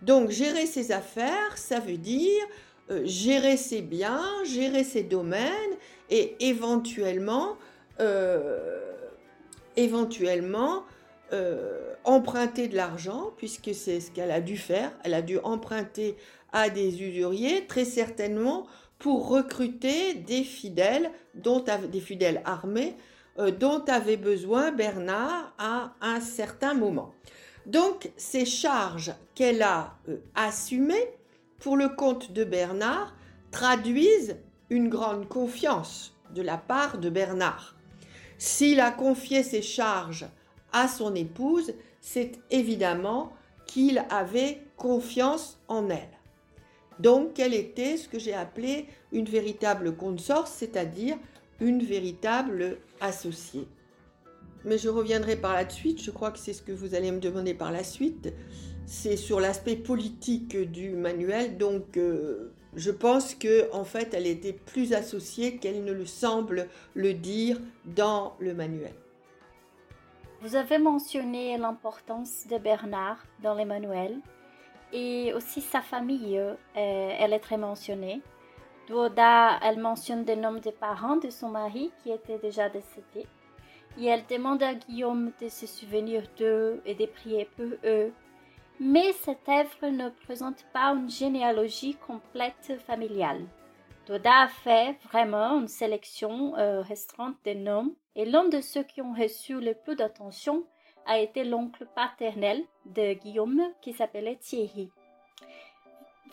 Donc 0.00 0.30
gérer 0.30 0.66
ses 0.66 0.92
affaires, 0.92 1.56
ça 1.56 1.78
veut 1.78 1.98
dire 1.98 2.42
euh, 2.90 3.02
gérer 3.04 3.56
ses 3.56 3.82
biens, 3.82 4.24
gérer 4.44 4.82
ses 4.82 5.02
domaines 5.02 5.76
et 6.10 6.36
éventuellement, 6.40 7.56
euh, 8.00 8.80
éventuellement 9.76 10.84
euh, 11.32 11.94
emprunter 12.04 12.68
de 12.68 12.76
l'argent, 12.76 13.32
puisque 13.36 13.74
c'est 13.74 14.00
ce 14.00 14.10
qu'elle 14.10 14.30
a 14.30 14.40
dû 14.40 14.56
faire. 14.56 14.92
Elle 15.04 15.14
a 15.14 15.22
dû 15.22 15.38
emprunter 15.38 16.16
à 16.52 16.68
des 16.68 17.02
usuriers, 17.02 17.66
très 17.66 17.84
certainement 17.84 18.66
pour 18.98 19.28
recruter 19.28 20.14
des 20.14 20.44
fidèles, 20.44 21.10
dont 21.34 21.64
des 21.90 22.00
fidèles 22.00 22.42
armés, 22.44 22.94
euh, 23.38 23.50
dont 23.50 23.82
avait 23.86 24.16
besoin 24.16 24.72
Bernard 24.72 25.54
à 25.58 25.94
un 26.00 26.20
certain 26.20 26.74
moment. 26.74 27.14
Donc 27.66 28.10
ces 28.16 28.44
charges 28.44 29.14
qu'elle 29.34 29.62
a 29.62 29.96
euh, 30.08 30.18
assumées 30.34 31.08
pour 31.58 31.76
le 31.76 31.88
compte 31.88 32.32
de 32.32 32.44
Bernard 32.44 33.14
traduisent 33.50 34.36
une 34.70 34.88
grande 34.88 35.28
confiance 35.28 36.14
de 36.34 36.42
la 36.42 36.58
part 36.58 36.98
de 36.98 37.08
Bernard. 37.08 37.76
S'il 38.38 38.80
a 38.80 38.90
confié 38.90 39.42
ses 39.42 39.62
charges 39.62 40.26
à 40.72 40.88
son 40.88 41.14
épouse, 41.14 41.74
c'est 42.00 42.32
évidemment 42.50 43.32
qu'il 43.66 44.04
avait 44.10 44.60
confiance 44.76 45.58
en 45.68 45.88
elle. 45.88 46.08
Donc, 46.98 47.38
elle 47.38 47.54
était 47.54 47.96
ce 47.96 48.08
que 48.08 48.18
j'ai 48.18 48.34
appelé 48.34 48.86
une 49.12 49.24
véritable 49.24 49.96
consort, 49.96 50.46
c'est-à-dire 50.46 51.16
une 51.60 51.82
véritable 51.82 52.78
associée. 53.00 53.66
Mais 54.64 54.78
je 54.78 54.88
reviendrai 54.88 55.36
par 55.36 55.54
la 55.54 55.68
suite, 55.68 56.02
je 56.02 56.10
crois 56.10 56.30
que 56.30 56.38
c'est 56.38 56.52
ce 56.52 56.62
que 56.62 56.72
vous 56.72 56.94
allez 56.94 57.10
me 57.10 57.18
demander 57.18 57.54
par 57.54 57.72
la 57.72 57.82
suite. 57.82 58.32
C'est 58.86 59.16
sur 59.16 59.40
l'aspect 59.40 59.76
politique 59.76 60.56
du 60.56 60.90
manuel, 60.90 61.56
donc 61.56 61.96
euh, 61.96 62.52
je 62.74 62.90
pense 62.90 63.34
que 63.34 63.72
en 63.72 63.84
fait 63.84 64.12
elle 64.12 64.26
était 64.26 64.52
plus 64.52 64.92
associée 64.92 65.56
qu'elle 65.56 65.84
ne 65.84 65.92
le 65.92 66.06
semble 66.06 66.68
le 66.94 67.14
dire 67.14 67.60
dans 67.84 68.34
le 68.38 68.54
manuel. 68.54 68.92
Vous 70.42 70.56
avez 70.56 70.78
mentionné 70.78 71.56
l'importance 71.56 72.48
de 72.48 72.58
Bernard 72.58 73.18
dans 73.44 73.54
les 73.54 73.64
manuels 73.64 74.18
et 74.92 75.32
aussi 75.34 75.60
sa 75.60 75.80
famille, 75.80 76.36
euh, 76.36 76.54
elle 76.74 77.32
est 77.32 77.38
très 77.38 77.56
mentionnée. 77.56 78.20
Duoda, 78.88 79.60
elle 79.62 79.78
mentionne 79.78 80.24
des 80.24 80.34
noms 80.34 80.58
des 80.58 80.72
parents 80.72 81.14
de 81.14 81.30
son 81.30 81.48
mari 81.48 81.92
qui 82.02 82.10
étaient 82.10 82.40
déjà 82.40 82.68
décédés. 82.68 83.28
Et 83.96 84.06
elle 84.06 84.26
demande 84.26 84.64
à 84.64 84.74
Guillaume 84.74 85.30
de 85.40 85.48
se 85.48 85.68
souvenir 85.68 86.24
d'eux 86.36 86.82
et 86.86 86.96
de 86.96 87.06
prier 87.06 87.48
pour 87.56 87.70
eux. 87.84 88.12
Mais 88.80 89.12
cette 89.12 89.48
œuvre 89.48 89.90
ne 89.90 90.08
présente 90.26 90.64
pas 90.72 90.88
une 90.88 91.08
généalogie 91.08 91.94
complète 92.04 92.80
familiale. 92.84 93.46
Doda 94.08 94.40
a 94.40 94.48
fait 94.48 94.98
vraiment 95.04 95.60
une 95.60 95.68
sélection 95.68 96.56
euh, 96.58 96.80
restreinte 96.80 97.36
des 97.44 97.54
noms 97.54 97.94
et 98.16 98.24
l'un 98.24 98.48
de 98.48 98.60
ceux 98.60 98.82
qui 98.82 99.00
ont 99.00 99.14
reçu 99.14 99.60
le 99.60 99.74
plus 99.74 99.96
d'attention 99.96 100.64
a 101.06 101.18
été 101.18 101.44
l'oncle 101.44 101.86
paternel 101.94 102.62
de 102.86 103.14
Guillaume 103.14 103.62
qui 103.80 103.92
s'appelait 103.92 104.36
Thierry. 104.36 104.90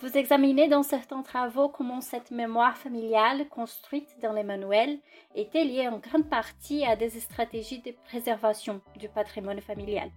Vous 0.01 0.17
examinez 0.17 0.69
dans 0.69 0.83
certains 0.83 1.23
travaux 1.23 1.67
comment 1.67 1.99
cette 1.99 2.31
mémoire 2.31 2.77
familiale 2.77 3.49
construite 3.49 4.15
dans 4.21 4.31
les 4.31 4.43
manuels 4.43 4.97
était 5.35 5.65
liée 5.65 5.89
en 5.89 5.97
grande 5.97 6.29
partie 6.29 6.85
à 6.85 6.95
des 6.95 7.09
stratégies 7.09 7.81
de 7.81 7.93
préservation 8.05 8.79
du 8.95 9.09
patrimoine 9.09 9.59
familial. 9.59 10.09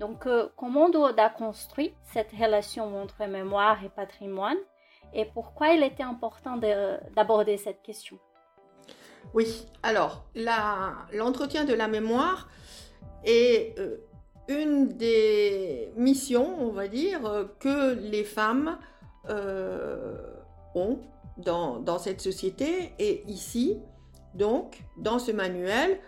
Donc, 0.00 0.26
euh, 0.26 0.48
comment 0.56 0.88
Douda 0.88 1.28
construit 1.28 1.92
cette 2.02 2.32
relation 2.32 2.96
entre 3.00 3.26
mémoire 3.26 3.84
et 3.84 3.90
patrimoine 3.90 4.56
et 5.12 5.26
pourquoi 5.26 5.74
il 5.74 5.82
était 5.82 6.02
important 6.02 6.56
d'aborder 6.56 7.58
cette 7.58 7.82
question? 7.82 8.18
Oui, 9.32 9.66
alors 9.82 10.24
l'entretien 11.12 11.64
de 11.64 11.74
la 11.74 11.88
mémoire 11.88 12.48
est 13.24 13.78
euh, 13.78 13.96
une 14.48 14.88
des 14.88 15.92
missions, 15.96 16.56
on 16.60 16.70
va 16.70 16.88
dire, 16.88 17.48
que 17.58 17.94
les 17.94 18.24
femmes 18.24 18.78
euh, 19.30 20.16
ont 20.74 20.98
dans, 21.38 21.98
cette 21.98 22.20
société. 22.20 22.92
Et 22.98 23.24
ici, 23.26 23.78
donc, 24.34 24.84
dans 24.98 25.18
ce 25.18 25.32
manuel, 25.32 25.98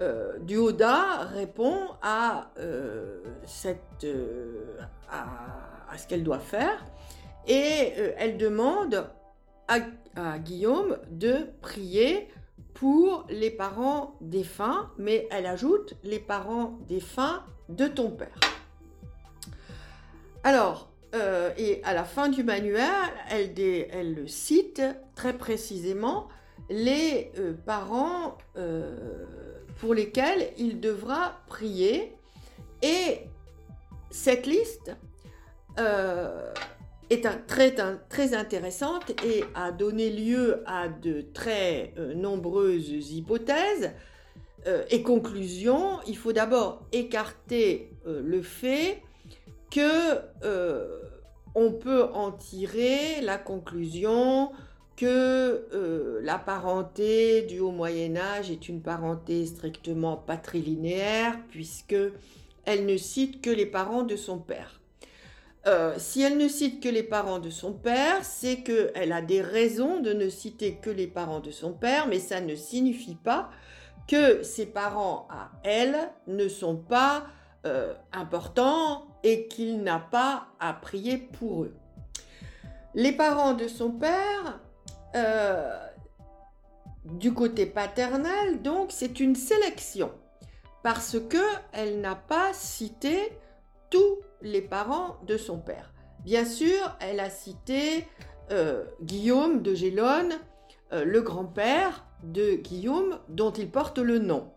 euh, 0.00 0.38
Duoda 0.40 1.24
répond 1.32 1.78
à, 2.02 2.50
ce 3.46 3.68
qu'elle 6.08 6.24
doit 6.24 6.38
faire 6.38 6.84
et 7.46 7.94
elle 8.18 8.36
demande 8.36 9.08
à, 9.68 9.80
Guillaume 10.38 10.98
de 11.10 11.46
prier 11.60 12.28
pour 12.74 13.26
les 13.28 13.50
parents 13.50 14.14
défunts, 14.20 14.90
mais 14.98 15.26
elle 15.30 15.46
ajoute 15.46 15.94
les 16.04 16.18
parents 16.18 16.78
défunts 16.86 17.42
de 17.68 17.86
ton 17.88 18.10
père. 18.10 18.38
Alors, 20.44 20.88
euh, 21.14 21.50
et 21.56 21.80
à 21.84 21.94
la 21.94 22.04
fin 22.04 22.28
du 22.28 22.44
manuel, 22.44 22.88
elle, 23.30 24.28
cite 24.28 24.82
très 25.14 25.32
précisément 25.32 26.28
les 26.70 27.32
euh, 27.38 27.54
parents 27.54 28.36
euh, 28.56 29.24
pour 29.80 29.94
lesquels 29.94 30.52
il 30.58 30.80
devra 30.80 31.40
prier. 31.46 32.14
Et 32.82 33.22
cette 34.10 34.46
liste 34.46 34.96
est 37.10 37.26
très, 37.46 38.34
intéressante 38.34 39.10
et 39.24 39.44
a 39.54 39.72
donné 39.72 40.10
lieu 40.10 40.62
à 40.66 40.88
de 40.88 41.24
très 41.32 41.94
nombreuses 42.14 43.12
hypothèses 43.12 43.92
et 44.90 45.02
conclusions. 45.02 45.98
Il 46.06 46.16
faut 46.16 46.32
d'abord 46.32 46.86
écarter 46.92 47.90
le 48.04 48.42
fait 48.42 49.02
que 49.70 50.20
euh, 50.44 51.00
on 51.54 51.72
peut 51.72 52.04
en 52.04 52.32
tirer 52.32 53.20
la 53.22 53.38
conclusion 53.38 54.52
que 54.96 55.66
euh, 55.72 56.20
la 56.22 56.38
parenté 56.38 57.42
du 57.42 57.60
Haut 57.60 57.70
Moyen 57.70 58.16
Âge 58.16 58.50
est 58.50 58.68
une 58.68 58.80
parenté 58.80 59.46
strictement 59.46 60.16
patrilinéaire 60.16 61.38
puisque 61.50 61.96
elle 62.64 62.86
ne 62.86 62.96
cite 62.96 63.40
que 63.40 63.50
les 63.50 63.66
parents 63.66 64.02
de 64.02 64.16
son 64.16 64.38
père. 64.38 64.77
Euh, 65.66 65.94
si 65.98 66.22
elle 66.22 66.38
ne 66.38 66.48
cite 66.48 66.82
que 66.82 66.88
les 66.88 67.02
parents 67.02 67.40
de 67.40 67.50
son 67.50 67.72
père, 67.72 68.24
c'est 68.24 68.62
qu'elle 68.62 69.12
a 69.12 69.20
des 69.20 69.42
raisons 69.42 70.00
de 70.00 70.12
ne 70.12 70.28
citer 70.28 70.76
que 70.76 70.90
les 70.90 71.06
parents 71.06 71.40
de 71.40 71.50
son 71.50 71.72
père, 71.72 72.06
mais 72.06 72.20
ça 72.20 72.40
ne 72.40 72.54
signifie 72.54 73.16
pas 73.16 73.50
que 74.06 74.42
ses 74.42 74.66
parents 74.66 75.26
à 75.30 75.50
elle 75.64 75.96
ne 76.26 76.48
sont 76.48 76.76
pas 76.76 77.24
importants 78.12 79.08
et 79.22 79.46
qu'il 79.48 79.82
n'a 79.82 79.98
pas 79.98 80.46
à 80.60 80.72
prier 80.72 81.18
pour 81.18 81.64
eux. 81.64 81.74
les 82.94 83.12
parents 83.12 83.52
de 83.52 83.68
son 83.68 83.90
père, 83.90 84.60
euh, 85.14 85.86
du 87.04 87.32
côté 87.32 87.64
paternel, 87.64 88.60
donc 88.62 88.88
c'est 88.90 89.20
une 89.20 89.34
sélection 89.34 90.12
parce 90.82 91.16
que 91.28 91.42
elle 91.72 92.00
n'a 92.00 92.14
pas 92.14 92.52
cité 92.52 93.32
tous 93.90 94.18
les 94.42 94.62
parents 94.62 95.16
de 95.26 95.36
son 95.36 95.58
père. 95.58 95.92
Bien 96.24 96.44
sûr, 96.44 96.96
elle 97.00 97.20
a 97.20 97.30
cité 97.30 98.06
euh, 98.50 98.84
Guillaume 99.02 99.62
de 99.62 99.74
Gélone, 99.74 100.34
euh, 100.92 101.04
le 101.04 101.20
grand-père 101.20 102.06
de 102.22 102.54
Guillaume 102.54 103.18
dont 103.28 103.52
il 103.52 103.70
porte 103.70 103.98
le 103.98 104.18
nom, 104.18 104.50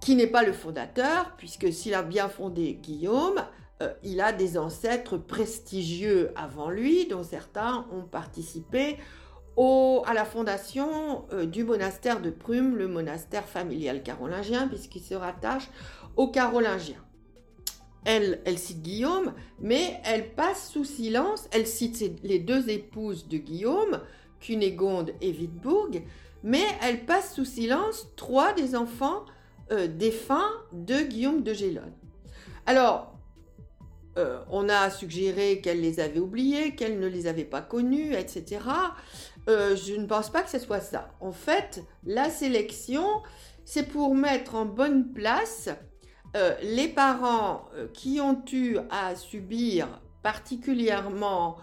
qui 0.00 0.14
n'est 0.14 0.26
pas 0.26 0.44
le 0.44 0.52
fondateur, 0.52 1.34
puisque 1.36 1.72
s'il 1.72 1.94
a 1.94 2.02
bien 2.02 2.28
fondé 2.28 2.74
Guillaume, 2.74 3.44
euh, 3.82 3.92
il 4.02 4.20
a 4.20 4.32
des 4.32 4.56
ancêtres 4.56 5.16
prestigieux 5.16 6.32
avant 6.36 6.70
lui, 6.70 7.06
dont 7.06 7.24
certains 7.24 7.86
ont 7.92 8.02
participé 8.02 8.98
à 9.58 10.12
la 10.12 10.26
fondation 10.26 11.24
du 11.44 11.64
monastère 11.64 12.20
de 12.20 12.28
Prume, 12.28 12.76
le 12.76 12.88
monastère 12.88 13.48
familial 13.48 14.02
carolingien, 14.02 14.68
puisqu'il 14.68 15.00
se 15.00 15.14
rattache 15.14 15.70
aux 16.14 16.28
Carolingiens. 16.28 17.05
Elle, 18.08 18.40
cite 18.56 18.82
Guillaume, 18.82 19.34
mais 19.60 20.00
elle 20.04 20.32
passe 20.34 20.70
sous 20.70 20.84
silence, 20.84 21.48
elle 21.50 21.66
cite 21.66 22.22
les 22.22 22.38
deux 22.38 22.70
épouses 22.70 23.26
de 23.26 23.36
Guillaume, 23.36 24.00
Cunégonde 24.38 25.12
et 25.20 25.32
Wittbourg, 25.32 25.90
mais 26.44 26.62
elle 26.82 27.04
passe 27.04 27.34
sous 27.34 27.44
silence 27.44 28.06
trois 28.14 28.52
des 28.52 28.76
enfants 28.76 29.24
euh, 29.72 29.88
défunts 29.88 30.52
de 30.72 31.00
Guillaume 31.00 31.42
de 31.42 31.52
Gélone. 31.52 31.92
Alors, 32.64 33.16
euh, 34.18 34.38
on 34.50 34.68
a 34.68 34.88
suggéré 34.90 35.60
qu'elle 35.60 35.80
les 35.80 35.98
avait 35.98 36.20
oubliés, 36.20 36.76
qu'elle 36.76 37.00
ne 37.00 37.08
les 37.08 37.26
avait 37.26 37.44
pas 37.44 37.60
connus, 37.60 38.14
etc. 38.14 38.60
Euh, 39.48 39.74
je 39.74 39.94
ne 39.94 40.06
pense 40.06 40.30
pas 40.30 40.42
que 40.42 40.50
ce 40.50 40.60
soit 40.60 40.80
ça. 40.80 41.10
En 41.20 41.32
fait, 41.32 41.82
la 42.04 42.30
sélection, 42.30 43.04
c'est 43.64 43.88
pour 43.88 44.14
mettre 44.14 44.54
en 44.54 44.64
bonne 44.64 45.12
place 45.12 45.70
les 46.62 46.88
parents 46.88 47.64
qui 47.94 48.20
ont 48.20 48.42
eu 48.52 48.76
à 48.90 49.16
subir 49.16 49.88
particulièrement 50.22 51.56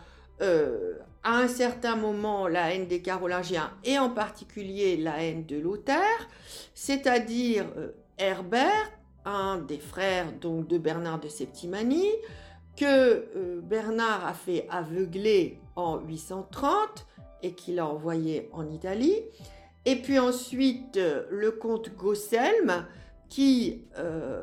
à 1.23 1.37
un 1.37 1.47
certain 1.47 1.95
moment 1.95 2.47
la 2.47 2.73
haine 2.73 2.87
des 2.87 3.01
Carolingiens 3.01 3.71
et 3.83 3.97
en 3.97 4.09
particulier 4.09 4.97
la 4.97 5.23
haine 5.23 5.45
de 5.45 5.57
Lothaire, 5.57 6.27
c'est-à-dire 6.73 7.65
euh, 7.77 7.91
Herbert, 8.17 8.91
un 9.25 9.57
des 9.57 9.77
frères 9.77 10.31
donc 10.33 10.67
de 10.67 10.77
Bernard 10.77 11.21
de 11.21 11.29
Septimanie, 11.29 12.11
que 12.75 12.85
euh, 12.85 13.61
Bernard 13.61 14.25
a 14.27 14.33
fait 14.33 14.67
aveugler 14.69 15.59
en 15.75 15.99
830 15.99 17.07
et 17.41 17.53
qu'il 17.53 17.79
a 17.79 17.87
envoyé 17.87 18.49
en 18.51 18.69
Italie, 18.69 19.21
et 19.85 19.95
puis 19.95 20.19
ensuite 20.19 20.97
euh, 20.97 21.23
le 21.29 21.51
comte 21.51 21.95
Gosselm 21.95 22.85
qui 23.33 23.81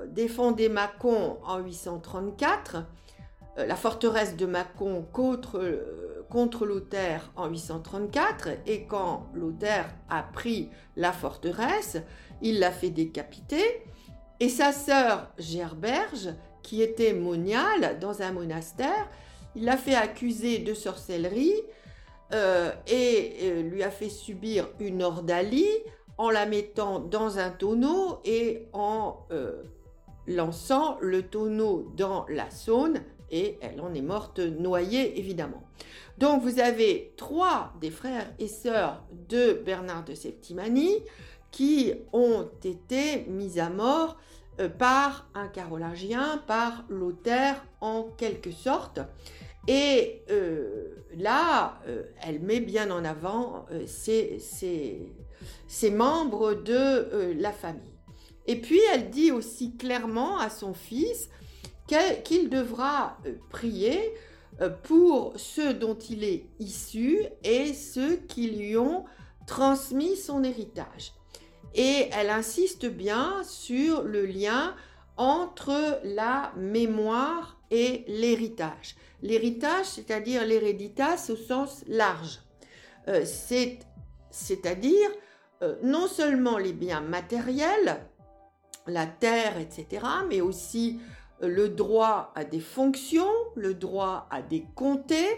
défendait 0.08 0.68
Mâcon 0.68 1.36
en 1.44 1.60
834 1.60 2.78
la 3.56 3.76
forteresse 3.76 4.34
de 4.34 4.46
Mâcon 4.46 5.06
contre, 5.12 6.24
contre 6.28 6.66
Lothaire 6.66 7.30
en 7.36 7.46
834 7.46 8.48
et 8.66 8.86
quand 8.86 9.28
Lothaire 9.32 9.94
a 10.08 10.24
pris 10.24 10.70
la 10.96 11.12
forteresse, 11.12 11.98
il 12.42 12.58
l'a 12.58 12.72
fait 12.72 12.90
décapiter 12.90 13.62
et 14.40 14.48
sa 14.48 14.72
sœur 14.72 15.28
Gerberge, 15.38 16.30
qui 16.64 16.82
était 16.82 17.12
moniale 17.12 17.98
dans 18.00 18.22
un 18.22 18.32
monastère, 18.32 19.08
il 19.54 19.66
l'a 19.66 19.76
fait 19.76 19.94
accuser 19.94 20.58
de 20.58 20.74
sorcellerie 20.74 21.54
euh, 22.32 22.72
et 22.86 23.36
euh, 23.42 23.62
lui 23.62 23.82
a 23.82 23.90
fait 23.90 24.08
subir 24.08 24.68
une 24.80 25.02
ordalie 25.02 25.68
en 26.20 26.28
la 26.28 26.44
mettant 26.44 26.98
dans 26.98 27.38
un 27.38 27.48
tonneau 27.48 28.18
et 28.26 28.68
en 28.74 29.26
euh, 29.30 29.62
lançant 30.26 30.98
le 31.00 31.22
tonneau 31.22 31.90
dans 31.96 32.26
la 32.28 32.50
Saône 32.50 33.00
et 33.30 33.56
elle 33.62 33.80
en 33.80 33.94
est 33.94 34.02
morte 34.02 34.38
noyée 34.38 35.18
évidemment. 35.18 35.62
Donc 36.18 36.42
vous 36.42 36.60
avez 36.60 37.14
trois 37.16 37.72
des 37.80 37.90
frères 37.90 38.30
et 38.38 38.48
sœurs 38.48 39.02
de 39.30 39.54
Bernard 39.64 40.04
de 40.04 40.12
Septimanie 40.12 40.98
qui 41.52 41.94
ont 42.12 42.50
été 42.64 43.24
mis 43.26 43.58
à 43.58 43.70
mort 43.70 44.18
euh, 44.60 44.68
par 44.68 45.26
un 45.32 45.48
carolingien, 45.48 46.42
par 46.46 46.84
Lothaire 46.90 47.64
en 47.80 48.02
quelque 48.18 48.50
sorte. 48.50 49.00
Et 49.68 50.20
euh, 50.30 50.88
là, 51.16 51.80
euh, 51.86 52.02
elle 52.22 52.40
met 52.40 52.60
bien 52.60 52.90
en 52.90 53.06
avant 53.06 53.64
ses, 53.86 54.38
membres 55.90 56.54
de 56.54 57.34
la 57.38 57.52
famille. 57.52 57.82
Et 58.46 58.56
puis, 58.56 58.80
elle 58.92 59.10
dit 59.10 59.30
aussi 59.30 59.76
clairement 59.76 60.38
à 60.38 60.50
son 60.50 60.74
fils 60.74 61.28
qu'il 62.24 62.48
devra 62.48 63.18
prier 63.50 64.14
pour 64.82 65.32
ceux 65.36 65.74
dont 65.74 65.96
il 65.96 66.24
est 66.24 66.46
issu 66.58 67.20
et 67.44 67.74
ceux 67.74 68.16
qui 68.16 68.50
lui 68.50 68.76
ont 68.76 69.04
transmis 69.46 70.16
son 70.16 70.44
héritage. 70.44 71.12
Et 71.74 72.08
elle 72.12 72.30
insiste 72.30 72.86
bien 72.86 73.42
sur 73.44 74.02
le 74.02 74.26
lien 74.26 74.74
entre 75.16 76.00
la 76.04 76.52
mémoire 76.56 77.60
et 77.70 78.04
l'héritage. 78.08 78.96
L'héritage, 79.22 79.86
c'est-à-dire 79.86 80.44
l'héréditas 80.44 81.30
au 81.30 81.36
sens 81.36 81.84
large. 81.86 82.40
Euh, 83.08 83.24
c'est-à-dire 84.30 85.10
euh, 85.62 85.76
non 85.82 86.06
seulement 86.06 86.58
les 86.58 86.72
biens 86.72 87.00
matériels, 87.00 88.00
la 88.86 89.06
terre, 89.06 89.58
etc., 89.58 90.06
mais 90.28 90.40
aussi 90.40 91.00
euh, 91.42 91.48
le 91.48 91.68
droit 91.68 92.32
à 92.34 92.44
des 92.44 92.60
fonctions, 92.60 93.30
le 93.56 93.74
droit 93.74 94.26
à 94.30 94.42
des 94.42 94.64
comtés. 94.74 95.28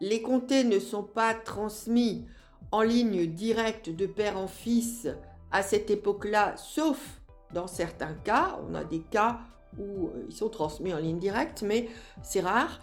Les 0.00 0.22
comtés 0.22 0.64
ne 0.64 0.78
sont 0.78 1.02
pas 1.02 1.34
transmis 1.34 2.26
en 2.70 2.82
ligne 2.82 3.26
directe 3.26 3.90
de 3.90 4.06
père 4.06 4.38
en 4.38 4.46
fils 4.46 5.08
à 5.50 5.62
cette 5.62 5.90
époque-là, 5.90 6.54
sauf 6.56 7.20
dans 7.52 7.66
certains 7.66 8.14
cas. 8.14 8.58
On 8.68 8.74
a 8.74 8.84
des 8.84 9.00
cas 9.00 9.40
où 9.78 10.08
euh, 10.08 10.26
ils 10.28 10.36
sont 10.36 10.50
transmis 10.50 10.94
en 10.94 10.98
ligne 10.98 11.18
directe, 11.18 11.62
mais 11.62 11.88
c'est 12.22 12.40
rare. 12.40 12.80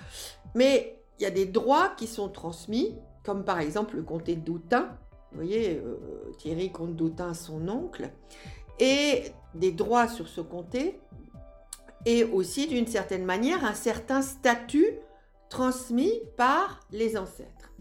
Mais 0.56 1.02
il 1.20 1.24
y 1.24 1.26
a 1.26 1.32
des 1.32 1.46
droits 1.46 1.90
qui 1.98 2.08
sont 2.08 2.30
transmis, 2.30 2.96
comme 3.24 3.46
par 3.46 3.60
exemple 3.60 3.96
le 3.96 4.04
comté 4.04 4.36
d'Autun. 4.36 4.98
Vous 5.32 5.38
voyez, 5.38 5.78
euh, 5.78 5.98
Thierry 6.38 6.72
comte 6.72 6.96
d'Autun, 6.96 7.34
son 7.34 7.68
oncle, 7.68 8.10
et 8.80 9.24
des 9.54 9.72
droits 9.72 10.08
sur 10.08 10.28
ce 10.28 10.42
comté, 10.42 11.00
et 12.06 12.24
aussi 12.24 12.68
d'une 12.68 12.88
certaine 12.88 13.26
manière 13.26 13.66
un 13.66 13.74
certain 13.74 14.22
statut 14.22 15.00
transmis 15.50 16.22
par 16.38 16.82
les 16.92 17.18
ancêtres. 17.18 17.72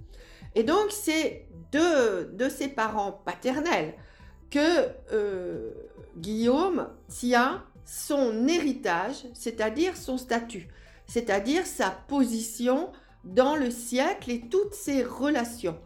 Et 0.54 0.62
donc 0.62 0.90
c'est 0.90 1.46
de, 1.72 2.24
de 2.32 2.48
ses 2.48 2.68
parents 2.68 3.12
paternels 3.12 3.94
que 4.50 4.88
euh, 5.12 5.72
Guillaume 6.16 6.88
tient 7.08 7.64
son 7.84 8.46
héritage, 8.46 9.26
c'est-à-dire 9.34 9.96
son 9.96 10.16
statut, 10.16 10.68
c'est-à-dire 11.06 11.66
sa 11.66 11.90
position 11.90 12.90
dans 13.24 13.56
le 13.56 13.70
siècle 13.70 14.30
et 14.30 14.40
toutes 14.48 14.74
ses 14.74 15.02
relations, 15.02 15.78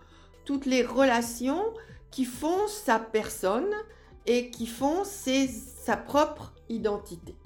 toutes 0.48 0.64
les 0.64 0.82
relations 0.82 1.74
qui 2.10 2.24
font 2.24 2.68
sa 2.68 2.98
personne 2.98 3.70
et 4.24 4.48
qui 4.48 4.66
font 4.66 5.04
sa 5.04 5.96
propre 5.98 6.54
identité. 6.70 7.36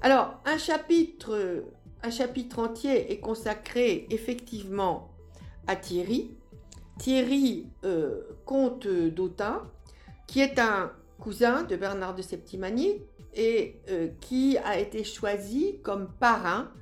Alors, 0.00 0.40
un 0.46 0.56
chapitre, 0.56 1.62
un 2.02 2.10
chapitre 2.10 2.58
entier 2.58 3.12
est 3.12 3.20
consacré 3.20 4.06
effectivement 4.08 5.10
à 5.66 5.76
Thierry. 5.76 6.30
Thierry, 6.96 7.68
euh, 7.84 8.22
comte 8.46 8.88
d'Autun, 8.88 9.70
qui 10.26 10.40
est 10.40 10.58
un 10.58 10.92
cousin 11.18 11.64
de 11.64 11.76
Bernard 11.76 12.14
de 12.14 12.22
Septimanie 12.22 13.02
et 13.34 13.78
euh, 13.90 14.08
qui 14.22 14.56
a 14.56 14.78
été 14.78 15.04
choisi 15.04 15.80
comme 15.82 16.08
parrain 16.18 16.72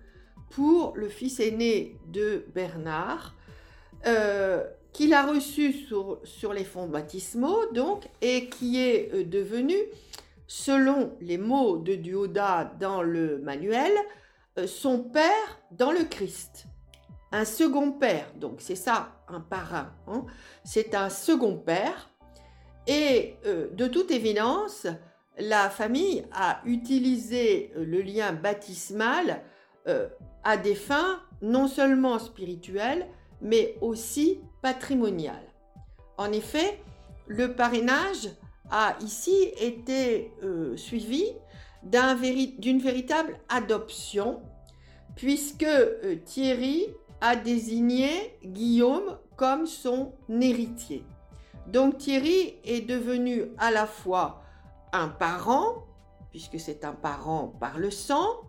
pour 0.50 0.92
le 0.96 1.08
fils 1.08 1.40
aîné 1.40 1.98
de 2.06 2.44
Bernard, 2.54 3.34
euh, 4.06 4.64
qu'il 4.98 5.14
a 5.14 5.24
reçu 5.24 5.72
sur, 5.72 6.52
les 6.52 6.64
fonds 6.64 6.88
baptismaux, 6.88 7.66
donc, 7.72 8.08
et 8.20 8.48
qui 8.48 8.80
est 8.80 9.14
euh, 9.14 9.24
devenu, 9.24 9.76
selon 10.48 11.12
les 11.20 11.38
mots 11.38 11.78
de 11.78 11.94
Duoda 11.94 12.72
dans 12.80 13.02
le 13.02 13.38
manuel, 13.38 13.92
son 14.66 14.98
père 14.98 15.60
dans 15.70 15.92
le 15.92 16.02
Christ. 16.02 16.66
Un 17.30 17.44
second 17.44 17.92
père, 17.92 18.26
donc 18.34 18.56
c'est 18.58 18.74
ça, 18.74 19.12
un 19.28 19.40
parrain. 19.40 19.92
Hein. 20.08 20.24
c'est 20.64 20.96
un 20.96 21.10
second 21.10 21.56
père 21.56 22.10
et 22.88 23.36
euh, 23.46 23.68
de 23.74 23.86
toute 23.86 24.10
évidence, 24.10 24.86
la 25.38 25.68
famille 25.68 26.24
a 26.32 26.60
utilisé 26.64 27.70
euh, 27.76 27.84
le 27.84 28.00
lien 28.00 28.32
baptismal 28.32 29.42
euh, 29.86 30.08
à 30.42 30.56
des 30.56 30.74
fins 30.74 31.20
non 31.42 31.68
seulement 31.68 32.18
spirituelles, 32.18 33.06
mais 33.42 33.76
aussi 33.80 34.40
patrimonial. 34.62 35.42
En 36.16 36.32
effet, 36.32 36.80
le 37.26 37.54
parrainage 37.54 38.30
a 38.70 38.96
ici 39.00 39.52
été 39.60 40.32
euh, 40.42 40.76
suivi 40.76 41.24
d'une 41.82 42.80
véritable 42.80 43.38
adoption, 43.48 44.42
puisque 45.16 45.62
euh, 45.62 46.16
Thierry 46.24 46.86
a 47.20 47.36
désigné 47.36 48.36
Guillaume 48.44 49.18
comme 49.36 49.66
son 49.66 50.12
héritier. 50.28 51.04
Donc 51.66 51.98
Thierry 51.98 52.56
est 52.64 52.80
devenu 52.80 53.52
à 53.58 53.70
la 53.70 53.86
fois 53.86 54.42
un 54.92 55.08
parent, 55.08 55.86
puisque 56.30 56.58
c'est 56.58 56.84
un 56.84 56.92
parent 56.92 57.54
par 57.60 57.78
le 57.78 57.90
sang, 57.90 58.40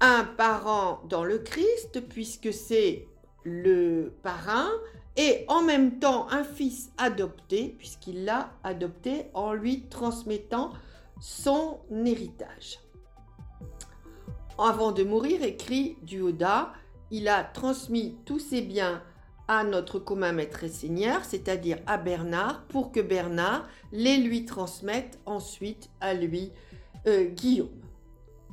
un 0.00 0.24
parent 0.24 1.00
dans 1.08 1.24
le 1.24 1.38
Christ, 1.38 2.00
puisque 2.08 2.52
c'est 2.52 3.06
le 3.44 4.12
parrain, 4.22 4.68
et 5.16 5.44
en 5.48 5.62
même 5.62 5.98
temps 5.98 6.28
un 6.30 6.44
fils 6.44 6.90
adopté, 6.98 7.74
puisqu'il 7.78 8.24
l'a 8.24 8.52
adopté 8.64 9.26
en 9.34 9.52
lui 9.52 9.82
transmettant 9.88 10.72
son 11.20 11.80
héritage. 12.04 12.80
Avant 14.58 14.92
de 14.92 15.04
mourir, 15.04 15.42
écrit 15.42 15.96
Duoda, 16.02 16.72
il 17.10 17.28
a 17.28 17.44
transmis 17.44 18.16
tous 18.24 18.38
ses 18.38 18.62
biens 18.62 19.02
à 19.48 19.64
notre 19.64 19.98
commun 19.98 20.32
maître 20.32 20.64
et 20.64 20.68
seigneur, 20.68 21.24
c'est-à-dire 21.24 21.78
à 21.86 21.98
Bernard, 21.98 22.64
pour 22.68 22.92
que 22.92 23.00
Bernard 23.00 23.68
les 23.92 24.16
lui 24.16 24.44
transmette 24.44 25.18
ensuite 25.26 25.90
à 26.00 26.14
lui 26.14 26.52
euh, 27.06 27.24
Guillaume. 27.24 27.68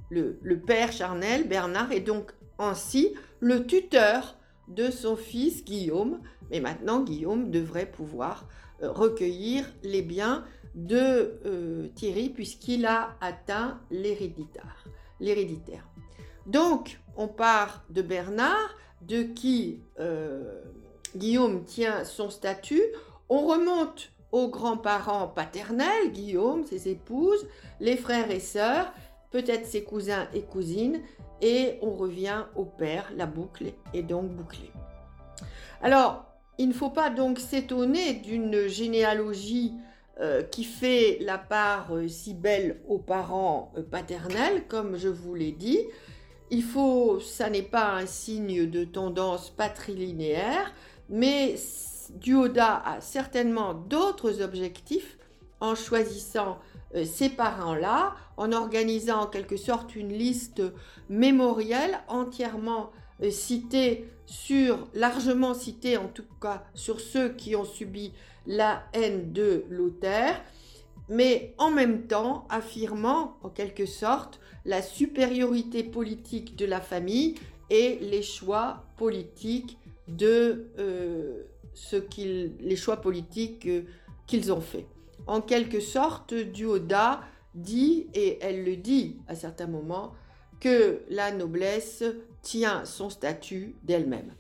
Le, 0.09 0.39
le, 0.41 0.59
père 0.59 0.91
charnel, 0.91 1.47
Bernard, 1.47 1.91
est 1.91 1.99
donc 1.99 2.31
ainsi 2.57 3.13
le 3.39 3.65
tuteur 3.65 4.35
de 4.69 4.91
son 4.91 5.15
fils 5.15 5.65
Guillaume, 5.65 6.19
mais 6.51 6.59
maintenant 6.59 7.01
Guillaume 7.01 7.51
devrait 7.51 7.85
pouvoir 7.85 8.47
euh, 8.81 8.91
recueillir 8.91 9.65
les 9.83 10.01
biens 10.01 10.45
de 10.75 11.39
euh, 11.45 11.87
Thierry 11.95 12.29
puisqu'il 12.29 12.85
a 12.85 13.15
atteint 13.21 13.79
l'héréditaire. 13.91 14.85
Donc, 16.45 16.99
on 17.17 17.27
part 17.27 17.83
de 17.89 18.01
Bernard, 18.01 18.77
de 19.01 19.23
qui 19.23 19.79
euh, 19.99 20.61
Guillaume 21.15 21.63
tient 21.63 22.03
son 22.05 22.29
statut. 22.29 22.83
On 23.29 23.47
remonte 23.47 24.11
aux 24.31 24.47
grands-parents 24.47 25.27
paternels, 25.27 26.11
Guillaume, 26.11 26.65
ses 26.65 26.89
épouses, 26.89 27.47
les 27.79 27.97
frères 27.97 28.31
et 28.31 28.39
sœurs, 28.39 28.93
peut-être 29.31 29.65
ses 29.65 29.83
cousins 29.83 30.27
et 30.33 30.41
cousines, 30.41 31.01
et 31.41 31.77
on 31.81 31.91
revient 31.91 32.45
au 32.55 32.65
père, 32.65 33.11
la 33.15 33.25
boucle 33.25 33.73
est 33.93 34.03
donc 34.03 34.29
bouclée. 34.29 34.71
Alors, 35.81 36.25
il 36.57 36.67
ne 36.67 36.73
faut 36.73 36.89
pas 36.89 37.09
donc 37.09 37.39
s'étonner 37.39 38.13
d'une 38.13 38.67
généalogie 38.67 39.73
euh, 40.19 40.43
qui 40.43 40.65
fait 40.65 41.17
la 41.21 41.37
part 41.37 41.95
euh, 41.95 42.09
si 42.09 42.33
belle 42.33 42.81
aux 42.89 42.97
parents 42.97 43.71
euh, 43.77 43.81
paternels, 43.81 44.65
comme 44.67 44.97
je 44.97 45.07
vous 45.07 45.33
l'ai 45.33 45.53
dit. 45.53 45.79
Il 46.51 46.63
faut, 46.63 47.21
ça 47.21 47.49
n'est 47.49 47.61
pas 47.61 47.93
un 47.93 48.05
signe 48.05 48.69
de 48.69 48.83
tendance 48.83 49.49
patrilinéaire, 49.49 50.73
mais 51.07 51.55
Duoda 52.15 52.83
a 52.85 52.99
certainement 52.99 53.73
d'autres 53.73 54.41
objectifs 54.41 55.17
en 55.61 55.75
choisissant 55.75 56.59
ces 57.05 57.29
parents-là, 57.29 58.15
en 58.37 58.51
organisant 58.51 59.21
en 59.21 59.27
quelque 59.27 59.57
sorte 59.57 59.95
une 59.95 60.11
liste 60.11 60.61
mémorielle 61.09 61.99
entièrement 62.07 62.91
citée 63.29 64.07
sur, 64.25 64.87
largement 64.93 65.53
citée 65.53 65.97
en 65.97 66.07
tout 66.07 66.23
cas, 66.41 66.63
sur 66.73 66.99
ceux 66.99 67.29
qui 67.29 67.55
ont 67.55 67.65
subi 67.65 68.13
la 68.47 68.83
haine 68.93 69.33
de 69.33 69.65
Luther, 69.69 70.41
mais 71.09 71.53
en 71.57 71.71
même 71.71 72.07
temps 72.07 72.45
affirmant 72.49 73.37
en 73.43 73.49
quelque 73.49 73.85
sorte 73.85 74.39
la 74.65 74.81
supériorité 74.81 75.83
politique 75.83 76.55
de 76.55 76.65
la 76.65 76.79
famille 76.79 77.35
et 77.69 77.97
les 78.01 78.21
choix 78.21 78.85
politiques 78.97 79.77
de 80.07 80.67
euh, 80.77 81.43
ce 81.73 81.95
qu'ils, 81.95 82.53
euh, 83.65 83.81
qu'ils 84.27 84.51
ont 84.53 84.61
faits. 84.61 84.85
En 85.29 85.41
quelque 85.41 85.79
sorte, 85.79 86.33
Duoda 86.33 87.21
dit, 87.53 88.07
et 88.15 88.39
elle 88.41 88.63
le 88.63 88.75
dit 88.75 89.17
à 89.27 89.35
certains 89.35 89.67
moments, 89.67 90.13
que 90.59 91.03
la 91.07 91.31
noblesse 91.31 92.03
tient 92.41 92.83
son 92.83 93.11
statut 93.11 93.75
d'elle-même. 93.83 94.33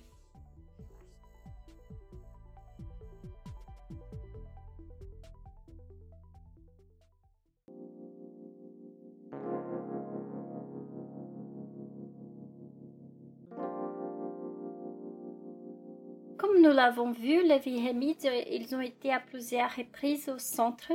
Nous 16.61 16.71
l'avons 16.71 17.11
vu, 17.11 17.41
les 17.43 17.59
Wilhelmides, 17.65 18.29
ils 18.51 18.75
ont 18.75 18.81
été 18.81 19.13
à 19.13 19.21
plusieurs 19.21 19.73
reprises 19.77 20.27
au 20.27 20.37
centre 20.39 20.91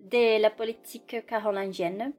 de 0.00 0.40
la 0.42 0.50
politique 0.50 1.24
carolingienne. 1.28 2.12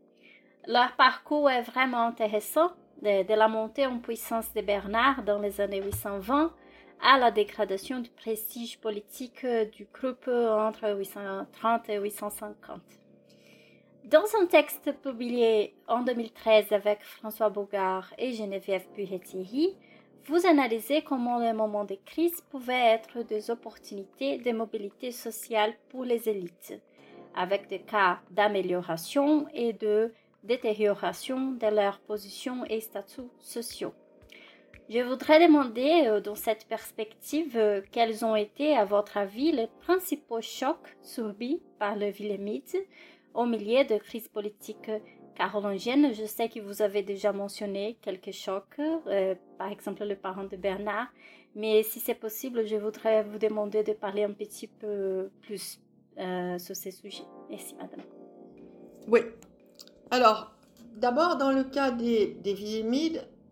Leur 0.68 0.96
parcours 0.96 1.50
est 1.50 1.64
vraiment 1.64 2.04
intéressant 2.04 2.72
de, 3.02 3.34
la 3.34 3.50
montée 3.50 3.86
en 3.86 4.00
puissance 4.00 4.54
de 4.54 4.62
Bernard 4.62 5.24
dans 5.24 5.40
les 5.40 5.60
années 5.60 5.82
820 5.82 6.54
à 7.02 7.18
la 7.18 7.30
dégradation 7.30 8.00
du 8.00 8.10
prestige 8.10 8.80
politique 8.80 9.46
du 9.74 9.86
groupe 9.94 10.30
entre 10.30 10.96
830 10.98 11.90
et 11.90 11.98
850. 11.98 12.80
Dans 14.06 14.26
un 14.42 14.46
texte 14.46 14.94
publié 15.02 15.76
en 15.90 16.04
2013 16.04 16.72
avec 16.72 17.02
François 17.02 17.50
Bogart 17.50 18.14
et 18.18 18.32
Geneviève 18.32 18.88
Buret-Thierry, 18.96 19.76
vous 20.28 20.46
analysez 20.46 21.02
comment 21.04 21.40
les 21.40 21.54
moments 21.54 21.86
de 21.86 21.98
crise 22.06 22.42
pouvaient 22.52 22.74
être 22.96 23.24
des 23.24 23.50
opportunités 23.50 24.38
de 24.38 24.52
mobilité 24.52 25.12
sociale 25.12 25.74
pour 25.90 26.04
les 26.04 26.28
élites, 26.28 26.74
avec 27.34 27.68
des 27.70 27.80
cas 27.80 28.20
d'amélioration 28.32 29.48
et 29.54 29.72
de 29.72 30.14
détérioration 30.44 31.52
de 31.52 31.68
leurs 31.68 32.00
positions 32.00 32.66
et 32.66 32.82
statuts 32.82 33.32
sociaux. 33.40 33.94
Je 34.90 35.00
voudrais 35.00 35.46
demander, 35.46 36.04
euh, 36.08 36.22
dans 36.22 36.36
cette 36.36 36.66
perspective, 36.68 37.58
euh, 37.58 37.82
quels 37.92 38.24
ont 38.24 38.36
été, 38.36 38.76
à 38.76 38.86
votre 38.86 39.18
avis, 39.18 39.52
les 39.52 39.68
principaux 39.82 40.42
chocs 40.42 40.96
subis 41.02 41.62
par 41.78 41.98
le 41.98 42.08
Wilhelmite 42.08 42.78
au 43.34 43.46
milieu 43.46 43.84
de 43.84 43.98
crises 43.98 44.30
politiques 44.30 44.92
carolingiennes. 45.38 46.14
Je 46.14 46.26
sais 46.26 46.50
que 46.50 46.60
vous 46.60 46.82
avez 46.82 47.04
déjà 47.04 47.32
mentionné 47.32 47.98
quelques 48.02 48.32
chocs, 48.32 48.80
euh, 48.80 49.36
par 49.58 49.72
exemple 49.72 50.04
le 50.06 50.16
parent 50.16 50.46
de 50.46 50.58
Bernard, 50.58 51.08
mais 51.56 51.84
si 51.84 52.00
c'est 52.00 52.16
possible, 52.16 52.66
je 52.66 52.76
voudrais 52.76 53.24
vous 53.24 53.38
demander 53.38 53.84
de 53.84 53.94
parler 53.94 54.24
un 54.24 54.34
petit 54.34 54.68
peu 54.68 55.30
plus 55.44 55.80
sur 56.58 56.76
ces 56.76 56.90
sujets. 56.90 57.28
Merci, 57.48 57.76
madame. 57.76 58.02
Oui, 59.08 59.20
alors, 60.10 60.52
d'abord, 60.96 61.38
dans 61.38 61.52
le 61.52 61.64
cas 61.64 61.92
des, 61.92 62.38
des 62.44 62.56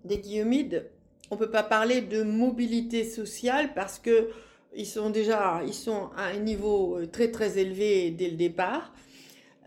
des 0.06 0.18
Guillaumides, 0.20 0.90
on 1.32 1.36
ne 1.36 1.40
peut 1.40 1.52
pas 1.52 1.64
parler 1.64 2.02
de 2.02 2.24
mobilité 2.24 3.04
sociale 3.04 3.74
parce 3.74 4.00
que 4.00 4.30
ils 4.76 4.86
sont 4.86 5.10
déjà 5.10 5.62
ils 5.66 5.74
sont 5.74 6.10
à 6.18 6.26
un 6.26 6.40
niveau 6.40 6.98
euh, 6.98 7.08
très 7.08 7.32
très 7.32 7.58
élevé 7.58 8.12
dès 8.12 8.30
le 8.30 8.36
départ, 8.36 8.94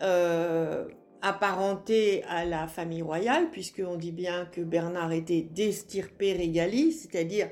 euh, 0.03 0.87
apparentés 1.23 2.23
à 2.25 2.45
la 2.45 2.67
famille 2.69 3.03
royale, 3.03 3.51
puisqu'on 3.51 3.97
dit 3.97 4.13
bien 4.13 4.47
que 4.47 4.61
Bernard 4.61 5.13
était 5.13 5.43
d'estirpe 5.43 6.21
regali, 6.21 6.93
c'est-à-dire 6.93 7.49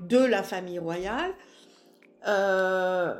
de 0.00 0.18
la 0.18 0.42
famille 0.42 0.78
royale. 0.78 1.32
Euh, 2.26 3.14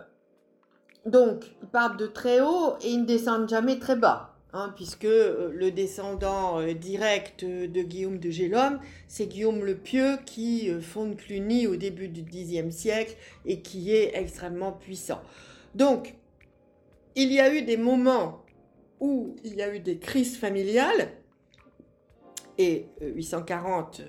donc, 1.06 1.44
ils 1.62 1.68
partent 1.68 1.98
de 1.98 2.06
très 2.06 2.40
haut 2.40 2.76
et 2.82 2.90
ils 2.90 3.02
ne 3.02 3.06
descendent 3.06 3.48
jamais 3.48 3.78
très 3.78 3.96
bas. 3.96 4.26
Hein, 4.52 4.72
puisque 4.74 5.04
euh, 5.04 5.52
le 5.54 5.70
descendant 5.70 6.58
euh, 6.60 6.74
direct 6.74 7.44
de 7.44 7.82
Guillaume 7.82 8.18
de 8.18 8.30
Gélome, 8.30 8.80
c'est 9.06 9.26
Guillaume 9.26 9.64
le 9.64 9.76
Pieux 9.76 10.18
qui 10.26 10.68
fonde 10.80 11.16
Cluny 11.16 11.68
au 11.68 11.76
début 11.76 12.08
du 12.08 12.24
Xe 12.24 12.68
siècle 12.74 13.16
et 13.46 13.60
qui 13.60 13.94
est 13.94 14.10
extrêmement 14.14 14.72
puissant. 14.72 15.22
Donc, 15.76 16.16
il 17.14 17.32
y 17.32 17.38
a 17.38 17.54
eu 17.54 17.62
des 17.62 17.76
moments 17.76 18.39
où 19.00 19.34
il 19.44 19.54
y 19.54 19.62
a 19.62 19.74
eu 19.74 19.80
des 19.80 19.98
crises 19.98 20.36
familiales, 20.36 21.08
et 22.58 22.88
840 23.00 24.02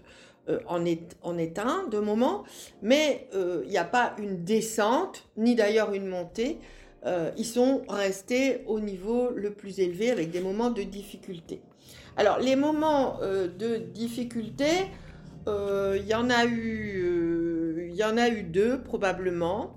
en, 0.68 0.86
est, 0.86 1.16
en 1.22 1.38
est 1.38 1.58
un 1.58 1.88
de 1.88 2.00
moments, 2.00 2.44
mais 2.82 3.30
il 3.34 3.70
n'y 3.70 3.78
a 3.78 3.86
pas 3.86 4.14
une 4.18 4.44
descente, 4.44 5.30
ni 5.38 5.56
d'ailleurs 5.56 5.94
une 5.94 6.08
montée. 6.08 6.60
Euh, 7.06 7.32
ils 7.36 7.46
sont 7.46 7.82
restés 7.90 8.64
au 8.68 8.80
niveau 8.80 9.32
le 9.32 9.52
plus 9.52 9.80
élevé 9.80 10.12
avec 10.12 10.30
des 10.30 10.40
moments 10.42 10.70
de 10.70 10.84
difficulté. 10.84 11.62
Alors, 12.16 12.40
les 12.40 12.56
moments 12.56 13.20
euh, 13.22 13.48
de 13.48 13.78
difficulté, 13.78 14.68
euh, 15.48 15.98
il 16.00 16.08
y 16.08 16.14
eu, 16.48 17.88
il 17.90 17.96
y 17.96 18.04
en 18.04 18.18
a 18.18 18.30
eu 18.30 18.44
deux 18.44 18.82
probablement. 18.82 19.76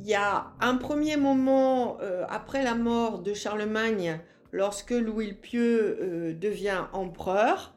Il 0.00 0.06
y 0.06 0.14
a 0.14 0.52
un 0.60 0.76
premier 0.76 1.16
moment 1.16 1.98
après 2.28 2.62
la 2.62 2.74
mort 2.74 3.20
de 3.20 3.34
Charlemagne, 3.34 4.20
lorsque 4.56 4.90
Louis 4.90 5.28
le 5.28 5.34
Pieux 5.34 6.36
devient 6.40 6.84
empereur, 6.92 7.74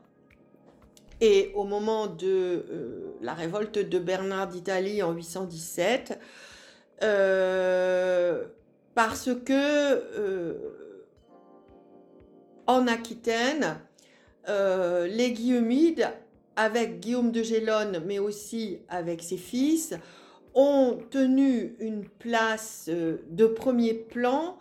et 1.22 1.52
au 1.54 1.66
moment 1.66 2.08
de 2.08 2.66
la 3.22 3.34
révolte 3.34 3.78
de 3.78 4.00
Bernard 4.00 4.48
d'Italie 4.48 5.04
en 5.04 5.12
817, 5.12 6.18
parce 8.96 9.30
que 9.46 10.58
en 12.70 12.86
Aquitaine, 12.86 13.80
euh, 14.48 15.08
les 15.08 15.32
Guillaumides, 15.32 16.08
avec 16.56 17.00
Guillaume 17.00 17.32
de 17.32 17.42
Gélone, 17.42 18.04
mais 18.06 18.20
aussi 18.20 18.78
avec 18.90 19.24
ses 19.24 19.38
fils, 19.38 19.96
ont 20.54 21.00
tenu 21.10 21.76
une 21.80 22.06
place 22.06 22.86
euh, 22.90 23.18
de 23.32 23.48
premier 23.48 23.96
plan 23.96 24.60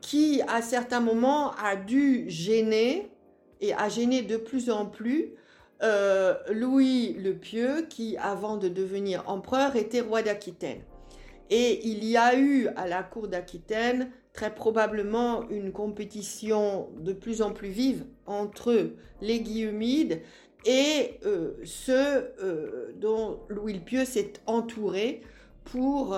qui, 0.00 0.42
à 0.48 0.62
certains 0.62 1.00
moments, 1.00 1.52
a 1.52 1.76
dû 1.76 2.24
gêner 2.28 3.10
et 3.60 3.74
a 3.74 3.88
gêné 3.88 4.22
de 4.22 4.36
plus 4.36 4.70
en 4.70 4.86
plus 4.86 5.32
euh, 5.82 6.34
Louis 6.50 7.14
le 7.14 7.34
Pieux, 7.34 7.86
qui, 7.88 8.16
avant 8.16 8.56
de 8.56 8.68
devenir 8.68 9.24
empereur, 9.28 9.76
était 9.76 10.00
roi 10.00 10.22
d'Aquitaine. 10.22 10.80
Et 11.50 11.86
il 11.86 12.04
y 12.04 12.16
a 12.16 12.36
eu 12.38 12.68
à 12.76 12.88
la 12.88 13.02
cour 13.02 13.28
d'Aquitaine 13.28 14.10
très 14.32 14.54
probablement 14.54 15.48
une 15.48 15.72
compétition 15.72 16.88
de 16.98 17.12
plus 17.12 17.40
en 17.40 17.52
plus 17.52 17.68
vive 17.68 18.04
entre 18.26 18.90
les 19.22 19.40
Guillaumides 19.40 20.20
et 20.64 21.20
euh, 21.24 21.52
ceux 21.64 22.34
euh, 22.42 22.92
dont 22.96 23.40
Louis 23.48 23.74
le 23.74 23.80
Pieux 23.80 24.04
s'est 24.04 24.32
entouré 24.46 25.22
pour, 25.64 26.16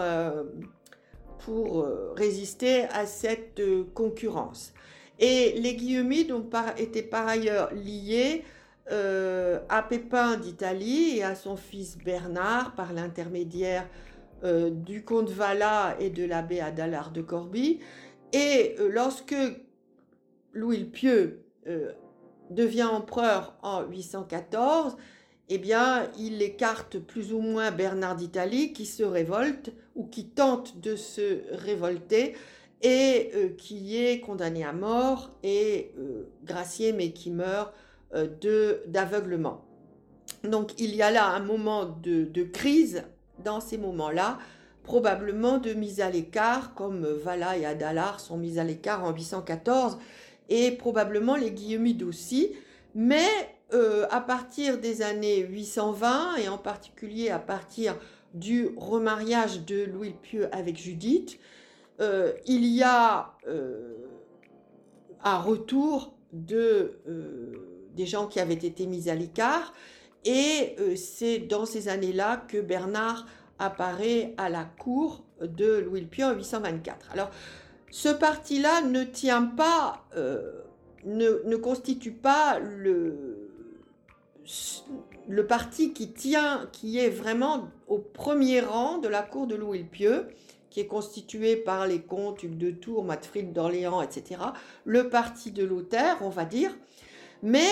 pour 1.45 1.87
résister 2.17 2.85
à 2.93 3.07
cette 3.07 3.61
concurrence. 3.95 4.73
Et 5.19 5.53
les 5.61 5.77
par, 6.51 6.79
étaient 6.79 7.03
par 7.03 7.27
ailleurs 7.27 7.73
liés 7.75 8.45
à 8.91 9.83
Pépin 9.83 10.37
d'Italie 10.37 11.19
et 11.19 11.23
à 11.23 11.35
son 11.35 11.57
fils 11.57 11.99
Bernard 11.99 12.75
par 12.75 12.93
l'intermédiaire 12.93 13.87
du 14.43 15.05
comte 15.05 15.31
Valla 15.31 15.97
et 16.01 16.11
de 16.11 16.25
l'abbé 16.25 16.61
Adalard 16.61 17.11
de 17.11 17.23
Corbie. 17.23 17.81
Et 18.33 18.77
euh, 18.79 18.89
lorsque 18.91 19.35
Louis 20.53 20.79
le 20.79 20.87
Pieux 20.87 21.45
euh, 21.67 21.93
devient 22.51 22.85
empereur 22.85 23.57
en 23.63 23.83
814, 23.85 24.97
eh 25.49 25.59
bien, 25.59 26.09
il 26.19 26.43
écarte 26.43 26.99
plus 26.99 27.33
ou 27.33 27.41
moins 27.41 27.71
Bernard 27.71 28.17
d'Italie 28.17 28.73
qui 28.73 28.87
se 28.87 29.03
révolte 29.03 29.73
ou 29.95 30.07
qui 30.07 30.27
tente 30.27 30.81
de 30.81 30.97
se 30.97 31.43
révolter 31.53 32.35
et 32.83 33.31
euh, 33.35 33.49
qui 33.57 33.97
est 33.97 34.21
condamné 34.21 34.65
à 34.65 34.73
mort 34.73 35.31
et 35.43 35.93
gracié 36.45 36.93
mais 36.93 37.11
qui 37.11 37.31
meurt 37.31 37.75
d'aveuglement. 38.87 39.65
Donc 40.45 40.81
il 40.81 40.95
y 40.95 41.03
a 41.03 41.11
là 41.11 41.29
un 41.29 41.41
moment 41.41 41.85
de 41.85 42.43
crise 42.45 43.05
dans 43.45 43.61
ces 43.61 43.77
moments-là 43.77 44.39
probablement 44.89 45.59
de 45.59 45.75
mise 45.75 46.01
à 46.01 46.09
l'écart, 46.09 46.73
comme 46.73 47.07
Vala 47.07 47.59
et 47.59 47.67
Adalar 47.67 48.21
sont 48.21 48.39
mis 48.39 48.59
à 48.59 48.65
l'écart 48.65 49.05
en 49.05 49.13
814, 49.13 49.99
et 50.49 50.71
probablement 50.71 51.37
les 51.37 51.51
Guillaumides 51.51 52.03
aussi. 52.03 52.53
Mais 52.95 53.29
euh, 53.73 54.07
à 54.11 54.21
partir 54.21 54.79
des 54.79 55.03
années 55.03 55.41
820, 55.41 56.37
et 56.37 56.49
en 56.49 56.59
particulier 56.59 57.31
à 57.31 57.39
partir 57.39 57.97
du 58.35 58.71
remariage 58.77 59.65
de 59.65 59.85
Louis 59.85 60.11
le 60.11 60.15
Pieux 60.15 60.49
avec 60.53 60.77
Judith, 60.77 61.39
euh, 62.01 62.33
il 62.47 62.65
y 62.65 62.83
a 62.83 63.35
euh, 63.47 63.97
un 65.25 65.39
retour 65.39 66.15
de, 66.33 67.01
des 67.95 68.07
gens 68.07 68.27
qui 68.27 68.39
avaient 68.41 68.55
été 68.55 68.87
mis 68.87 69.09
à 69.09 69.15
l'écart. 69.15 69.73
Et 70.25 70.77
c'est 70.97 71.39
dans 71.39 71.65
ces 71.65 71.89
années-là 71.89 72.45
que 72.49 72.61
Bernard 72.61 73.27
apparaît 73.59 74.35
à 74.37 74.51
la 74.51 74.65
cour 74.65 75.25
de 75.41 75.79
Louis 75.79 76.03
le 76.03 76.07
Pieux 76.07 76.25
en 76.25 76.35
824. 76.35 77.13
Alors, 77.13 77.31
ce 77.91 78.09
parti-là 78.09 78.83
ne 78.83 79.05
tient 79.05 79.45
pas, 79.45 80.05
euh, 80.17 80.63
ne, 81.05 81.57
constitue 81.57 82.13
pas 82.13 82.59
le, 82.59 83.28
le 85.29 85.47
parti 85.47 85.93
qui 85.93 86.13
tient, 86.13 86.69
qui 86.73 86.99
est 86.99 87.11
vraiment 87.11 87.69
au 87.87 87.99
premier 87.99 88.61
rang 88.61 88.99
de 88.99 89.09
la 89.09 89.23
cour 89.23 89.47
de 89.47 89.55
Louis 89.55 89.81
le 89.81 89.85
Pieux, 89.85 90.29
qui 90.71 90.81
est 90.81 90.87
constitué 90.87 91.57
par 91.57 91.87
les 91.87 92.01
comtes 92.01 92.43
Hugues 92.43 92.59
de 92.59 92.71
Tours, 92.71 93.05
Matfried 93.05 93.53
d'Orléans, 93.53 94.03
etc. 94.03 94.41
Le 94.85 95.09
parti 95.09 95.51
de 95.51 95.65
Lothaire, 95.65 96.19
on 96.21 96.29
va 96.29 96.45
dire. 96.45 96.77
Mais 97.43 97.69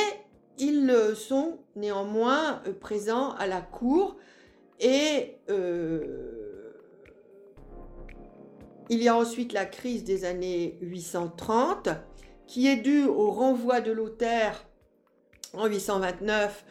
ils 0.58 1.14
sont 1.14 1.58
néanmoins 1.74 2.62
euh, 2.66 2.72
présents 2.72 3.32
à 3.32 3.46
la 3.46 3.60
cour 3.60 4.16
et 4.80 5.36
euh, 5.50 6.72
il 8.88 9.02
y 9.02 9.08
a 9.08 9.16
ensuite 9.16 9.52
la 9.52 9.66
crise 9.66 10.04
des 10.04 10.24
années 10.24 10.78
830 10.80 11.88
qui 12.46 12.68
est 12.68 12.76
due 12.76 13.04
au 13.04 13.30
renvoi 13.30 13.80
de 13.80 13.90
Lothaire 13.90 14.66
en 15.56 15.66
829 15.66 16.64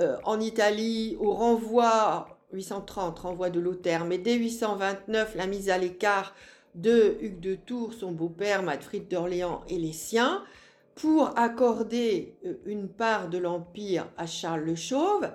euh, 0.00 0.16
en 0.24 0.40
Italie, 0.40 1.16
au 1.20 1.32
renvoi 1.32 2.38
830, 2.52 3.18
renvoi 3.18 3.50
de 3.50 3.60
Lothaire, 3.60 4.04
mais 4.04 4.18
dès 4.18 4.34
829, 4.34 5.34
la 5.34 5.46
mise 5.46 5.70
à 5.70 5.78
l'écart 5.78 6.34
de 6.74 7.16
Hugues 7.20 7.40
de 7.40 7.54
Tours, 7.54 7.94
son 7.94 8.12
beau-père, 8.12 8.62
Matfried 8.62 9.08
d'Orléans 9.08 9.62
et 9.68 9.78
les 9.78 9.92
siens, 9.92 10.44
pour 10.94 11.38
accorder 11.38 12.34
euh, 12.44 12.54
une 12.66 12.88
part 12.88 13.28
de 13.28 13.38
l'Empire 13.38 14.08
à 14.16 14.26
Charles 14.26 14.64
le 14.64 14.74
Chauve. 14.74 15.30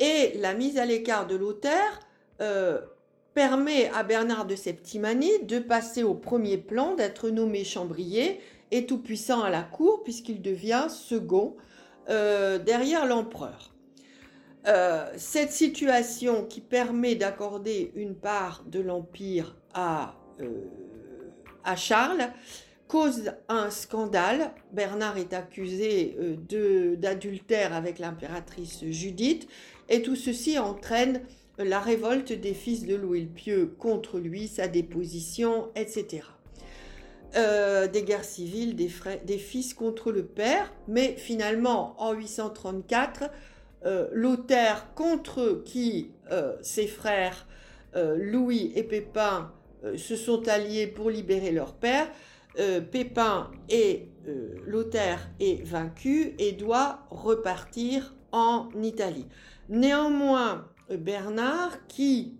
Et 0.00 0.38
la 0.38 0.54
mise 0.54 0.78
à 0.78 0.86
l'écart 0.86 1.26
de 1.26 1.34
Lothaire 1.34 2.00
euh, 2.40 2.80
permet 3.34 3.90
à 3.90 4.04
Bernard 4.04 4.46
de 4.46 4.54
Septimanie 4.54 5.42
de 5.42 5.58
passer 5.58 6.02
au 6.04 6.14
premier 6.14 6.56
plan, 6.56 6.94
d'être 6.94 7.30
nommé 7.30 7.64
chambrier 7.64 8.40
et 8.70 8.86
tout-puissant 8.86 9.42
à 9.42 9.50
la 9.50 9.62
cour, 9.62 10.02
puisqu'il 10.04 10.42
devient 10.42 10.86
second 10.88 11.56
euh, 12.08 12.58
derrière 12.58 13.06
l'empereur. 13.06 13.74
Euh, 14.66 15.10
cette 15.16 15.52
situation 15.52 16.44
qui 16.44 16.60
permet 16.60 17.14
d'accorder 17.14 17.92
une 17.94 18.14
part 18.14 18.64
de 18.66 18.80
l'empire 18.80 19.56
à, 19.72 20.16
à 21.64 21.76
Charles 21.76 22.30
cause 22.88 23.32
un 23.48 23.70
scandale. 23.70 24.52
Bernard 24.72 25.18
est 25.18 25.34
accusé 25.34 26.16
d'adultère 26.96 27.74
avec 27.74 27.98
l'impératrice 27.98 28.84
Judith 28.86 29.46
et 29.88 30.02
tout 30.02 30.16
ceci 30.16 30.58
entraîne 30.58 31.22
la 31.58 31.80
révolte 31.80 32.32
des 32.32 32.54
fils 32.54 32.86
de 32.86 32.94
Louis 32.94 33.22
le 33.22 33.28
Pieux 33.28 33.66
contre 33.78 34.18
lui, 34.18 34.48
sa 34.48 34.68
déposition, 34.68 35.70
etc. 35.74 36.22
Euh, 37.36 37.88
des 37.88 38.04
guerres 38.04 38.24
civiles, 38.24 38.74
des, 38.74 38.90
des, 39.24 39.36
fils 39.36 39.74
contre 39.74 40.12
le 40.12 40.24
père, 40.24 40.72
mais 40.86 41.14
finalement 41.18 41.94
en 41.98 42.12
834, 42.14 43.30
euh, 43.84 44.36
contre 44.94 45.62
qui 45.64 46.10
euh, 46.32 46.56
ses 46.62 46.86
frères 46.86 47.46
Louis 47.94 48.72
et 48.76 48.84
Pépin 48.84 49.50
se 49.96 50.14
sont 50.14 50.46
alliés 50.46 50.86
pour 50.86 51.10
libérer 51.10 51.50
leur 51.50 51.74
père, 51.74 52.08
Pépin 52.92 53.50
et 53.68 54.08
Lothaire 54.66 55.28
est 55.40 55.64
vaincu 55.64 56.34
et 56.38 56.52
doit 56.52 57.06
repartir 57.10 58.14
en 58.30 58.68
Italie. 58.82 59.26
Néanmoins, 59.68 60.68
Bernard, 60.90 61.86
qui 61.88 62.38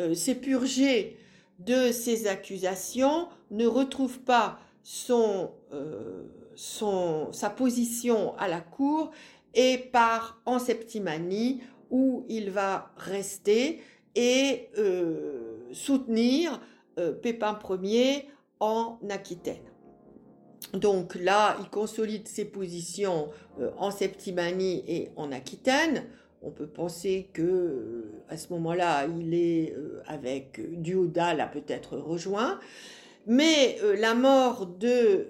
euh, 0.00 0.14
s'est 0.14 0.34
purgé 0.34 1.16
de 1.60 1.92
ces 1.92 2.26
accusations, 2.26 3.28
ne 3.56 3.66
retrouve 3.66 4.20
pas 4.20 4.58
son, 4.82 5.50
euh, 5.72 6.24
son, 6.54 7.32
sa 7.32 7.50
position 7.50 8.36
à 8.36 8.48
la 8.48 8.60
cour 8.60 9.10
et 9.54 9.78
part 9.78 10.40
en 10.46 10.58
Septimanie 10.58 11.62
où 11.90 12.24
il 12.28 12.50
va 12.50 12.90
rester 12.96 13.80
et 14.14 14.68
euh, 14.78 15.68
soutenir 15.72 16.60
Pépin 17.22 17.58
Ier 17.82 18.28
en 18.60 18.98
Aquitaine. 19.10 19.64
Donc 20.72 21.16
là, 21.16 21.56
il 21.60 21.68
consolide 21.68 22.28
ses 22.28 22.44
positions 22.44 23.30
en 23.78 23.90
Septimanie 23.90 24.84
et 24.86 25.10
en 25.16 25.32
Aquitaine. 25.32 26.04
On 26.46 26.50
peut 26.50 26.66
penser 26.66 27.30
que 27.32 27.42
euh, 27.42 28.22
à 28.28 28.36
ce 28.36 28.52
moment-là, 28.52 29.06
il 29.06 29.32
est 29.32 29.72
euh, 29.72 30.02
avec 30.06 30.58
euh, 30.58 30.66
Duoda 30.72 31.32
l'a 31.32 31.46
peut-être 31.46 31.96
rejoint. 31.96 32.60
Mais 33.26 33.78
la, 33.98 34.14
mort 34.14 34.66
de, 34.66 35.28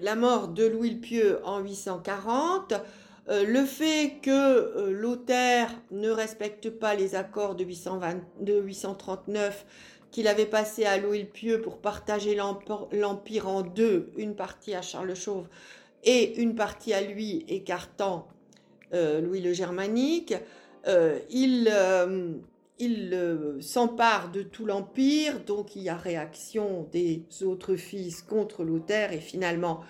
la 0.00 0.14
mort 0.14 0.48
de 0.48 0.66
Louis 0.66 0.90
le 0.90 1.00
Pieux 1.00 1.40
en 1.44 1.60
840 1.60 2.74
Euh, 3.28 3.44
le 3.46 3.64
fait 3.64 4.16
que 4.20 4.30
euh, 4.30 4.90
Lothaire 4.90 5.70
ne 5.92 6.10
respecte 6.10 6.70
pas 6.70 6.96
les 6.96 7.14
accords 7.14 7.54
de, 7.54 7.64
839 7.64 9.64
qu'il 10.10 10.26
avait 10.26 10.46
passés 10.46 10.84
à 10.84 10.98
Louis 10.98 11.20
le 11.20 11.28
Pieux 11.28 11.60
pour 11.60 11.78
partager 11.78 12.34
l'empire 12.34 13.48
en 13.48 13.62
deux, 13.62 14.10
une 14.16 14.34
partie 14.34 14.74
à 14.74 14.82
Charles 14.82 15.06
le 15.06 15.14
Chauve 15.14 15.46
et 16.04 16.36
une 16.40 16.56
partie 16.56 16.92
à 16.92 17.00
lui, 17.00 17.44
écartant 17.48 18.26
euh, 18.92 19.20
Louis 19.20 19.40
le 19.40 19.52
Germanique, 19.52 20.34
il, 21.30 21.72
il 22.82 23.58
s'empare 23.60 24.32
de 24.32 24.42
tout 24.42 24.66
l'empire, 24.66 25.40
donc 25.44 25.76
il 25.76 25.82
y 25.82 25.88
a 25.88 25.96
réaction 25.96 26.88
des 26.90 27.22
autres 27.44 27.76
fils 27.76 28.22
contre 28.22 28.64
Lothaire 28.64 29.12
et 29.12 29.20
finalement 29.20 29.82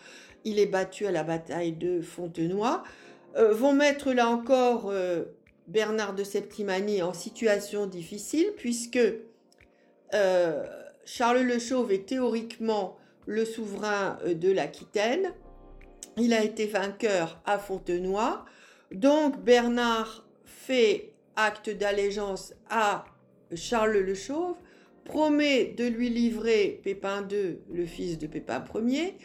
il 0.45 0.59
est 0.59 0.67
battu 0.67 1.07
à 1.07 1.11
la 1.11 1.23
bataille 1.23 1.73
de 1.73 2.03
Fontenoy. 2.03 2.83
Euh, 3.37 3.55
vont 3.55 3.73
mettre 3.73 4.13
là 4.13 4.29
encore 4.29 4.91
euh, 4.91 5.25
Bernard 5.69 6.15
de 6.15 6.23
Septimanie 6.23 7.01
en 7.01 7.15
situation 7.15 7.87
difficile 7.87 8.53
puisque 8.59 9.01
euh, 10.13 10.65
Charles 11.07 11.41
le 11.41 11.59
Chauve 11.59 11.93
est 11.93 12.07
théoriquement 12.07 12.99
le 13.25 13.47
souverain 13.47 14.19
de 14.27 14.53
l'Aquitaine. 14.53 15.33
Il 16.19 16.35
a 16.35 16.45
été 16.45 16.67
vainqueur 16.67 17.41
à 17.47 17.59
Fontenoy. 17.59 18.45
Donc 18.93 19.43
Bernard 19.43 20.27
fait 20.45 21.12
acte 21.37 21.71
d'allégeance 21.71 22.55
à 22.71 23.05
Charles 23.55 23.99
le 23.99 24.15
Chauve, 24.15 24.57
promet 25.05 25.67
de 25.77 25.85
lui 25.85 26.09
livrer 26.09 26.81
Pépin 26.83 27.27
II, 27.31 27.59
le 27.73 27.87
fils 27.87 28.19
de 28.19 28.27
Pépin 28.27 28.65
Ier, 28.87 29.17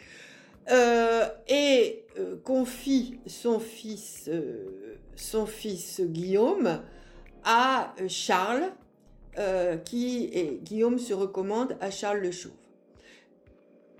euh, 0.70 1.26
et 1.48 2.04
euh, 2.18 2.36
confie 2.44 3.20
son 3.26 3.58
fils, 3.58 4.28
euh, 4.28 4.96
son 5.16 5.46
fils 5.46 6.00
Guillaume 6.02 6.82
à 7.44 7.94
Charles, 8.08 8.72
qui 9.84 10.28
et 10.32 10.58
Guillaume 10.64 10.98
se 10.98 11.14
recommande 11.14 11.76
à 11.80 11.92
Charles 11.92 12.18
le 12.18 12.32
Chauve. 12.32 12.57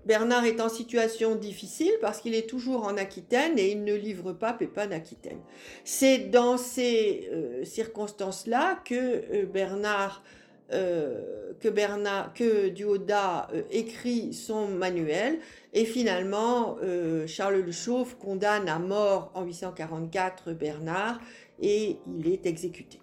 Bernard 0.08 0.44
est 0.44 0.60
en 0.60 0.68
situation 0.68 1.36
difficile 1.36 1.92
parce 2.00 2.20
qu'il 2.20 2.34
est 2.34 2.48
toujours 2.48 2.84
en 2.84 2.96
Aquitaine 2.96 3.58
et 3.58 3.70
il 3.70 3.84
ne 3.84 3.94
livre 3.94 4.32
pas 4.32 4.52
Pépin 4.52 4.88
d'Aquitaine. 4.88 5.38
C'est 5.84 6.18
dans 6.18 6.56
ces 6.56 7.30
circonstances-là 7.62 8.80
que 8.84 9.44
Bernard 9.44 10.24
euh, 10.70 11.54
que 11.60 11.68
Bernard, 11.70 12.34
que 12.34 12.68
Duoda 12.68 13.48
euh, 13.54 13.62
écrit 13.70 14.34
son 14.34 14.68
manuel 14.68 15.38
et 15.72 15.86
finalement 15.86 16.76
euh, 16.82 17.26
Charles 17.26 17.62
le 17.62 17.72
Chauve 17.72 18.16
condamne 18.18 18.68
à 18.68 18.78
mort 18.78 19.30
en 19.34 19.44
844 19.44 20.52
Bernard 20.52 21.20
et 21.62 21.96
il 22.06 22.30
est 22.30 22.44
exécuté. 22.44 23.00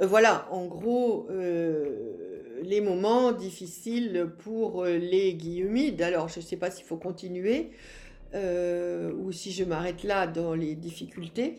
voilà, 0.00 0.48
en 0.50 0.64
gros, 0.64 1.28
les 2.62 2.80
moments 2.80 3.32
difficiles 3.32 4.30
pour 4.38 4.84
les 4.84 5.34
Guillaumides. 5.34 6.02
Alors, 6.02 6.28
je 6.28 6.40
ne 6.40 6.44
sais 6.44 6.56
pas 6.56 6.70
s'il 6.70 6.84
faut 6.84 6.96
continuer 6.96 7.70
ou 8.34 9.32
si 9.32 9.52
je 9.52 9.64
m'arrête 9.64 10.02
là 10.02 10.26
dans 10.26 10.54
les 10.54 10.74
difficultés 10.74 11.56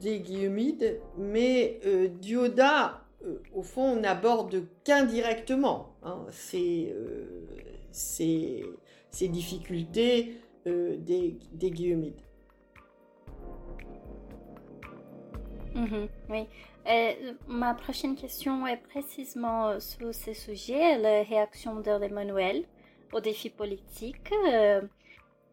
des 0.00 0.20
Guillaumides, 0.20 1.00
mais 1.16 1.80
Dioda 2.20 3.08
euh, 3.24 3.42
au 3.52 3.62
fond, 3.62 3.82
on 3.82 4.00
n'aborde 4.00 4.64
qu'indirectement 4.84 5.94
hein, 6.02 6.24
ces, 6.30 6.94
euh, 6.94 8.76
difficultés 9.28 10.36
euh, 10.66 10.96
des, 10.98 11.38
des 11.52 11.70
Guillaumides. 11.70 12.20
Mhm, 15.74 16.08
oui. 16.30 16.46
Ma 17.48 17.74
prochaine 17.74 18.16
question 18.16 18.66
est 18.66 18.76
précisément 18.78 19.78
sur 19.80 20.14
ce 20.14 20.32
sujet, 20.32 20.98
la 20.98 21.22
réaction 21.22 21.80
d'Emmanuel 21.80 22.64
aux 23.12 23.20
défis 23.20 23.50
politiques. 23.50 24.32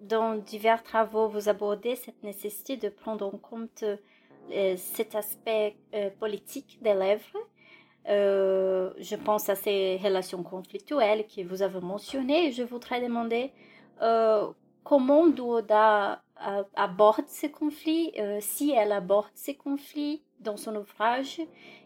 dans 0.01 0.35
divers 0.35 0.83
travaux, 0.83 1.27
vous 1.27 1.49
abordez 1.49 1.95
cette 1.95 2.21
nécessité 2.23 2.77
de 2.77 2.89
prendre 2.89 3.25
en 3.25 3.37
compte 3.37 3.83
cet 4.77 5.15
aspect 5.15 5.75
politique 6.19 6.79
des 6.81 6.93
lèvres 6.93 7.37
euh, 8.07 8.91
je 8.99 9.15
pense 9.15 9.49
à 9.49 9.55
ces 9.55 9.97
relations 10.03 10.43
conflictuelles 10.43 11.25
que 11.27 11.41
vous 11.41 11.61
avez 11.61 11.79
mentionnées. 11.79 12.51
Je 12.51 12.63
voudrais 12.63 13.01
demander 13.01 13.51
euh, 14.01 14.47
comment 14.83 15.27
Douoda 15.27 16.21
aborde 16.75 17.27
ces 17.27 17.49
conflits, 17.49 18.11
euh, 18.19 18.39
si 18.41 18.71
elle 18.71 18.91
aborde 18.91 19.31
ces 19.33 19.55
conflits 19.55 20.21
dans 20.39 20.57
son 20.57 20.75
ouvrage, 20.75 21.41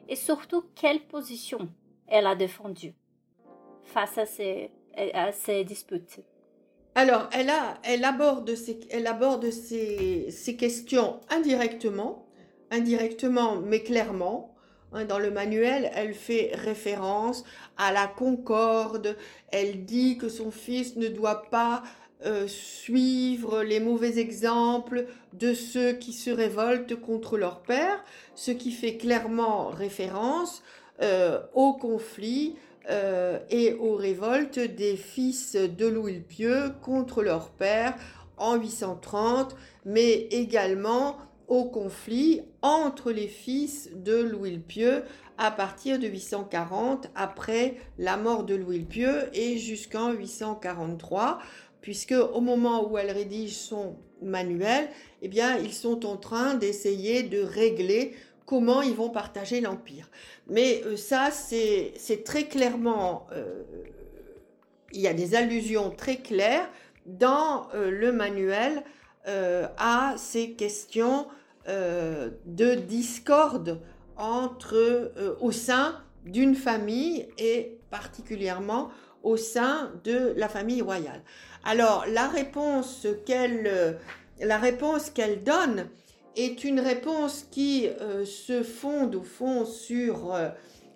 et 0.08 0.16
surtout 0.16 0.64
quelle 0.76 1.02
position 1.02 1.70
elle 2.08 2.28
a 2.28 2.36
défendue 2.36 2.94
face 3.84 4.18
à 4.18 4.26
ces, 4.26 5.64
disputes. 5.64 6.20
Alors, 6.96 7.30
elle, 7.32 7.50
a, 7.50 7.80
elle 7.84 8.04
aborde, 8.04 8.54
ces, 8.56 8.80
elle 8.92 9.08
aborde 9.08 9.50
ces 9.52 10.58
questions 10.58 11.22
indirectement, 11.30 12.28
indirectement 12.72 13.56
mais 13.58 13.82
clairement, 13.82 14.56
Hein, 14.92 15.06
dans 15.06 15.20
le 15.20 15.30
manuel, 15.30 15.92
elle 15.94 16.14
fait 16.14 16.52
référence 16.56 17.44
à 17.78 17.92
la 17.92 18.08
concorde. 18.08 19.16
Elle 19.52 19.86
dit 19.86 20.18
que 20.18 20.30
son 20.30 20.52
fils 20.52 20.96
ne 20.96 21.08
doit 21.08 21.50
pas 21.50 21.84
euh, 22.26 22.48
suivre 22.48 23.64
les 23.64 23.80
mauvais 23.80 24.20
exemples 24.20 25.06
de 25.32 25.54
ceux 25.54 25.94
qui 25.94 26.12
se 26.12 26.30
révoltent 26.30 27.00
contre 27.00 27.38
leur 27.38 27.62
père, 27.62 28.04
ce 28.36 28.52
qui 28.52 28.72
fait 28.72 28.98
clairement 28.98 29.70
référence 29.70 30.62
euh, 31.02 31.40
au 31.54 31.72
conflit 31.72 32.58
euh, 32.90 33.40
et 33.50 33.74
aux 33.74 33.96
révoltes 33.96 34.60
des 34.60 34.98
fils 34.98 35.56
de 35.56 35.86
Louis 35.86 36.16
le 36.16 36.22
Pieux 36.22 36.74
contre 36.82 37.24
leur 37.24 37.52
père 37.52 37.96
en 38.36 38.58
830, 38.58 39.56
mais 39.86 40.28
également 40.32 41.16
au 41.48 41.64
conflit 41.64 42.42
entre 42.62 43.12
les 43.12 43.28
fils 43.28 43.92
de 43.96 44.18
Louis 44.18 44.52
le 44.52 44.60
Pieux 44.60 45.04
à 45.38 45.52
partir 45.52 45.98
de 46.00 46.08
840 46.08 47.10
après 47.16 47.78
la 47.98 48.18
mort 48.18 48.44
de 48.44 48.56
Louis 48.56 48.80
le 48.80 48.86
Pieux 48.86 49.30
et 49.34 49.58
jusqu'en 49.58 50.12
843 50.12 51.40
puisque 51.82 52.14
au 52.14 52.42
moment 52.42 52.90
où 52.90 52.98
elle 52.98 53.12
rédige 53.12 53.56
son 53.56 53.96
manuel, 54.22 54.90
eh 55.22 55.28
bien, 55.28 55.58
ils 55.58 55.74
sont 55.74 56.06
en 56.06 56.18
train 56.18 56.56
d'essayer 56.56 57.24
de 57.24 57.42
régler 57.42 58.16
comment 58.50 58.82
ils 58.82 58.96
vont 58.96 59.10
partager 59.10 59.62
l'empire. 59.62 60.10
Mais 60.48 60.82
euh, 60.86 60.98
ça, 60.98 61.30
c'est 61.32 62.24
très 62.26 62.46
clairement, 62.46 63.28
euh, 63.32 63.64
il 64.92 65.02
y 65.02 65.08
a 65.08 65.14
des 65.14 65.36
allusions 65.36 65.92
très 65.92 66.18
claires 66.18 66.68
dans 67.06 67.68
euh, 67.76 67.92
le 67.92 68.12
manuel 68.12 68.84
à 69.78 70.16
ces 70.18 70.54
questions 70.54 71.28
de 71.68 72.74
discorde 72.74 73.80
entre, 74.18 75.12
au 75.40 75.52
sein 75.52 76.02
d'une 76.26 76.56
famille 76.56 77.28
et 77.38 77.78
particulièrement 77.92 78.90
au 79.22 79.38
sein 79.38 79.92
de 80.04 80.34
la 80.36 80.50
famille 80.50 80.82
royale. 80.82 81.22
Alors 81.64 82.06
la 82.08 82.28
réponse 82.28 83.08
qu'elle 83.26 83.98
la 84.40 84.58
réponse 84.58 85.10
qu'elle 85.10 85.44
donne 85.44 85.90
est 86.36 86.64
une 86.64 86.80
réponse 86.80 87.46
qui 87.52 87.88
euh, 87.88 88.24
se 88.24 88.64
fonde 88.64 89.16
au 89.16 89.24
fond 89.24 89.66
sur 89.66 90.34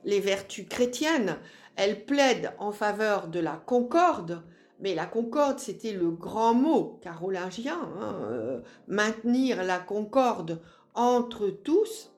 les 0.05 0.19
vertus 0.19 0.65
chrétiennes. 0.67 1.37
Elle 1.75 2.05
plaide 2.05 2.53
en 2.59 2.71
faveur 2.71 3.27
de 3.27 3.39
la 3.39 3.61
concorde, 3.65 4.41
mais 4.79 4.95
la 4.95 5.05
concorde, 5.05 5.59
c'était 5.59 5.93
le 5.93 6.11
grand 6.11 6.53
mot 6.53 6.99
carolingien, 7.01 7.79
hein, 7.99 8.15
euh, 8.23 8.59
maintenir 8.87 9.63
la 9.63 9.79
concorde 9.79 10.61
entre 10.93 11.47
tous, 11.47 12.11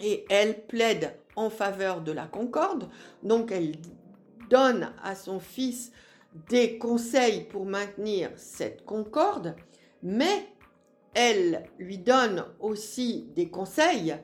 et 0.00 0.26
elle 0.28 0.66
plaide 0.66 1.14
en 1.36 1.48
faveur 1.48 2.02
de 2.02 2.12
la 2.12 2.26
concorde, 2.26 2.88
donc 3.22 3.50
elle 3.52 3.76
donne 4.50 4.92
à 5.02 5.14
son 5.14 5.40
fils 5.40 5.92
des 6.48 6.78
conseils 6.78 7.44
pour 7.44 7.64
maintenir 7.64 8.30
cette 8.36 8.84
concorde, 8.84 9.56
mais 10.02 10.46
elle 11.14 11.68
lui 11.78 11.98
donne 11.98 12.44
aussi 12.60 13.30
des 13.34 13.48
conseils 13.48 14.16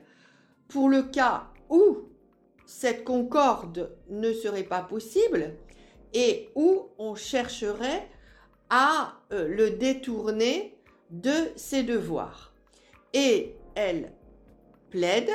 pour 0.67 0.89
le 0.89 1.03
cas 1.03 1.47
où 1.69 2.09
cette 2.65 3.03
concorde 3.03 3.95
ne 4.09 4.31
serait 4.31 4.63
pas 4.63 4.81
possible, 4.81 5.55
et 6.13 6.49
où 6.55 6.89
on 6.97 7.15
chercherait 7.15 8.07
à 8.69 9.19
euh, 9.31 9.47
le 9.47 9.71
détourner 9.71 10.77
de 11.09 11.51
ses 11.55 11.83
devoirs. 11.83 12.53
Et 13.13 13.55
elle 13.75 14.13
plaide 14.89 15.29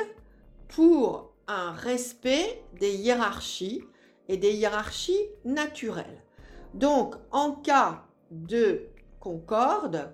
pour 0.67 1.33
un 1.47 1.71
respect 1.71 2.63
des 2.79 2.95
hiérarchies 2.95 3.83
et 4.27 4.37
des 4.37 4.53
hiérarchies 4.53 5.27
naturelles. 5.45 6.23
Donc, 6.73 7.15
en 7.31 7.51
cas 7.51 8.05
de 8.31 8.87
concorde, 9.19 10.13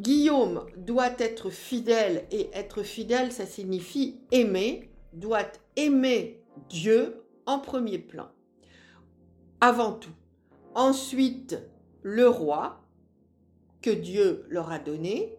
Guillaume 0.00 0.66
doit 0.76 1.12
être 1.18 1.50
fidèle 1.50 2.26
et 2.30 2.50
être 2.52 2.82
fidèle, 2.82 3.32
ça 3.32 3.46
signifie 3.46 4.20
aimer, 4.30 4.90
doit 5.12 5.46
aimer 5.76 6.42
Dieu 6.68 7.22
en 7.46 7.60
premier 7.60 7.98
plan, 7.98 8.28
avant 9.60 9.92
tout. 9.92 10.14
Ensuite, 10.74 11.58
le 12.02 12.28
roi 12.28 12.82
que 13.80 13.90
Dieu 13.90 14.44
leur 14.48 14.70
a 14.70 14.78
donné, 14.78 15.34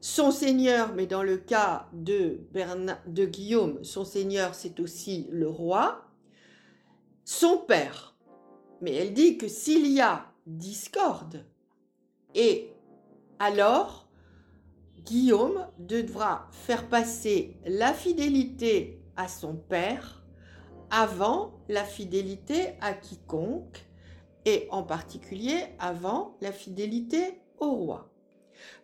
son 0.00 0.30
Seigneur, 0.30 0.94
mais 0.94 1.06
dans 1.06 1.22
le 1.22 1.38
cas 1.38 1.88
de, 1.92 2.40
de 3.06 3.24
Guillaume, 3.24 3.82
son 3.82 4.04
Seigneur, 4.04 4.54
c'est 4.54 4.78
aussi 4.80 5.26
le 5.30 5.48
roi, 5.48 6.07
son 7.28 7.58
père. 7.58 8.16
Mais 8.80 8.94
elle 8.94 9.12
dit 9.12 9.36
que 9.36 9.48
s'il 9.48 9.86
y 9.86 10.00
a 10.00 10.32
discorde, 10.46 11.44
et 12.34 12.72
alors 13.38 14.08
Guillaume 15.04 15.66
devra 15.78 16.48
faire 16.52 16.88
passer 16.88 17.58
la 17.66 17.92
fidélité 17.92 19.02
à 19.14 19.28
son 19.28 19.56
père 19.56 20.24
avant 20.90 21.60
la 21.68 21.84
fidélité 21.84 22.76
à 22.80 22.94
quiconque, 22.94 23.86
et 24.46 24.66
en 24.70 24.82
particulier 24.82 25.66
avant 25.78 26.38
la 26.40 26.52
fidélité 26.52 27.42
au 27.58 27.72
roi 27.72 28.10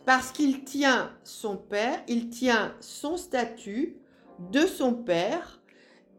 parce 0.05 0.32
qu'il 0.32 0.64
tient 0.64 1.16
son 1.24 1.57
père, 1.57 2.03
il 2.09 2.28
tient 2.28 2.76
son 2.80 3.16
statut 3.16 3.97
de 4.38 4.66
son 4.66 4.92
père 4.92 5.62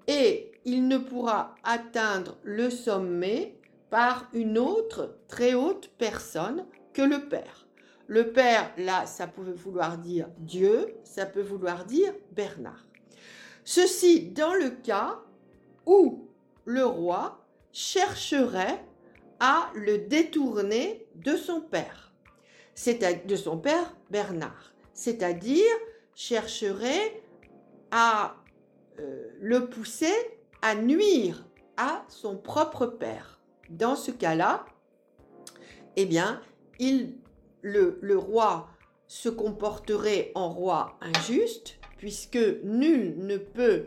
et 0.07 0.54
il 0.65 0.87
ne 0.87 0.97
pourra 0.97 1.55
atteindre 1.63 2.37
le 2.43 2.69
sommet 2.69 3.57
par 3.89 4.29
une 4.33 4.57
autre 4.57 5.17
très 5.27 5.53
haute 5.53 5.91
personne 5.97 6.65
que 6.93 7.01
le 7.01 7.29
père. 7.29 7.67
Le 8.07 8.31
père, 8.31 8.71
là, 8.77 9.05
ça 9.05 9.27
pouvait 9.27 9.53
vouloir 9.53 9.97
dire 9.97 10.27
Dieu, 10.37 10.95
ça 11.03 11.25
peut 11.25 11.41
vouloir 11.41 11.85
dire 11.85 12.13
Bernard. 12.31 12.85
Ceci 13.63 14.29
dans 14.29 14.53
le 14.53 14.69
cas 14.69 15.19
où 15.85 16.27
le 16.65 16.85
roi 16.85 17.45
chercherait 17.71 18.83
à 19.39 19.69
le 19.75 19.99
détourner 19.99 21.07
de 21.15 21.35
son 21.35 21.61
père 21.61 22.05
c'est 22.75 23.25
de 23.25 23.35
son 23.35 23.57
père 23.57 23.95
Bernard, 24.11 24.73
c'est-à-dire 24.93 25.63
chercherait 26.13 27.23
à 27.91 28.35
euh, 28.99 29.29
le 29.39 29.69
pousser 29.69 30.13
à 30.65 30.73
nuire 30.73 31.45
à 31.77 32.03
son 32.07 32.37
propre 32.37 32.87
père. 32.87 33.39
Dans 33.69 33.95
ce 33.95 34.09
cas-là, 34.09 34.65
eh 35.95 36.07
bien, 36.07 36.41
il, 36.79 37.19
le, 37.61 38.17
roi 38.17 38.67
se 39.05 39.29
comporterait 39.29 40.31
en 40.33 40.49
roi 40.49 40.97
injuste, 41.01 41.77
puisque 41.99 42.39
nul 42.63 43.15
ne 43.19 43.37
peut 43.37 43.85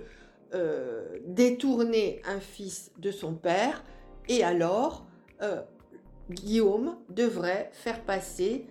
euh, 0.55 1.19
détourner 1.27 2.23
un 2.25 2.39
fils 2.39 2.93
de 2.97 3.11
son 3.11 3.35
père, 3.35 3.83
et 4.29 4.45
alors 4.45 5.05
euh, 5.43 5.63
Guillaume 6.31 6.97
devrait 7.09 7.71
faire 7.73 8.05
passer 8.05 8.69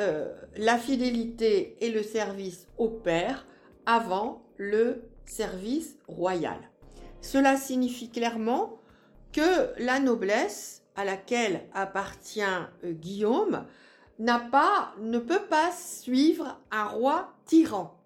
euh, 0.00 0.34
la 0.56 0.78
fidélité 0.78 1.76
et 1.80 1.92
le 1.92 2.02
service 2.02 2.66
au 2.76 2.88
père 2.88 3.46
avant 3.86 4.42
le 4.56 5.04
service 5.26 5.96
royal. 6.08 6.58
Cela 7.20 7.56
signifie 7.56 8.10
clairement 8.10 8.78
que 9.32 9.72
la 9.78 10.00
noblesse 10.00 10.82
à 10.94 11.04
laquelle 11.04 11.62
appartient 11.74 12.40
euh, 12.84 12.92
Guillaume 12.92 13.64
n'a 14.18 14.38
pas, 14.38 14.94
ne 14.98 15.18
peut 15.18 15.44
pas 15.48 15.70
suivre 15.72 16.58
un 16.70 16.84
roi 16.84 17.34
tyran. 17.44 18.00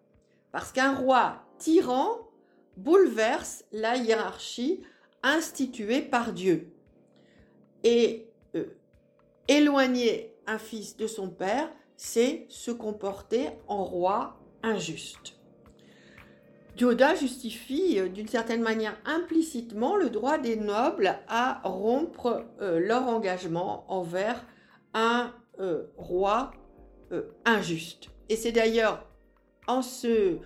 Parce 0.52 0.72
qu'un 0.72 0.94
roi 0.94 1.44
tyran 1.58 2.28
bouleverse 2.76 3.64
la 3.72 3.96
hiérarchie 3.96 4.80
instituée 5.22 6.02
par 6.02 6.32
Dieu. 6.32 6.72
Et 7.84 8.28
euh, 8.56 8.76
éloigner 9.48 10.34
un 10.46 10.58
fils 10.58 10.96
de 10.96 11.06
son 11.06 11.30
père, 11.30 11.70
c'est 11.96 12.46
se 12.48 12.70
comporter 12.70 13.50
en 13.68 13.84
roi 13.84 14.38
injuste. 14.62 15.39
Dioda 16.80 17.14
justifie 17.14 18.00
euh, 18.00 18.08
d'une 18.08 18.26
certaine 18.26 18.62
manière 18.62 18.96
implicitement 19.04 19.96
le 19.96 20.08
droit 20.08 20.38
des 20.38 20.56
nobles 20.56 21.14
à 21.28 21.60
rompre 21.62 22.46
euh, 22.62 22.80
leur 22.80 23.06
engagement 23.06 23.84
envers 23.88 24.46
un 24.94 25.30
euh, 25.58 25.82
roi 25.98 26.52
injuste. 27.44 28.08
Et 28.30 28.36
c'est 28.36 28.52
d'ailleurs 28.52 29.04
en 29.66 29.82
ce, 29.82 30.36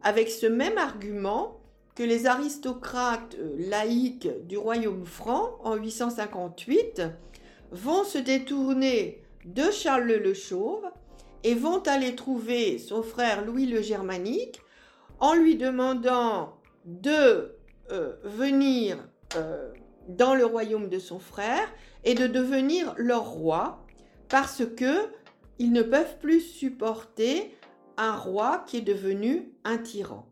avec 0.00 0.30
ce 0.30 0.46
même 0.46 0.78
argument 0.78 1.60
que 1.96 2.04
les 2.04 2.26
aristocrates 2.26 3.36
laïcs 3.58 4.28
du 4.46 4.56
royaume 4.56 5.04
franc 5.04 5.58
en 5.64 5.74
858 5.74 7.02
vont 7.72 8.04
se 8.04 8.18
détourner 8.18 9.24
de 9.44 9.72
Charles 9.72 10.20
le 10.22 10.34
Chauve 10.34 10.84
et 11.42 11.56
vont 11.56 11.82
aller 11.82 12.14
trouver 12.14 12.78
son 12.78 13.02
frère 13.02 13.44
Louis 13.44 13.66
le 13.66 13.82
Germanique 13.82 14.60
en 15.20 15.34
lui 15.34 15.56
demandant 15.56 16.58
de 16.84 17.54
euh, 17.92 18.16
venir 18.24 18.98
euh, 19.36 19.72
dans 20.08 20.34
le 20.34 20.44
royaume 20.44 20.88
de 20.88 20.98
son 20.98 21.18
frère 21.18 21.68
et 22.04 22.14
de 22.14 22.26
devenir 22.26 22.94
leur 22.96 23.30
roi 23.30 23.86
parce 24.28 24.62
que 24.76 25.08
ils 25.58 25.72
ne 25.72 25.82
peuvent 25.82 26.18
plus 26.18 26.40
supporter 26.40 27.54
un 27.98 28.16
roi 28.16 28.64
qui 28.66 28.78
est 28.78 28.82
devenu 28.82 29.52
un 29.64 29.76
tyran. 29.76 30.26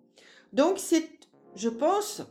Donc 0.54 0.78
c'est, 0.78 1.06
je 1.54 1.68
pense, 1.68 2.22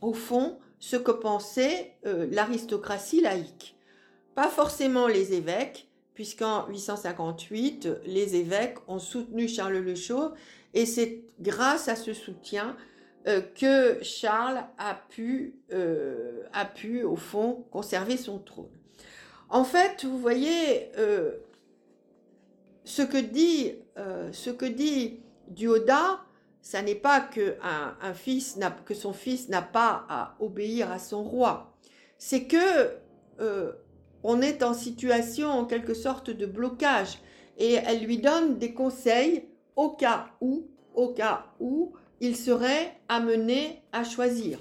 au 0.00 0.12
fond, 0.12 0.58
ce 0.78 0.96
que 0.96 1.10
pensait 1.10 1.96
euh, 2.06 2.28
l'aristocratie 2.30 3.20
laïque. 3.20 3.76
Pas 4.36 4.48
forcément 4.48 5.08
les 5.08 5.32
évêques, 5.32 5.88
puisqu'en 6.14 6.68
858, 6.68 7.88
les 8.06 8.36
évêques 8.36 8.78
ont 8.86 9.00
soutenu 9.00 9.48
Charles 9.48 9.78
le 9.78 9.94
Chauve, 9.94 10.32
et 10.72 10.86
c'est 10.86 11.22
grâce 11.40 11.88
à 11.88 11.96
ce 11.96 12.14
soutien 12.14 12.76
euh, 13.26 13.40
que 13.40 14.02
Charles 14.02 14.64
a 14.76 14.94
pu, 14.94 15.56
euh, 15.72 16.42
a 16.52 16.64
pu, 16.64 17.02
au 17.04 17.16
fond, 17.16 17.64
conserver 17.70 18.16
son 18.16 18.38
trône. 18.38 18.68
En 19.48 19.64
fait, 19.64 20.04
vous 20.04 20.18
voyez, 20.18 20.90
euh, 20.98 21.32
ce 22.84 23.02
que 23.02 23.16
dit, 23.16 23.72
ce 24.32 24.50
que 24.50 24.66
dit 24.66 25.20
Dioda, 25.48 26.20
ça 26.60 26.82
n'est 26.82 26.94
pas 26.94 27.20
que 27.20 27.56
son 28.94 29.12
fils 29.12 29.48
n'a 29.48 29.62
pas 29.62 30.04
à 30.08 30.36
obéir 30.40 30.90
à 30.90 30.98
son 30.98 31.22
roi, 31.22 31.74
c'est 32.18 32.44
que 32.44 32.90
on 34.24 34.40
est 34.40 34.62
en 34.62 34.74
situation 34.74 35.48
en 35.50 35.66
quelque 35.66 35.94
sorte 35.94 36.30
de 36.30 36.46
blocage 36.46 37.18
et 37.58 37.74
elle 37.74 38.04
lui 38.04 38.18
donne 38.18 38.58
des 38.58 38.72
conseils 38.72 39.44
au 39.76 39.90
cas 39.90 40.30
où, 40.40 40.66
au 40.94 41.08
cas 41.08 41.46
où 41.60 41.92
il 42.20 42.36
serait 42.36 42.96
amené 43.08 43.82
à 43.92 44.02
choisir. 44.02 44.58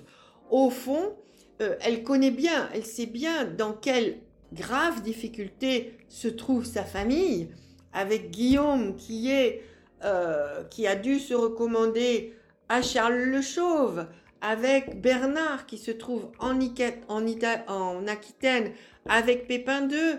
Au 0.51 0.69
fond, 0.69 1.15
euh, 1.61 1.75
elle 1.81 2.03
connaît 2.03 2.31
bien, 2.31 2.69
elle 2.73 2.85
sait 2.85 3.05
bien 3.05 3.45
dans 3.45 3.73
quelle 3.73 4.19
grave 4.51 5.01
difficulté 5.01 5.97
se 6.09 6.27
trouve 6.27 6.65
sa 6.65 6.83
famille, 6.83 7.49
avec 7.93 8.31
Guillaume 8.31 8.97
qui 8.97 9.31
est, 9.31 9.63
euh, 10.03 10.63
qui 10.65 10.87
a 10.87 10.95
dû 10.95 11.19
se 11.19 11.33
recommander 11.33 12.33
à 12.67 12.81
Charles 12.81 13.23
le 13.23 13.41
Chauve, 13.41 14.07
avec 14.41 14.99
Bernard 15.01 15.65
qui 15.65 15.77
se 15.77 15.91
trouve 15.91 16.29
en, 16.39 16.59
en 17.07 18.07
Aquitaine 18.07 18.73
avec 19.07 19.47
Pépin 19.47 19.87
II, 19.89 20.17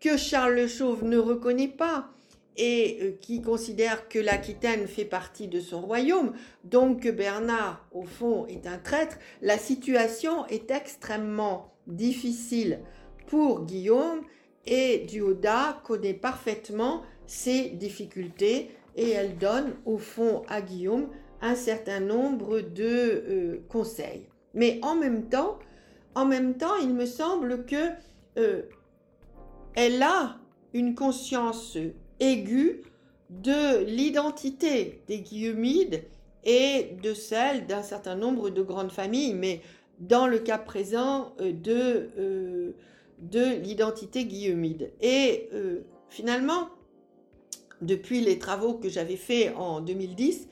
que 0.00 0.16
Charles 0.16 0.54
le 0.54 0.68
Chauve 0.68 1.04
ne 1.04 1.18
reconnaît 1.18 1.68
pas 1.68 2.10
et 2.56 2.98
euh, 3.02 3.12
qui 3.20 3.42
considère 3.42 4.08
que 4.08 4.18
l'Aquitaine 4.18 4.86
fait 4.86 5.04
partie 5.04 5.48
de 5.48 5.60
son 5.60 5.80
royaume, 5.80 6.32
donc 6.64 7.02
que 7.02 7.08
Bernard, 7.08 7.86
au 7.92 8.02
fond, 8.02 8.46
est 8.46 8.66
un 8.66 8.78
traître, 8.78 9.18
la 9.40 9.58
situation 9.58 10.46
est 10.46 10.70
extrêmement 10.70 11.72
difficile 11.86 12.80
pour 13.26 13.64
Guillaume 13.64 14.20
et 14.66 15.06
Duoda 15.08 15.80
connaît 15.84 16.14
parfaitement 16.14 17.02
ces 17.26 17.70
difficultés 17.70 18.70
et 18.96 19.10
elle 19.10 19.38
donne 19.38 19.74
au 19.84 19.98
fond 19.98 20.42
à 20.48 20.60
Guillaume 20.60 21.08
un 21.40 21.54
certain 21.54 22.00
nombre 22.00 22.60
de 22.60 22.84
euh, 22.84 23.64
conseils. 23.68 24.26
Mais 24.52 24.78
en 24.82 24.96
même 24.96 25.28
temps, 25.28 25.58
en 26.14 26.26
même 26.26 26.56
temps, 26.56 26.76
il 26.82 26.92
me 26.92 27.06
semble 27.06 27.64
que 27.64 27.90
euh, 28.38 28.62
elle 29.74 30.02
a 30.02 30.38
une 30.72 30.94
conscience 30.94 31.76
aiguë 32.20 32.82
de 33.30 33.84
l'identité 33.84 35.02
des 35.06 35.20
Guillaumides 35.20 36.04
et 36.44 36.96
de 37.02 37.14
celle 37.14 37.66
d'un 37.66 37.82
certain 37.82 38.16
nombre 38.16 38.50
de 38.50 38.62
grandes 38.62 38.92
familles, 38.92 39.34
mais 39.34 39.60
dans 39.98 40.26
le 40.26 40.38
cas 40.38 40.58
présent 40.58 41.34
euh, 41.40 41.52
de, 41.52 42.74
de 43.18 43.56
l'identité 43.62 44.24
guillaumide. 44.24 44.92
Et 45.00 45.50
finalement, 46.08 46.68
depuis 47.82 48.20
les 48.20 48.38
travaux 48.38 48.74
que 48.74 48.88
j'avais 48.88 49.16
faits 49.16 49.54
en 49.56 49.80
2010, 49.80 50.48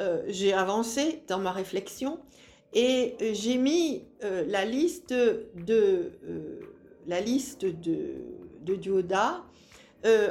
euh, 0.00 0.22
j'ai 0.26 0.52
avancé 0.52 1.22
dans 1.28 1.38
ma 1.38 1.52
réflexion 1.52 2.18
et 2.72 3.14
euh, 3.22 3.30
j'ai 3.32 3.58
mis 3.58 4.02
euh, 4.24 4.44
la 4.48 4.64
liste 4.64 5.12
de 5.12 6.12
la 7.06 7.20
liste 7.20 7.64
de, 7.64 8.76
Dioda 8.76 9.42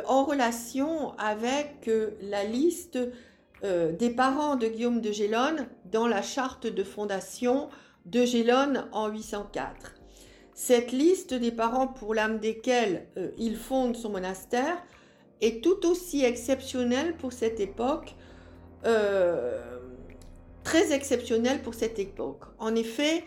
en 0.07 0.25
relation 0.25 1.17
avec 1.17 1.89
la 2.21 2.43
liste 2.43 2.99
des 3.63 4.09
parents 4.09 4.55
de 4.55 4.67
Guillaume 4.67 5.01
de 5.01 5.11
Gélone 5.11 5.67
dans 5.91 6.07
la 6.07 6.21
charte 6.21 6.67
de 6.67 6.83
fondation 6.83 7.69
de 8.05 8.25
Gélone 8.25 8.87
en 8.91 9.09
804. 9.09 9.95
Cette 10.53 10.91
liste 10.91 11.33
des 11.33 11.51
parents 11.51 11.87
pour 11.87 12.13
l'âme 12.13 12.39
desquels 12.39 13.07
il 13.37 13.55
fonde 13.55 13.95
son 13.95 14.09
monastère 14.09 14.83
est 15.41 15.63
tout 15.63 15.85
aussi 15.85 16.23
exceptionnelle 16.23 17.15
pour 17.17 17.33
cette 17.33 17.59
époque 17.59 18.15
euh, 18.85 19.59
très 20.63 20.93
exceptionnel 20.93 21.61
pour 21.61 21.73
cette 21.73 21.99
époque. 21.99 22.43
En 22.57 22.75
effet, 22.75 23.25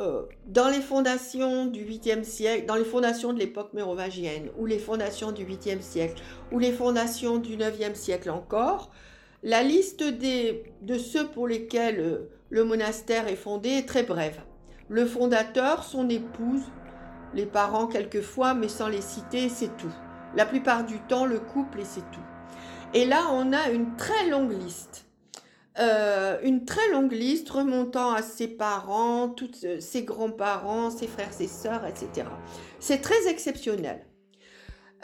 euh, 0.00 0.22
dans 0.46 0.68
les 0.68 0.80
fondations 0.80 1.66
du 1.66 1.84
8e 1.84 2.24
siècle, 2.24 2.64
dans 2.66 2.74
les 2.74 2.84
fondations 2.84 3.34
de 3.34 3.38
l'époque 3.38 3.74
mérovingienne, 3.74 4.48
ou 4.58 4.64
les 4.64 4.78
fondations 4.78 5.30
du 5.30 5.44
8e 5.44 5.82
siècle, 5.82 6.22
ou 6.52 6.58
les 6.58 6.72
fondations 6.72 7.36
du 7.36 7.58
9e 7.58 7.94
siècle 7.94 8.30
encore, 8.30 8.90
la 9.42 9.62
liste 9.62 10.02
de 10.02 10.98
ceux 10.98 11.26
pour 11.28 11.46
lesquels 11.46 12.00
euh, 12.00 12.30
le 12.48 12.64
monastère 12.64 13.28
est 13.28 13.36
fondé 13.36 13.70
est 13.70 13.86
très 13.86 14.02
brève. 14.02 14.40
Le 14.88 15.04
fondateur, 15.04 15.84
son 15.84 16.08
épouse, 16.08 16.62
les 17.34 17.46
parents 17.46 17.86
quelquefois, 17.86 18.54
mais 18.54 18.68
sans 18.68 18.88
les 18.88 19.02
citer, 19.02 19.48
c'est 19.50 19.76
tout. 19.76 19.94
La 20.34 20.46
plupart 20.46 20.84
du 20.84 20.98
temps, 21.00 21.26
le 21.26 21.40
couple 21.40 21.80
et 21.80 21.84
c'est 21.84 22.10
tout. 22.10 22.20
Et 22.94 23.04
là, 23.04 23.26
on 23.32 23.52
a 23.52 23.68
une 23.68 23.96
très 23.96 24.28
longue 24.28 24.52
liste. 24.52 25.09
Euh, 25.78 26.38
une 26.42 26.64
très 26.64 26.90
longue 26.90 27.12
liste 27.12 27.48
remontant 27.48 28.12
à 28.12 28.22
ses 28.22 28.48
parents, 28.48 29.34
euh, 29.64 29.78
ses 29.78 30.02
grands-parents, 30.02 30.90
ses 30.90 31.06
frères, 31.06 31.32
ses 31.32 31.46
sœurs, 31.46 31.86
etc. 31.86 32.26
C'est 32.80 33.00
très 33.00 33.28
exceptionnel. 33.28 34.04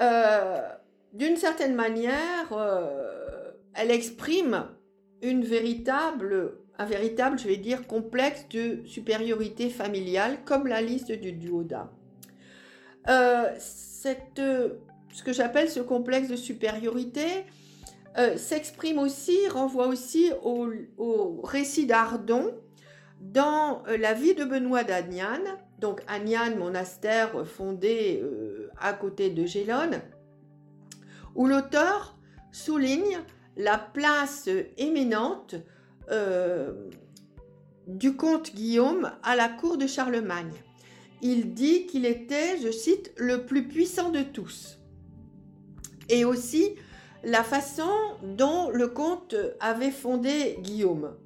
Euh, 0.01 0.61
d'une 1.13 1.37
certaine 1.37 1.75
manière, 1.75 2.53
elle 3.75 3.91
exprime 3.91 4.67
un 5.23 5.41
véritable, 5.41 6.59
je 6.79 7.47
vais 7.47 7.57
dire, 7.57 7.87
complexe 7.87 8.47
de 8.51 8.85
supériorité 8.85 9.71
familiale, 9.71 10.39
comme 10.45 10.67
la 10.67 10.83
liste 10.83 11.13
du 11.13 11.33
duoda. 11.33 11.91
ce 13.07 14.13
que 15.25 15.33
j'appelle 15.33 15.71
ce 15.71 15.81
complexe 15.81 16.29
de 16.29 16.37
supériorité, 16.37 17.47
euh, 18.19 18.39
s'exprime 18.39 18.99
aussi, 18.99 19.37
renvoie 19.49 19.89
aussi 19.89 20.31
au, 20.43 21.43
récit 21.43 21.85
d'Ardon 21.85 22.55
dans 23.21 23.83
euh, 23.89 23.99
la 23.99 24.15
vie 24.15 24.35
de 24.35 24.45
Benoît 24.45 24.85
d'Agnan, 24.85 25.41
donc 25.81 26.01
Agnan, 26.07 26.57
monastère 26.57 27.47
fondé 27.47 28.21
euh, 28.23 28.71
à 28.81 28.95
côté 28.95 29.29
de 29.29 29.45
Gélone, 29.45 30.01
où 31.35 31.47
l'auteur 31.47 32.17
souligne 32.53 33.19
la 33.59 33.79
place 33.79 34.49
éminente 34.79 35.57
du 37.89 38.15
comte 38.15 38.55
Guillaume 38.55 39.11
à 39.25 39.35
la 39.35 39.49
cour 39.49 39.77
de 39.77 39.89
Charlemagne. 39.89 40.53
Il 41.21 41.53
dit 41.53 41.87
qu'il 41.87 42.07
était, 42.07 42.59
je 42.59 42.71
cite, 42.71 43.13
le 43.17 43.45
plus 43.45 43.67
puissant 43.67 44.11
de 44.11 44.23
tous. 44.23 44.79
Et 46.09 46.25
aussi 46.25 46.77
la 47.25 47.43
façon 47.43 47.91
dont 48.23 48.71
le 48.71 48.89
comte 48.89 49.35
avait 49.61 49.91
fondé 49.91 50.59
Guillaume. 50.61 51.17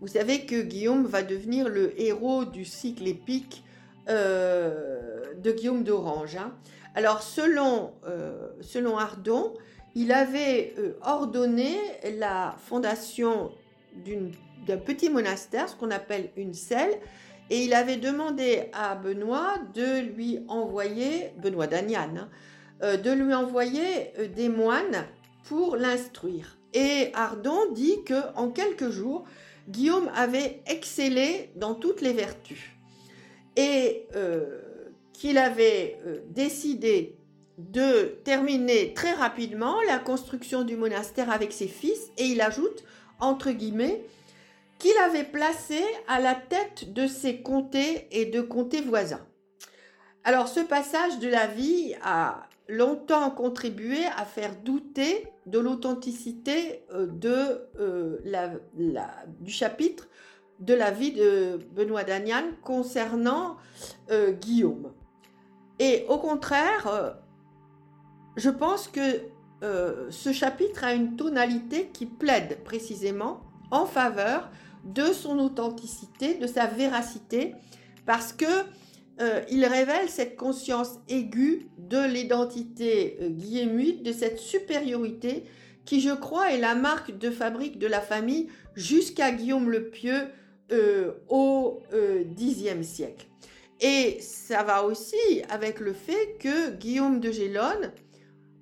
Vous 0.00 0.08
savez 0.08 0.46
que 0.46 0.62
Guillaume 0.62 1.06
va 1.06 1.22
devenir 1.22 1.68
le 1.68 2.00
héros 2.00 2.44
du 2.44 2.64
cycle 2.64 3.08
épique 3.08 3.64
euh, 4.08 5.34
de 5.42 5.50
Guillaume 5.50 5.82
d'Orange. 5.82 6.36
Hein. 6.36 6.54
Alors 6.94 7.22
selon, 7.22 7.92
euh, 8.06 8.48
selon 8.60 8.96
Ardon, 8.96 9.54
il 9.94 10.12
avait 10.12 10.74
euh, 10.78 10.96
ordonné 11.02 11.76
la 12.16 12.54
fondation 12.58 13.50
d'un 14.66 14.76
petit 14.76 15.10
monastère, 15.10 15.68
ce 15.68 15.74
qu'on 15.74 15.90
appelle 15.90 16.30
une 16.36 16.54
selle, 16.54 16.92
et 17.50 17.64
il 17.64 17.74
avait 17.74 17.96
demandé 17.96 18.70
à 18.72 18.94
Benoît 18.94 19.54
de 19.74 20.00
lui 20.00 20.40
envoyer, 20.48 21.32
Benoît 21.38 21.66
hein, 21.72 22.28
de 22.80 23.10
lui 23.10 23.34
envoyer 23.34 24.12
des 24.36 24.48
moines 24.48 25.06
l'instruire. 25.76 26.58
Et 26.74 27.10
Ardon 27.14 27.58
dit 27.72 28.04
que 28.04 28.36
en 28.36 28.50
quelques 28.50 28.90
jours, 28.90 29.24
Guillaume 29.68 30.10
avait 30.14 30.62
excellé 30.66 31.50
dans 31.56 31.74
toutes 31.74 32.00
les 32.00 32.12
vertus 32.12 32.70
et 33.56 34.06
euh, 34.14 34.60
qu'il 35.12 35.36
avait 35.36 35.98
euh, 36.06 36.20
décidé 36.30 37.16
de 37.58 38.18
terminer 38.24 38.94
très 38.94 39.12
rapidement 39.12 39.76
la 39.86 39.98
construction 39.98 40.62
du 40.62 40.76
monastère 40.76 41.30
avec 41.30 41.52
ses 41.52 41.66
fils 41.66 42.10
et 42.16 42.26
il 42.26 42.40
ajoute 42.40 42.84
entre 43.20 43.50
guillemets 43.50 44.04
qu'il 44.78 44.96
avait 44.98 45.24
placé 45.24 45.82
à 46.06 46.20
la 46.20 46.36
tête 46.36 46.92
de 46.92 47.08
ses 47.08 47.42
comtés 47.42 48.06
et 48.12 48.26
de 48.26 48.40
comtés 48.40 48.80
voisins. 48.80 49.26
Alors 50.22 50.46
ce 50.46 50.60
passage 50.60 51.18
de 51.18 51.28
la 51.28 51.48
vie 51.48 51.94
a 52.02 52.48
longtemps 52.68 53.30
contribué 53.30 54.04
à 54.16 54.24
faire 54.24 54.54
douter 54.62 55.26
de 55.50 55.58
l'authenticité 55.58 56.84
euh, 56.92 57.08
euh, 57.80 58.58
du 59.40 59.50
chapitre 59.50 60.08
de 60.60 60.74
la 60.74 60.90
vie 60.90 61.12
de 61.12 61.58
Benoît 61.74 62.04
Dagnan 62.04 62.42
concernant 62.62 63.56
euh, 64.10 64.32
Guillaume. 64.32 64.92
Et 65.78 66.04
au 66.08 66.18
contraire, 66.18 67.16
je 68.36 68.50
pense 68.50 68.88
que 68.88 69.00
ce 69.60 70.32
chapitre 70.32 70.82
a 70.82 70.92
une 70.92 71.14
tonalité 71.14 71.90
qui 71.92 72.04
plaide 72.06 72.58
précisément 72.64 73.40
en 73.70 73.86
faveur 73.86 74.50
de 74.84 75.04
son 75.12 75.38
authenticité, 75.38 76.34
de 76.34 76.48
sa 76.48 76.66
véracité, 76.66 77.54
parce 78.06 78.32
que 78.32 78.46
euh, 79.20 79.42
il 79.50 79.64
révèle 79.64 80.08
cette 80.08 80.36
conscience 80.36 81.00
aiguë 81.08 81.68
de 81.76 82.06
l'identité 82.06 83.18
euh, 83.20 84.02
de 84.02 84.12
cette 84.12 84.38
supériorité 84.38 85.42
qui, 85.84 86.00
je 86.00 86.14
crois, 86.14 86.52
est 86.52 86.60
la 86.60 86.74
marque 86.74 87.16
de 87.18 87.30
fabrique 87.30 87.78
de 87.78 87.88
la 87.88 88.00
famille 88.00 88.48
jusqu'à 88.76 89.32
Guillaume 89.32 89.70
le 89.70 89.90
Pieux 89.90 90.28
euh, 90.70 91.12
au 91.28 91.82
Xe 92.36 92.82
siècle. 92.82 93.26
Et 93.80 94.18
ça 94.20 94.62
va 94.62 94.84
aussi 94.84 95.16
avec 95.48 95.80
le 95.80 95.92
fait 95.92 96.36
que 96.38 96.70
Guillaume 96.70 97.20
de 97.20 97.32
Gélone 97.32 97.92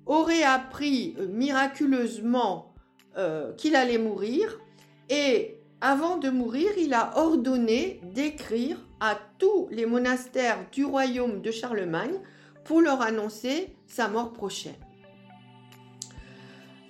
aurait 0.05 0.43
appris 0.43 1.15
miraculeusement 1.29 2.73
qu'il 3.57 3.75
allait 3.75 3.97
mourir 3.97 4.59
et 5.09 5.56
avant 5.81 6.17
de 6.17 6.29
mourir, 6.29 6.71
il 6.77 6.93
a 6.93 7.17
ordonné 7.17 8.01
d'écrire 8.03 8.77
à 8.99 9.17
tous 9.37 9.67
les 9.69 9.85
monastères 9.85 10.65
du 10.71 10.85
royaume 10.85 11.41
de 11.41 11.51
Charlemagne 11.51 12.19
pour 12.63 12.81
leur 12.81 13.01
annoncer 13.01 13.75
sa 13.85 14.07
mort 14.07 14.33
prochaine. 14.33 14.75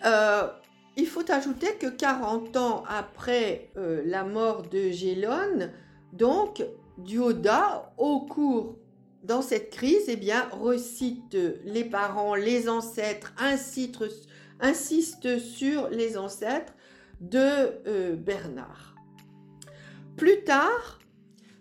Euh, 0.05 0.47
il 0.95 1.05
faut 1.05 1.29
ajouter 1.31 1.75
que 1.79 1.87
40 1.87 2.55
ans 2.55 2.83
après 2.87 3.69
euh, 3.77 4.01
la 4.05 4.23
mort 4.23 4.63
de 4.63 4.89
Gélone, 4.89 5.71
donc 6.13 6.63
Dioda, 6.97 7.93
au 7.97 8.21
cours 8.21 8.77
dans 9.23 9.41
cette 9.41 9.69
crise, 9.69 10.07
eh 10.07 10.55
recite 10.55 11.37
les 11.65 11.83
parents, 11.83 12.35
les 12.35 12.69
ancêtres, 12.69 13.33
insiste 13.37 13.99
sur 15.39 15.89
les 15.89 16.17
ancêtres 16.17 16.73
de 17.21 17.39
euh, 17.87 18.15
Bernard. 18.15 18.95
Plus 20.15 20.43
tard, 20.43 20.99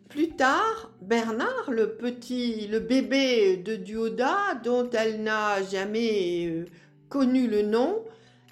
plus 0.09 0.31
tard, 0.31 0.93
Bernard, 1.03 1.71
le 1.71 1.97
petit, 1.97 2.69
le 2.69 2.81
bébé 2.81 3.57
de 3.59 3.77
Dioda, 3.77 4.55
dont 4.65 4.89
elle 4.91 5.23
n'a 5.23 5.63
jamais 5.63 6.47
euh, 6.47 6.65
connu 7.09 7.49
le 7.49 7.63
nom, 7.63 8.05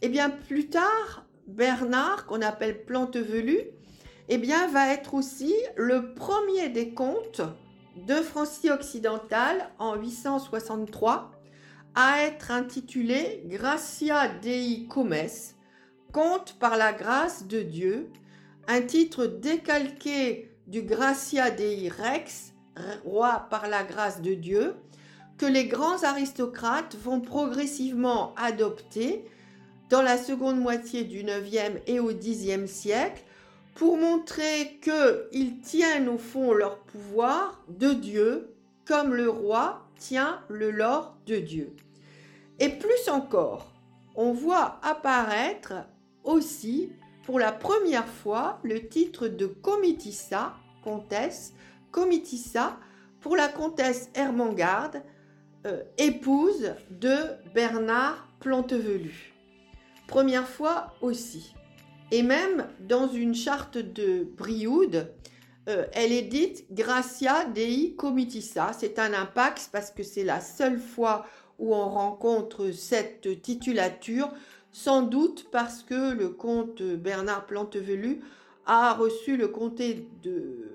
eh 0.03 0.09
bien 0.09 0.31
plus 0.31 0.69
tard, 0.69 1.25
Bernard, 1.47 2.27
qu'on 2.27 2.43
appelle 2.43 2.85
plante 2.85 3.17
velue, 3.17 3.63
eh 4.29 4.39
bien 4.39 4.67
va 4.69 4.93
être 4.93 5.15
aussi 5.15 5.55
le 5.77 6.15
premier 6.15 6.69
des 6.69 6.91
contes 6.91 7.43
de 8.07 8.15
Francie 8.15 8.71
occidentale 8.71 9.71
en 9.79 9.97
863 9.97 11.31
à 11.95 12.23
être 12.23 12.51
intitulé 12.51 13.43
Gracia 13.47 14.29
Dei 14.29 14.87
Comes, 14.89 15.54
conte 16.15 16.57
par 16.61 16.77
la 16.77 16.93
grâce 16.93 17.49
de 17.49 17.61
Dieu, 17.61 18.09
un 18.69 18.83
titre 18.83 19.27
décalqué 19.27 20.49
du 20.69 20.83
Gracia 20.83 21.51
Dei 21.51 21.89
Rex, 21.89 22.53
roi 23.05 23.49
par 23.51 23.69
la 23.69 23.83
grâce 23.83 24.23
de 24.23 24.35
Dieu, 24.35 24.77
que 25.39 25.45
les 25.45 25.67
grands 25.67 26.05
aristocrates 26.05 26.95
vont 26.95 27.21
progressivement 27.21 28.33
adopter 28.37 29.25
dans 29.91 30.03
la 30.03 30.17
seconde 30.17 30.61
moitié 30.61 31.03
du 31.03 31.25
9e 31.25 31.81
et 31.89 31.99
au 31.99 32.13
10e 32.13 32.69
siècle 32.69 33.25
pour 33.75 33.97
montrer 33.97 34.79
qu'ils 34.81 35.59
tiennent 35.63 36.09
au 36.09 36.19
fond 36.19 36.53
leur 36.53 36.79
pouvoir 36.79 37.61
de 37.69 37.93
Dieu 37.93 38.55
comme 38.87 39.15
le 39.15 39.29
roi 39.29 39.85
tient 39.99 40.41
le 40.49 40.71
lore 40.71 41.17
de 41.27 41.39
Dieu. 41.39 41.75
Et 42.61 42.69
plus 42.69 43.09
encore, 43.09 43.73
on 44.15 44.33
voit 44.33 44.79
apparaître 44.85 45.73
aussi 46.25 46.91
pour 47.25 47.39
la 47.39 47.53
première 47.53 48.09
fois 48.09 48.59
le 48.63 48.89
titre 48.89 49.29
de 49.29 49.47
comitissa, 49.47 50.55
comtesse, 50.83 51.55
comitissa, 51.91 52.79
pour 53.21 53.37
la 53.37 53.49
comtesse 53.49 54.11
Hermangarde, 54.15 55.03
euh, 55.67 55.83
épouse 55.97 56.75
de 56.91 57.15
Bernard 57.55 58.29
Plantevelu. 58.41 59.33
Première 60.07 60.47
fois 60.47 60.95
aussi. 61.01 61.55
Et 62.11 62.23
même 62.23 62.67
dans 62.81 63.09
une 63.09 63.35
charte 63.35 63.79
de 63.79 64.29
Brioude, 64.37 65.11
euh, 65.69 65.87
elle 65.95 66.13
est 66.13 66.23
dite 66.23 66.67
Gracia 66.71 67.47
Dei 67.47 67.95
Comitissa. 67.97 68.73
C'est 68.79 68.99
un 68.99 69.15
impact 69.15 69.71
parce 69.73 69.91
que 69.91 70.03
c'est 70.03 70.25
la 70.25 70.41
seule 70.41 70.79
fois 70.79 71.25
où 71.59 71.75
on 71.75 71.89
rencontre 71.89 72.71
cette 72.73 73.41
titulature, 73.41 74.31
sans 74.75 75.03
doute 75.03 75.47
parce 75.53 75.85
que 75.85 76.13
le 76.13 76.31
comte 76.31 76.83
Bernard 76.83 77.47
Plantevelu 77.47 78.21
a 78.67 78.93
reçu 78.93 79.37
le 79.37 79.47
comté 79.47 80.09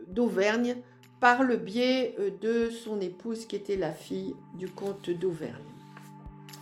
d'Auvergne 0.07 0.77
par 1.19 1.43
le 1.43 1.57
biais 1.57 2.15
euh, 2.17 2.29
de 2.41 2.69
son 2.71 3.01
épouse 3.01 3.45
qui 3.45 3.57
était 3.57 3.75
la 3.75 3.91
fille 3.91 4.35
du 4.53 4.69
comte 4.69 5.09
d'Auvergne. 5.09 5.51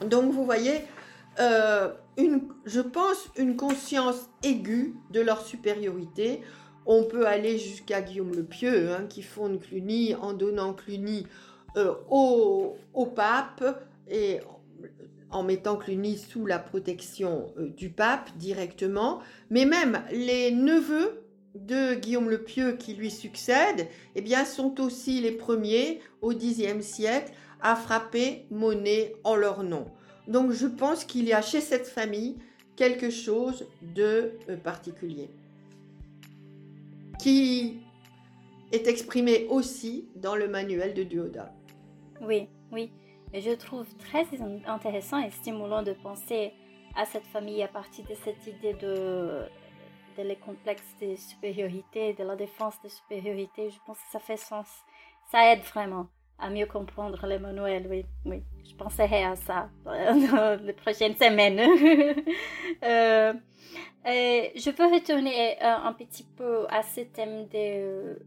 Donc 0.04 0.34
vous 0.34 0.44
voyez, 0.44 0.82
euh, 1.40 1.94
une, 2.18 2.42
je 2.66 2.82
pense, 2.82 3.30
une 3.38 3.56
conscience 3.56 4.30
aiguë 4.42 4.96
de 5.12 5.22
leur 5.22 5.42
supériorité. 5.42 6.42
On 6.88 7.04
peut 7.04 7.28
aller 7.28 7.60
jusqu'à 7.60 8.02
Guillaume 8.02 8.34
le 8.34 8.44
Pieux, 8.44 8.92
hein, 8.94 9.06
qui 9.08 9.22
fonde 9.22 9.60
Cluny 9.60 10.16
en 10.16 10.34
donnant 10.34 10.74
Cluny 10.74 11.28
euh, 11.76 11.94
au, 12.10 13.06
pape 13.16 13.64
et 14.10 14.40
en 15.30 15.44
mettant 15.44 15.76
Cluny 15.76 16.18
sous 16.18 16.46
la 16.46 16.60
protection 16.60 17.54
du 17.58 17.90
pape 17.90 18.30
directement. 18.38 19.20
Mais 19.50 19.66
même 19.66 20.02
les 20.12 20.52
neveux 20.52 21.24
de 21.56 21.96
Guillaume 21.96 22.30
le 22.30 22.44
Pieux 22.44 22.74
qui 22.74 22.94
lui 22.94 23.12
succèdent, 23.12 23.88
eh 24.16 24.22
bien, 24.22 24.46
sont 24.46 24.80
aussi 24.80 25.22
les 25.22 25.32
premiers 25.32 26.02
au 26.22 26.34
Xe 26.34 26.82
siècle 26.82 27.32
à 27.62 27.76
frapper 27.76 28.46
monnaie 28.52 29.16
en 29.24 29.36
leur 29.36 29.64
nom. 29.64 29.86
Donc 30.28 30.52
je 30.52 30.68
pense 30.68 31.04
qu'il 31.04 31.26
y 31.26 31.34
a 31.34 31.42
chez 31.42 31.62
cette 31.62 31.88
famille 31.88 32.36
quelque 32.76 33.10
chose 33.10 33.66
de 33.82 34.34
euh, 34.50 34.58
particulier 34.58 35.30
qui 37.20 37.80
est 38.72 38.88
exprimé 38.88 39.48
aussi 39.50 40.08
dans 40.16 40.36
le 40.36 40.48
manuel 40.48 40.94
de 40.94 41.04
Duoda. 41.04 41.52
Oui, 42.22 42.48
oui. 42.72 42.92
Et 43.34 43.42
je 43.42 43.52
trouve 43.52 43.88
très 43.98 44.26
intéressant 44.66 45.20
et 45.20 45.30
stimulant 45.32 45.84
de 45.84 45.94
penser 45.94 46.54
à 46.96 47.06
cette 47.06 47.26
famille 47.28 47.62
à 47.62 47.68
partir 47.68 48.06
de 48.06 48.16
cette 48.16 48.48
idée 48.48 48.74
de 48.74 49.48
les 50.24 50.36
complexes 50.36 50.96
de 51.02 51.16
supériorité, 51.16 52.14
de 52.14 52.24
la 52.24 52.36
défense 52.36 52.82
de 52.84 52.90
supériorité, 52.90 53.70
je 53.70 53.80
pense 53.86 53.98
que 53.98 54.12
ça 54.12 54.20
fait 54.20 54.38
sens. 54.38 54.68
Ça 55.32 55.52
aide 55.52 55.62
vraiment 55.62 56.08
à 56.40 56.50
mieux 56.50 56.66
comprendre 56.68 57.26
les 57.26 57.40
manuels, 57.40 57.88
oui, 57.90 58.06
oui. 58.26 58.44
Je 58.64 58.76
penserai 58.76 59.24
à 59.24 59.36
ça 59.36 59.70
dans 59.86 60.60
les 60.64 60.74
prochaines 60.74 61.16
semaines. 61.16 61.60
euh, 62.84 63.34
je 64.06 64.70
veux 64.70 64.94
retourner 64.94 65.58
euh, 65.62 65.76
un 65.84 65.94
petit 65.94 66.24
peu 66.24 66.68
à 66.70 66.84
ce 66.84 67.02
thème 67.02 67.48
de, 67.48 68.20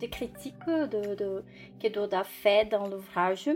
de 0.00 0.06
critiques 0.06 0.66
de, 0.66 1.14
de, 1.14 1.44
que 1.82 1.88
Doda 1.88 2.24
fait 2.24 2.66
dans 2.66 2.86
l'ouvrage. 2.86 3.48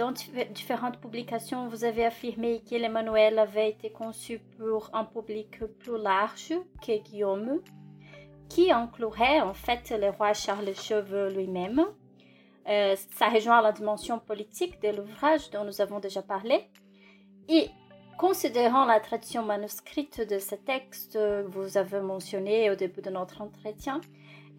Dans 0.00 0.12
différentes 0.12 0.98
publications, 0.98 1.68
vous 1.68 1.84
avez 1.84 2.06
affirmé 2.06 2.62
que 2.62 2.74
l'Emmanuel 2.74 3.38
avait 3.38 3.68
été 3.68 3.90
conçu 3.90 4.40
pour 4.56 4.88
un 4.94 5.04
public 5.04 5.62
plus 5.78 5.98
large 5.98 6.54
que 6.80 7.02
Guillaume, 7.02 7.60
qui 8.48 8.72
inclurait 8.72 9.42
en 9.42 9.52
fait 9.52 9.90
le 9.90 10.08
roi 10.08 10.32
Charles 10.32 10.74
Cheveux 10.74 11.28
lui-même. 11.28 11.84
Euh, 12.66 12.96
ça 13.14 13.28
rejoint 13.28 13.60
la 13.60 13.72
dimension 13.72 14.18
politique 14.18 14.80
de 14.80 14.88
l'ouvrage 14.88 15.50
dont 15.50 15.64
nous 15.64 15.82
avons 15.82 16.00
déjà 16.00 16.22
parlé. 16.22 16.64
Et 17.50 17.68
considérant 18.16 18.86
la 18.86 19.00
tradition 19.00 19.42
manuscrite 19.42 20.26
de 20.26 20.38
ce 20.38 20.54
texte 20.54 21.12
que 21.12 21.42
vous 21.42 21.76
avez 21.76 22.00
mentionné 22.00 22.70
au 22.70 22.74
début 22.74 23.02
de 23.02 23.10
notre 23.10 23.42
entretien, 23.42 24.00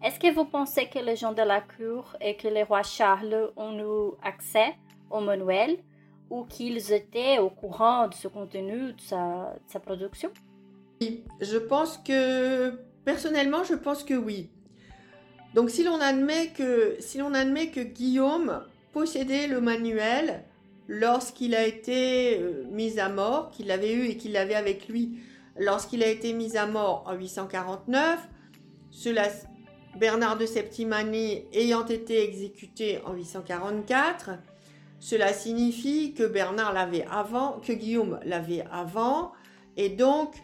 est-ce 0.04 0.20
que 0.20 0.32
vous 0.32 0.44
pensez 0.44 0.88
que 0.88 1.00
les 1.00 1.16
gens 1.16 1.32
de 1.32 1.42
la 1.42 1.60
cour 1.60 2.16
et 2.20 2.36
que 2.36 2.46
le 2.46 2.62
roi 2.62 2.84
Charles 2.84 3.50
ont 3.56 3.76
eu 3.76 4.14
accès 4.22 4.76
au 5.12 5.20
manuel 5.20 5.78
ou 6.30 6.44
qu'ils 6.44 6.92
étaient 6.92 7.38
au 7.38 7.50
courant 7.50 8.08
de 8.08 8.14
ce 8.14 8.28
contenu, 8.28 8.92
de 8.92 9.00
sa, 9.00 9.80
production? 9.84 10.30
Oui, 11.00 11.24
je 11.40 11.58
pense 11.58 11.98
que, 11.98 12.70
personnellement, 13.04 13.64
je 13.64 13.74
pense 13.74 14.02
que 14.02 14.14
oui. 14.14 14.50
Donc 15.54 15.68
si 15.68 15.84
l'on 15.84 16.00
admet 16.00 16.48
que, 16.48 16.96
si 17.00 17.18
l'on 17.18 17.34
admet 17.34 17.68
que 17.68 17.80
Guillaume 17.80 18.64
possédait 18.92 19.46
le 19.46 19.60
manuel 19.60 20.44
lorsqu'il 20.88 21.54
a 21.54 21.66
été 21.66 22.40
euh, 22.40 22.64
mis 22.70 22.98
à 22.98 23.08
mort, 23.08 23.50
qu'il 23.50 23.66
l'avait 23.66 23.92
eu 23.92 24.06
et 24.06 24.16
qu'il 24.16 24.32
l'avait 24.32 24.54
avec 24.54 24.88
lui 24.88 25.18
lorsqu'il 25.58 26.02
a 26.02 26.08
été 26.08 26.32
mis 26.32 26.56
à 26.56 26.66
mort 26.66 27.04
en 27.06 27.14
849, 27.14 28.18
cela, 28.90 29.28
Bernard 29.98 30.38
de 30.38 30.46
Septimanie 30.46 31.44
ayant 31.52 31.86
été 31.86 32.22
exécuté 32.24 33.00
en 33.04 33.12
844, 33.12 34.30
cela 35.02 35.32
signifie 35.32 36.14
que 36.14 36.22
Bernard 36.22 36.72
l'avait 36.72 37.04
avant, 37.10 37.58
que 37.58 37.72
Guillaume 37.72 38.20
l'avait 38.24 38.64
avant, 38.70 39.32
et 39.76 39.88
donc 39.88 40.36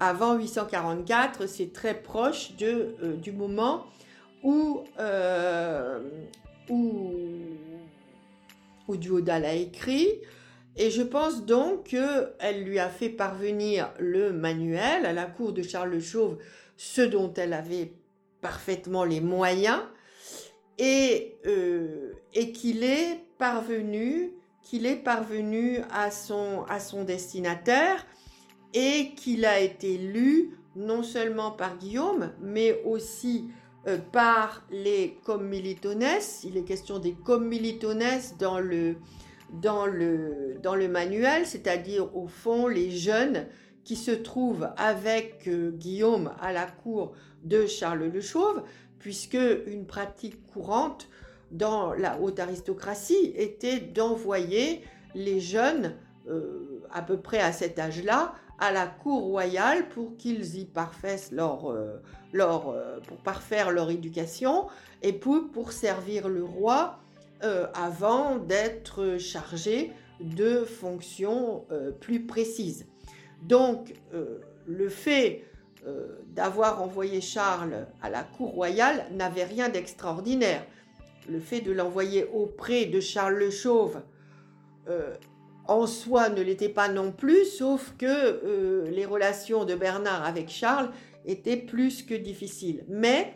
avant 0.00 0.34
844, 0.34 1.46
c'est 1.46 1.72
très 1.72 1.94
proche 1.94 2.50
euh, 2.60 3.16
du 3.16 3.32
moment 3.32 3.86
où, 4.42 4.84
euh, 5.00 5.98
où 6.68 7.46
Duodal 8.90 9.46
a 9.46 9.54
écrit. 9.54 10.08
Et 10.76 10.90
je 10.90 11.00
pense 11.00 11.46
donc 11.46 11.84
qu'elle 11.84 12.64
lui 12.64 12.78
a 12.78 12.90
fait 12.90 13.08
parvenir 13.08 13.94
le 13.98 14.30
manuel 14.34 15.06
à 15.06 15.14
la 15.14 15.24
cour 15.24 15.54
de 15.54 15.62
Charles 15.62 15.88
le 15.88 16.00
Chauve, 16.00 16.36
ce 16.76 17.00
dont 17.00 17.32
elle 17.32 17.54
avait 17.54 17.94
parfaitement 18.42 19.04
les 19.04 19.22
moyens, 19.22 19.80
et, 20.78 21.38
euh, 21.46 22.12
et 22.34 22.52
qu'il 22.52 22.84
est 22.84 23.20
parvenu, 23.38 24.32
à 25.90 26.10
son, 26.10 26.64
destinataire 27.04 28.06
et 28.74 29.12
qu'il 29.14 29.44
a 29.44 29.60
été 29.60 29.96
lu 29.96 30.58
non 30.74 31.02
seulement 31.02 31.50
par 31.52 31.78
Guillaume, 31.78 32.32
mais 32.40 32.82
aussi 32.84 33.48
euh, 33.86 33.96
par 34.12 34.64
les 34.70 35.18
commilitones. 35.24 36.04
Il 36.44 36.56
est 36.56 36.64
question 36.64 36.98
des 36.98 37.12
commilitones 37.12 38.02
dans 38.32 38.58
le 38.58 38.96
manuel, 40.88 41.46
c'est-à-dire 41.46 42.14
au 42.14 42.26
fond 42.26 42.66
les 42.66 42.90
jeunes 42.90 43.46
qui 43.86 43.94
se 43.94 44.10
trouvent 44.10 44.68
avec 44.76 45.46
euh, 45.46 45.70
Guillaume 45.70 46.32
à 46.40 46.52
la 46.52 46.66
cour 46.66 47.12
de 47.44 47.66
Charles 47.66 48.10
le 48.12 48.20
Chauve, 48.20 48.64
puisque 49.06 49.38
une 49.68 49.86
pratique 49.86 50.44
courante 50.48 51.06
dans 51.52 51.92
la 51.92 52.18
haute 52.18 52.40
aristocratie 52.40 53.32
était 53.36 53.78
d'envoyer 53.78 54.82
les 55.14 55.38
jeunes 55.38 55.94
euh, 56.28 56.82
à 56.92 57.02
peu 57.02 57.16
près 57.16 57.38
à 57.38 57.52
cet 57.52 57.78
âge-là 57.78 58.34
à 58.58 58.72
la 58.72 58.88
cour 58.88 59.22
royale 59.22 59.88
pour 59.90 60.16
qu'ils 60.16 60.58
y 60.58 60.64
parfaissent 60.64 61.30
leur, 61.30 61.70
euh, 61.70 62.02
leur 62.32 62.70
euh, 62.70 62.98
pour 63.06 63.18
parfaire 63.18 63.70
leur 63.70 63.90
éducation 63.92 64.66
et 65.02 65.12
pour, 65.12 65.52
pour 65.52 65.70
servir 65.70 66.28
le 66.28 66.42
roi 66.42 66.98
avant 67.74 68.38
d'être 68.38 69.18
chargés 69.18 69.92
de 70.20 70.64
fonctions 70.64 71.64
plus 72.00 72.26
précises. 72.26 72.86
Donc 73.42 73.94
le 74.66 74.88
fait 74.88 75.44
d'avoir 76.34 76.82
envoyé 76.82 77.20
Charles 77.20 77.86
à 78.02 78.10
la 78.10 78.22
cour 78.22 78.50
royale 78.50 79.06
n'avait 79.12 79.44
rien 79.44 79.68
d'extraordinaire 79.68 80.64
le 81.28 81.40
fait 81.40 81.60
de 81.60 81.72
l'envoyer 81.72 82.28
auprès 82.32 82.86
de 82.86 83.00
Charles 83.00 83.36
le 83.36 83.50
Chauve 83.50 84.00
euh, 84.88 85.14
en 85.68 85.86
soi 85.86 86.28
ne 86.28 86.42
l'était 86.42 86.68
pas 86.68 86.88
non 86.88 87.10
plus, 87.10 87.44
sauf 87.44 87.92
que 87.98 88.06
euh, 88.06 88.88
les 88.90 89.04
relations 89.04 89.64
de 89.64 89.74
Bernard 89.74 90.24
avec 90.24 90.48
Charles 90.48 90.90
étaient 91.24 91.56
plus 91.56 92.04
que 92.04 92.14
difficiles. 92.14 92.84
Mais 92.88 93.34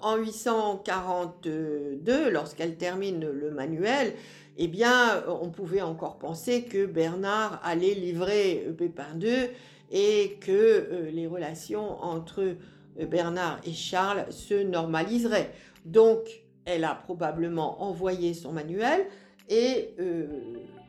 en 0.00 0.16
842, 0.16 2.28
lorsqu'elle 2.28 2.74
termine 2.74 3.24
le 3.24 3.52
manuel, 3.52 4.14
eh 4.56 4.66
bien, 4.66 5.22
on 5.28 5.50
pouvait 5.50 5.80
encore 5.80 6.18
penser 6.18 6.64
que 6.64 6.86
Bernard 6.86 7.60
allait 7.62 7.94
livrer 7.94 8.66
Pépin 8.76 9.16
II 9.20 9.50
et 9.90 10.38
que 10.40 11.08
les 11.12 11.26
relations 11.26 12.02
entre 12.02 12.56
Bernard 12.98 13.60
et 13.64 13.72
Charles 13.72 14.26
se 14.30 14.54
normaliseraient. 14.54 15.52
Donc, 15.84 16.44
elle 16.64 16.84
a 16.84 16.94
probablement 16.94 17.82
envoyé 17.82 18.34
son 18.34 18.52
manuel 18.52 19.06
et 19.48 19.94
euh, 20.00 20.26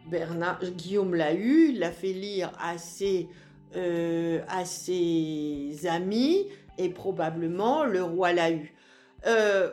Bernard, 0.09 0.63
Guillaume 0.63 1.15
l'a 1.15 1.33
eu, 1.33 1.73
l'a 1.73 1.91
fait 1.91 2.13
lire 2.13 2.51
à 2.59 2.77
ses, 2.77 3.27
euh, 3.75 4.39
à 4.47 4.65
ses 4.65 5.85
amis 5.87 6.47
et 6.77 6.89
probablement 6.89 7.83
le 7.83 8.03
roi 8.03 8.33
l'a 8.33 8.51
eu. 8.51 8.73
Euh, 9.25 9.71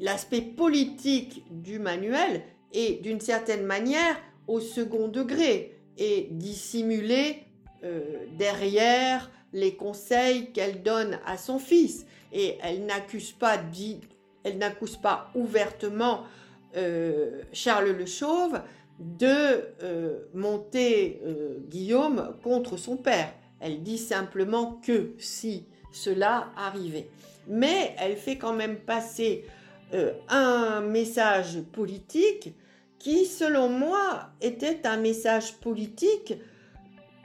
l'aspect 0.00 0.40
politique 0.40 1.44
du 1.50 1.78
manuel 1.78 2.42
est 2.72 3.02
d'une 3.02 3.20
certaine 3.20 3.64
manière 3.64 4.16
au 4.48 4.60
second 4.60 5.08
degré 5.08 5.76
et 5.96 6.28
dissimulé 6.32 7.44
derrière 8.36 9.30
les 9.52 9.74
conseils 9.74 10.52
qu'elle 10.52 10.82
donne 10.82 11.18
à 11.26 11.36
son 11.36 11.58
fils. 11.58 12.06
Et 12.32 12.58
elle 12.62 12.84
n'accuse 12.86 13.32
pas, 13.32 13.58
elle 14.44 14.58
n'accuse 14.58 14.96
pas 14.96 15.30
ouvertement 15.34 16.24
euh, 16.76 17.42
Charles 17.52 17.92
le 17.92 18.06
Chauve 18.06 18.60
de 18.98 19.26
euh, 19.82 20.18
monter 20.34 21.20
euh, 21.24 21.58
Guillaume 21.68 22.34
contre 22.42 22.76
son 22.76 22.96
père. 22.96 23.32
Elle 23.60 23.82
dit 23.82 23.98
simplement 23.98 24.80
que 24.84 25.12
si 25.18 25.64
cela 25.92 26.48
arrivait. 26.56 27.08
Mais 27.48 27.94
elle 27.98 28.16
fait 28.16 28.36
quand 28.36 28.52
même 28.52 28.76
passer 28.76 29.44
un 30.28 30.82
message 30.82 31.62
politique 31.72 32.52
qui, 32.98 33.26
selon 33.26 33.68
moi, 33.68 34.30
était 34.40 34.86
un 34.86 34.96
message 34.96 35.54
politique 35.58 36.34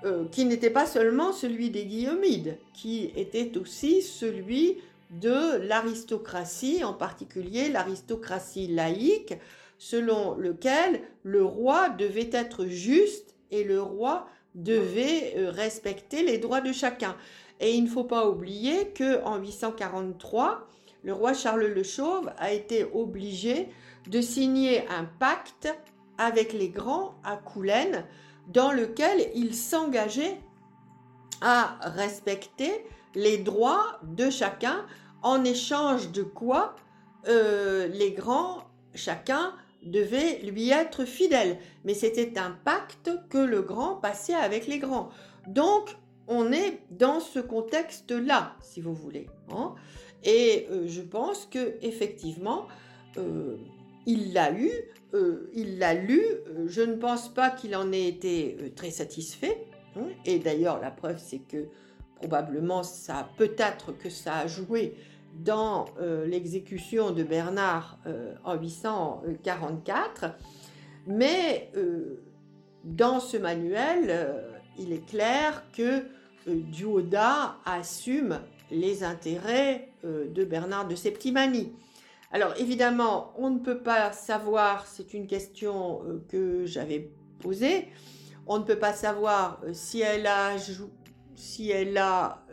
euh, 0.05 0.25
qui 0.31 0.45
n'était 0.45 0.69
pas 0.69 0.85
seulement 0.85 1.31
celui 1.31 1.69
des 1.69 1.85
Guillaumides, 1.85 2.57
qui 2.73 3.11
était 3.15 3.57
aussi 3.57 4.01
celui 4.01 4.77
de 5.11 5.57
l'aristocratie, 5.67 6.83
en 6.83 6.93
particulier 6.93 7.69
l'aristocratie 7.69 8.67
laïque, 8.67 9.35
selon 9.77 10.35
lequel 10.35 11.01
le 11.23 11.43
roi 11.43 11.89
devait 11.89 12.29
être 12.31 12.65
juste 12.65 13.35
et 13.51 13.63
le 13.63 13.81
roi 13.81 14.27
devait 14.55 15.33
euh, 15.37 15.49
respecter 15.49 16.23
les 16.23 16.37
droits 16.37 16.61
de 16.61 16.71
chacun. 16.71 17.15
Et 17.59 17.73
il 17.73 17.83
ne 17.83 17.89
faut 17.89 18.03
pas 18.03 18.27
oublier 18.27 18.89
que 18.89 19.23
en 19.23 19.37
843, 19.37 20.67
le 21.03 21.13
roi 21.13 21.33
Charles 21.33 21.67
le 21.67 21.83
Chauve 21.83 22.31
a 22.37 22.51
été 22.51 22.85
obligé 22.93 23.69
de 24.07 24.21
signer 24.21 24.87
un 24.89 25.05
pacte 25.05 25.73
avec 26.17 26.53
les 26.53 26.69
grands 26.69 27.15
à 27.23 27.37
Coulaine 27.37 28.05
dans 28.47 28.71
lequel 28.71 29.29
il 29.35 29.55
s'engageait 29.55 30.37
à 31.41 31.77
respecter 31.81 32.85
les 33.15 33.37
droits 33.37 33.99
de 34.03 34.29
chacun, 34.29 34.85
en 35.21 35.43
échange 35.43 36.11
de 36.11 36.23
quoi 36.23 36.75
euh, 37.27 37.87
les 37.87 38.11
grands, 38.11 38.63
chacun, 38.93 39.53
devait 39.83 40.39
lui 40.39 40.69
être 40.69 41.05
fidèle. 41.05 41.59
Mais 41.83 41.93
c'était 41.93 42.37
un 42.37 42.51
pacte 42.51 43.11
que 43.29 43.37
le 43.37 43.61
grand 43.61 43.95
passait 43.95 44.33
avec 44.33 44.67
les 44.67 44.79
grands. 44.79 45.09
Donc, 45.47 45.95
on 46.27 46.51
est 46.51 46.79
dans 46.89 47.19
ce 47.19 47.39
contexte-là, 47.39 48.55
si 48.61 48.81
vous 48.81 48.93
voulez. 48.93 49.27
Hein. 49.51 49.75
Et 50.23 50.67
euh, 50.71 50.87
je 50.87 51.01
pense 51.01 51.45
que 51.45 51.77
effectivement, 51.81 52.67
euh, 53.17 53.57
il 54.05 54.33
l'a 54.33 54.51
eu, 54.51 54.71
euh, 55.13 55.49
il 55.53 55.77
l'a 55.77 55.93
lu. 55.93 56.19
Euh, 56.19 56.67
je 56.67 56.81
ne 56.81 56.95
pense 56.95 57.33
pas 57.33 57.51
qu'il 57.51 57.75
en 57.75 57.91
ait 57.91 58.07
été 58.07 58.57
euh, 58.59 58.69
très 58.75 58.91
satisfait. 58.91 59.65
Hein. 59.95 60.07
et 60.25 60.39
d'ailleurs, 60.39 60.81
la 60.81 60.89
preuve, 60.89 61.19
c'est 61.19 61.37
que 61.39 61.67
probablement, 62.15 62.81
ça 62.81 63.29
peut-être 63.37 63.95
que 63.95 64.09
ça 64.09 64.37
a 64.37 64.47
joué 64.47 64.95
dans 65.35 65.85
l'exécution 66.25 67.11
de 67.11 67.23
Bernard 67.23 67.99
en 68.43 68.55
844. 68.55 70.25
Mais 71.07 71.71
dans 72.83 73.19
ce 73.19 73.37
manuel, 73.37 74.45
il 74.77 74.93
est 74.93 75.05
clair 75.07 75.63
que 75.75 76.05
Duoda 76.47 77.57
assume 77.65 78.39
les 78.69 79.03
intérêts 79.03 79.89
de 80.03 80.43
Bernard 80.43 80.87
de 80.87 80.95
Septimanie. 80.95 81.73
Alors 82.33 82.53
évidemment, 82.57 83.31
on 83.37 83.51
ne 83.51 83.59
peut 83.59 83.77
pas 83.77 84.11
savoir, 84.11 84.87
c'est 84.87 85.13
une 85.13 85.27
question 85.27 86.01
euh, 86.07 86.25
que 86.29 86.65
j'avais 86.65 87.11
posée, 87.39 87.89
on 88.47 88.57
ne 88.57 88.63
peut 88.63 88.79
pas 88.79 88.91
savoir 88.91 89.61
euh, 89.63 89.69
si 89.73 90.01
elle 90.01 90.25
a, 90.25 90.55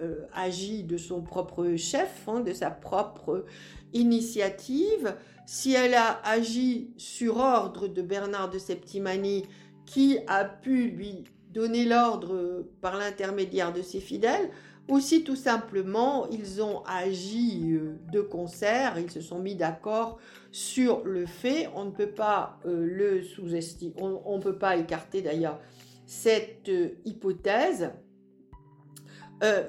euh, 0.02 0.26
agi 0.34 0.84
de 0.84 0.98
son 0.98 1.22
propre 1.22 1.76
chef, 1.76 2.28
hein, 2.28 2.40
de 2.40 2.52
sa 2.52 2.70
propre 2.70 3.46
initiative, 3.94 5.16
si 5.46 5.72
elle 5.72 5.94
a 5.94 6.20
agi 6.24 6.92
sur 6.98 7.38
ordre 7.38 7.88
de 7.88 8.02
Bernard 8.02 8.50
de 8.50 8.58
Septimanie, 8.58 9.46
qui 9.86 10.18
a 10.26 10.44
pu 10.44 10.90
lui 10.90 11.24
donner 11.54 11.86
l'ordre 11.86 12.66
par 12.82 12.98
l'intermédiaire 12.98 13.72
de 13.72 13.80
ses 13.80 14.00
fidèles, 14.00 14.50
aussi, 14.90 15.24
tout 15.24 15.36
simplement, 15.36 16.28
ils 16.30 16.62
ont 16.62 16.82
agi 16.84 17.72
euh, 17.72 17.96
de 18.12 18.20
concert, 18.20 18.98
ils 18.98 19.10
se 19.10 19.20
sont 19.20 19.38
mis 19.38 19.54
d'accord 19.54 20.18
sur 20.50 21.04
le 21.04 21.26
fait. 21.26 21.68
On 21.74 21.84
ne 21.84 21.90
peut 21.90 22.10
pas 22.10 22.58
euh, 22.66 22.84
le 22.84 23.22
sous-estimer, 23.22 23.94
on 23.98 24.36
ne 24.36 24.42
peut 24.42 24.58
pas 24.58 24.76
écarter 24.76 25.22
d'ailleurs 25.22 25.60
cette 26.06 26.68
euh, 26.68 26.90
hypothèse. 27.04 27.90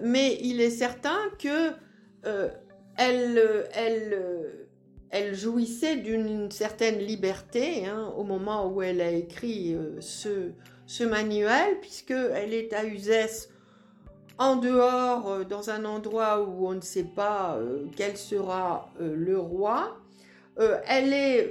mais 0.02 0.38
il 0.42 0.60
est 0.60 0.72
certain 0.72 1.20
que 1.40 1.72
elle, 2.98 3.40
jouissait 5.34 5.98
d'une 5.98 6.52
certaine 6.52 7.00
liberté 7.00 7.86
hein, 7.86 8.14
au 8.18 8.24
moment 8.24 8.68
où 8.68 8.82
elle 8.82 9.02
a 9.02 9.12
écrit 9.12 9.78
ce, 10.00 10.52
ce 10.86 11.04
manuel, 11.04 11.80
puisqu'elle 11.80 12.54
est 12.54 12.74
à 12.74 12.86
Uzès 12.86 13.51
en 14.42 14.56
dehors, 14.56 15.30
euh, 15.30 15.44
dans 15.44 15.70
un 15.70 15.86
endroit 15.86 16.42
où 16.42 16.68
on 16.68 16.74
ne 16.74 16.82
sait 16.82 17.04
pas 17.04 17.58
euh, 17.58 17.86
quel 17.96 18.18
sera 18.18 18.92
euh, 19.00 19.14
le 19.16 19.38
roi. 19.38 19.98
elle 20.58 21.14
est, 21.14 21.50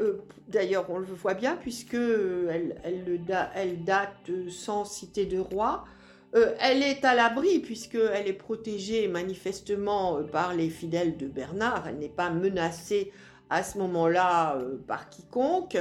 d'ailleurs, 0.48 0.86
on 0.88 0.98
le 0.98 1.06
voit 1.06 1.34
bien, 1.34 1.56
puisque 1.56 1.94
elle, 1.94 3.84
date 3.84 4.30
sans 4.48 4.84
cité 4.84 5.26
de 5.26 5.38
roi. 5.38 5.84
elle 6.32 6.82
est 6.82 7.04
à 7.04 7.14
l'abri, 7.14 7.58
puisqu'elle 7.58 8.28
est 8.28 8.40
protégée 8.48 9.08
manifestement 9.08 10.22
par 10.30 10.54
les 10.54 10.68
fidèles 10.68 11.16
de 11.16 11.26
Bernard. 11.26 11.88
Elle 11.88 11.98
n'est 11.98 12.08
pas 12.08 12.30
menacée 12.30 13.10
à 13.48 13.64
ce 13.64 13.78
moment-là 13.78 14.58
par 14.86 15.08
quiconque. 15.10 15.78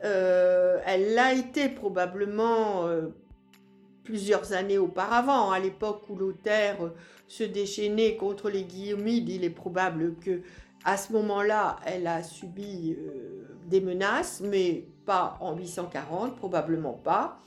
elle 0.00 1.14
l'a 1.14 1.34
été 1.34 1.68
probablement 1.68 2.88
plusieurs 4.08 4.54
années 4.54 4.78
auparavant, 4.78 5.50
à 5.50 5.58
l'époque 5.58 6.08
où 6.08 6.16
Lothaire 6.16 6.78
se 7.26 7.44
déchaînait 7.44 8.16
contre 8.16 8.48
les 8.48 8.62
Guillaumides, 8.62 9.28
il 9.28 9.44
est 9.44 9.50
probable 9.50 10.14
que 10.14 10.40
à 10.82 10.96
ce 10.96 11.12
moment-là, 11.12 11.76
elle 11.84 12.06
a 12.06 12.22
subi 12.22 12.96
euh, 12.98 13.44
des 13.66 13.82
menaces, 13.82 14.40
mais 14.42 14.86
pas 15.04 15.36
en 15.42 15.54
840, 15.54 16.36
probablement 16.36 16.94
pas. 16.94 17.38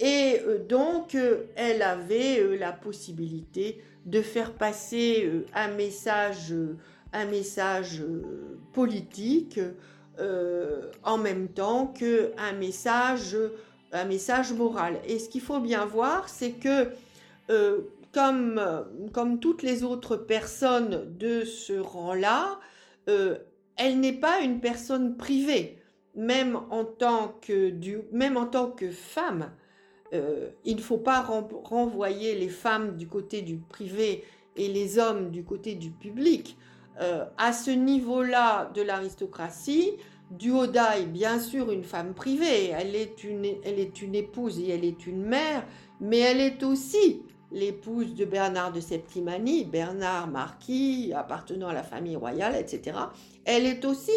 Et 0.00 0.40
euh, 0.44 0.58
donc, 0.58 1.14
euh, 1.14 1.44
elle 1.54 1.82
avait 1.82 2.56
la 2.56 2.72
possibilité 2.72 3.80
de 4.04 4.22
faire 4.22 4.54
passer 4.54 5.30
un 5.54 5.68
message, 5.68 6.52
un 7.12 7.26
message 7.26 8.02
politique 8.72 9.60
en 11.04 11.18
même 11.18 11.48
temps 11.48 11.86
qu'un 11.86 12.52
message 12.58 13.36
message 14.06 14.52
moral. 14.52 15.00
Et 15.06 15.18
ce 15.18 15.28
qu'il 15.28 15.40
faut 15.40 15.60
bien 15.60 15.84
voir, 15.84 16.28
c'est 16.28 16.52
que 16.52 16.88
euh, 17.50 17.80
comme, 18.12 18.60
comme 19.12 19.40
toutes 19.40 19.62
les 19.62 19.84
autres 19.84 20.16
personnes 20.16 21.16
de 21.18 21.44
ce 21.44 21.74
rang-là, 21.74 22.58
euh, 23.08 23.38
elle 23.76 24.00
n'est 24.00 24.12
pas 24.12 24.40
une 24.40 24.60
personne 24.60 25.16
privée. 25.16 25.78
Même 26.14 26.58
en 26.70 26.84
tant 26.84 27.34
que, 27.40 27.72
même 28.12 28.36
en 28.36 28.46
tant 28.46 28.70
que 28.70 28.90
femme, 28.90 29.50
euh, 30.12 30.50
il 30.64 30.76
ne 30.76 30.82
faut 30.82 30.98
pas 30.98 31.22
renvoyer 31.22 32.34
les 32.34 32.50
femmes 32.50 32.96
du 32.96 33.08
côté 33.08 33.40
du 33.40 33.56
privé 33.56 34.24
et 34.56 34.68
les 34.68 34.98
hommes 34.98 35.30
du 35.30 35.42
côté 35.42 35.74
du 35.74 35.90
public. 35.90 36.56
à 37.38 37.52
ce 37.52 37.70
niveau-là 37.70 38.70
de 38.74 38.82
l'aristocratie, 38.82 39.96
Duoda 40.32 40.98
est 40.98 41.06
bien 41.06 41.38
sûr 41.38 41.70
une 41.70 41.84
femme 41.84 42.14
privée, 42.14 42.68
elle 42.68 42.96
est 42.96 43.22
une, 43.22 43.44
elle 43.64 43.78
est 43.78 44.00
une 44.00 44.14
épouse 44.14 44.58
et 44.58 44.70
elle 44.70 44.84
est 44.84 45.06
une 45.06 45.26
mère, 45.26 45.66
mais 46.00 46.20
elle 46.20 46.40
est 46.40 46.62
aussi 46.62 47.22
l'épouse 47.50 48.14
de 48.14 48.24
Bernard 48.24 48.72
de 48.72 48.80
Septimanie, 48.80 49.66
Bernard 49.66 50.28
marquis, 50.28 51.12
appartenant 51.14 51.68
à 51.68 51.74
la 51.74 51.82
famille 51.82 52.16
royale, 52.16 52.56
etc. 52.56 52.96
Elle 53.44 53.66
est 53.66 53.84
aussi 53.84 54.10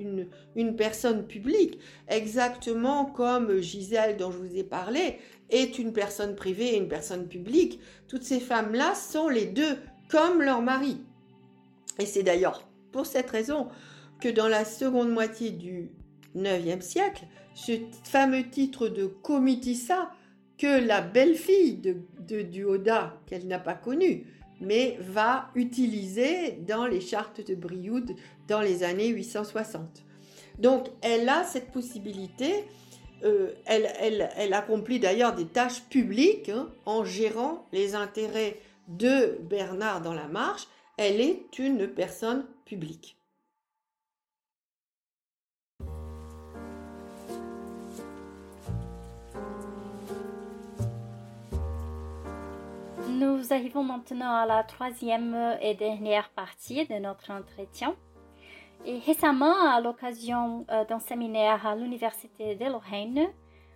une, 0.00 0.26
une, 0.56 0.74
personne 0.74 1.28
publique, 1.28 1.78
exactement 2.08 3.04
comme 3.04 3.60
Gisèle 3.60 4.16
dont 4.16 4.32
je 4.32 4.38
vous 4.38 4.56
ai 4.56 4.64
parlé 4.64 5.18
est 5.48 5.78
une 5.78 5.92
personne 5.92 6.34
privée 6.34 6.74
et 6.74 6.78
une 6.78 6.88
personne 6.88 7.28
publique. 7.28 7.78
Toutes 8.08 8.24
ces 8.24 8.40
femmes-là 8.40 8.96
sont 8.96 9.28
les 9.28 9.46
deux 9.46 9.78
comme 10.10 10.42
leur 10.42 10.60
mari. 10.60 10.98
Et 12.00 12.06
c'est 12.06 12.24
d'ailleurs 12.24 12.66
pour 12.90 13.06
cette 13.06 13.30
raison 13.30 13.68
que 14.22 14.28
dans 14.28 14.46
la 14.46 14.64
seconde 14.64 15.10
moitié 15.10 15.50
du 15.50 15.90
IXe 16.36 16.84
siècle, 16.84 17.24
ce 17.54 17.72
fameux 18.04 18.48
titre 18.48 18.86
de 18.86 19.06
comitissa 19.06 20.12
que 20.58 20.86
la 20.86 21.00
belle-fille 21.00 21.78
de, 21.78 22.42
Duoda, 22.42 23.20
qu'elle 23.26 23.48
n'a 23.48 23.58
pas 23.58 23.74
connu, 23.74 24.28
mais 24.60 24.96
va 25.00 25.50
utiliser 25.56 26.52
dans 26.52 26.86
les 26.86 27.00
chartes 27.00 27.44
de 27.44 27.56
Brioude 27.56 28.12
dans 28.46 28.60
les 28.60 28.84
années 28.84 29.08
860. 29.08 30.04
Donc 30.60 30.86
elle 31.00 31.28
a 31.28 31.42
cette 31.42 31.72
possibilité, 31.72 32.64
euh, 33.24 33.50
elle, 33.66 34.54
accomplit 34.54 35.00
d'ailleurs 35.00 35.34
des 35.34 35.46
tâches 35.46 35.82
publiques 35.90 36.48
hein, 36.48 36.68
en 36.86 37.04
gérant 37.04 37.66
les 37.72 37.96
intérêts 37.96 38.60
de 38.86 39.36
Bernard 39.50 40.00
dans 40.00 40.14
la 40.14 40.28
marche, 40.28 40.68
elle 40.96 41.20
est 41.20 41.58
une 41.58 41.88
personne 41.88 42.46
publique. 42.64 43.16
Nous 53.12 53.52
arrivons 53.52 53.84
maintenant 53.84 54.34
à 54.34 54.46
la 54.46 54.62
troisième 54.62 55.58
et 55.60 55.74
dernière 55.74 56.30
partie 56.30 56.86
de 56.86 56.94
notre 56.94 57.30
entretien. 57.30 57.94
Et 58.86 58.98
récemment, 59.00 59.54
à 59.68 59.82
l'occasion 59.82 60.64
euh, 60.70 60.86
d'un 60.86 60.98
séminaire 60.98 61.66
à 61.66 61.76
l'Université 61.76 62.54
de 62.54 62.64
Lorraine, 62.64 63.28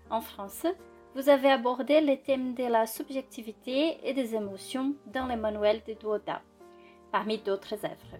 en 0.08 0.22
France, 0.22 0.66
vous 1.14 1.28
avez 1.28 1.50
abordé 1.50 2.00
le 2.00 2.16
thème 2.16 2.54
de 2.54 2.64
la 2.64 2.86
subjectivité 2.86 3.98
et 4.04 4.14
des 4.14 4.34
émotions 4.34 4.94
dans 5.12 5.26
le 5.26 5.36
manuel 5.36 5.82
de 5.86 5.92
Duoda, 5.92 6.40
parmi 7.12 7.36
d'autres 7.36 7.84
œuvres. 7.84 8.16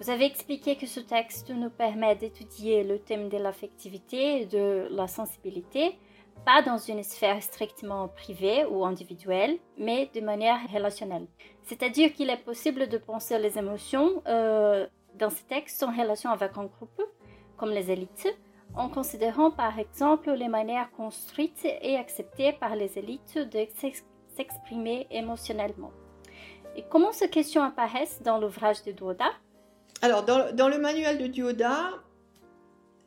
Vous 0.00 0.08
avez 0.08 0.24
expliqué 0.24 0.76
que 0.76 0.86
ce 0.86 1.00
texte 1.00 1.50
nous 1.50 1.70
permet 1.70 2.16
d'étudier 2.16 2.84
le 2.84 3.00
thème 3.00 3.28
de 3.28 3.36
l'affectivité 3.36 4.40
et 4.40 4.46
de 4.46 4.88
la 4.92 5.08
sensibilité 5.08 5.98
pas 6.44 6.62
dans 6.62 6.78
une 6.78 7.02
sphère 7.02 7.42
strictement 7.42 8.08
privée 8.08 8.64
ou 8.64 8.84
individuelle, 8.84 9.58
mais 9.76 10.10
de 10.14 10.20
manière 10.20 10.58
relationnelle. 10.72 11.26
C'est-à-dire 11.62 12.12
qu'il 12.12 12.30
est 12.30 12.44
possible 12.44 12.88
de 12.88 12.98
penser 12.98 13.38
les 13.38 13.58
émotions 13.58 14.22
euh, 14.26 14.86
dans 15.14 15.30
ces 15.30 15.44
textes 15.44 15.82
en 15.82 15.92
relation 15.92 16.30
avec 16.30 16.56
un 16.56 16.64
groupe, 16.64 17.02
comme 17.56 17.70
les 17.70 17.90
élites, 17.90 18.28
en 18.74 18.88
considérant 18.88 19.50
par 19.50 19.78
exemple 19.78 20.30
les 20.30 20.48
manières 20.48 20.90
construites 20.92 21.64
et 21.64 21.96
acceptées 21.96 22.52
par 22.52 22.76
les 22.76 22.98
élites 22.98 23.38
de 23.38 23.66
s'exprimer 24.36 25.06
émotionnellement. 25.10 25.92
Et 26.76 26.84
comment 26.88 27.12
ces 27.12 27.28
questions 27.28 27.62
apparaissent 27.62 28.22
dans 28.22 28.38
l'ouvrage 28.38 28.82
de 28.84 28.92
Duoda? 28.92 29.30
Alors, 30.00 30.22
dans, 30.24 30.54
dans 30.54 30.68
le 30.68 30.78
manuel 30.78 31.18
de 31.18 31.26
Duoda, 31.26 31.90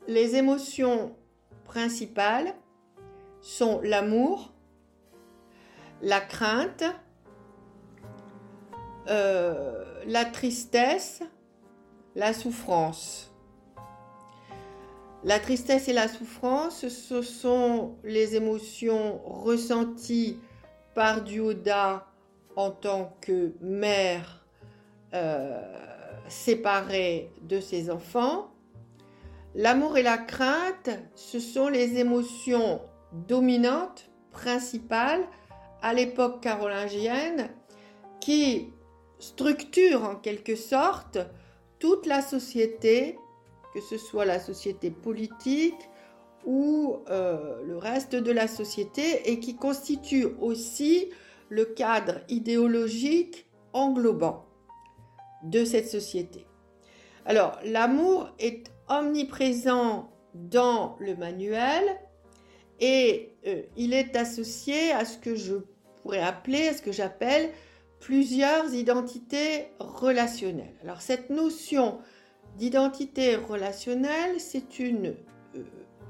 les 0.08 0.36
émotions 0.36 1.16
principales 1.66 2.54
sont 3.42 3.82
l'amour, 3.82 4.54
la 6.02 6.22
crainte, 6.22 6.84
euh, 9.08 9.84
la 10.06 10.26
tristesse, 10.26 11.22
la 12.16 12.34
souffrance. 12.34 13.34
La 15.24 15.40
tristesse 15.40 15.88
et 15.88 15.94
la 15.94 16.08
souffrance, 16.08 16.88
ce 16.88 17.22
sont 17.22 17.96
les 18.04 18.36
émotions 18.36 19.20
ressenties 19.24 20.40
par 20.96 21.22
Dioda 21.22 22.08
en 22.56 22.72
tant 22.72 23.16
que 23.22 23.54
mère 23.62 24.44
euh, 25.14 25.62
séparée 26.28 27.32
de 27.44 27.60
ses 27.60 27.92
enfants. 27.92 28.52
L'amour 29.54 29.98
et 29.98 30.04
la 30.04 30.18
crainte, 30.18 30.90
ce 31.16 31.40
sont 31.40 31.68
les 31.68 32.00
émotions 32.00 32.82
dominante, 33.12 34.10
principale, 34.32 35.28
à 35.82 35.94
l'époque 35.94 36.42
carolingienne, 36.42 37.50
qui 38.20 38.68
structure 39.20 40.04
en 40.04 40.16
quelque 40.16 40.56
sorte 40.56 41.18
toute 41.80 42.06
la 42.06 42.22
société, 42.22 43.18
que 43.74 43.82
ce 43.82 43.98
soit 43.98 44.26
la 44.26 44.40
société 44.40 44.92
politique 44.92 45.90
ou 46.46 46.98
euh, 47.10 47.62
le 47.64 47.78
reste 47.78 48.16
de 48.16 48.32
la 48.32 48.48
société, 48.48 49.32
et 49.32 49.40
qui 49.40 49.56
constitue 49.56 50.28
aussi 50.40 51.10
le 51.50 51.66
cadre 51.66 52.22
idéologique 52.30 53.48
englobant 53.74 54.46
de 55.44 55.66
cette 55.66 55.90
société. 55.90 56.46
Alors, 57.26 57.60
l'amour 57.64 58.30
est 58.40 58.72
omniprésent 58.90 60.12
dans 60.34 60.96
le 61.00 61.16
manuel, 61.16 61.84
et 62.82 63.36
euh, 63.48 63.62
il 63.78 63.94
est 63.94 64.16
associé 64.16 64.92
à 64.92 65.06
ce 65.06 65.18
que 65.18 65.36
je 65.36 65.54
pourrais 66.02 66.22
appeler, 66.22 66.68
à 66.68 66.74
ce 66.74 66.82
que 66.82 66.92
j'appelle 66.92 67.52
plusieurs 68.00 68.74
identités 68.74 69.68
relationnelles. 69.80 70.74
Alors 70.84 71.02
cette 71.02 71.30
notion 71.30 72.00
d'identité 72.58 73.36
relationnelle, 73.36 74.40
c'est 74.40 74.64
euh, 74.82 75.14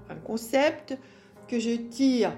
un 0.10 0.16
concept 0.16 0.98
que 1.50 1.60
je 1.60 1.76
tire 1.76 2.32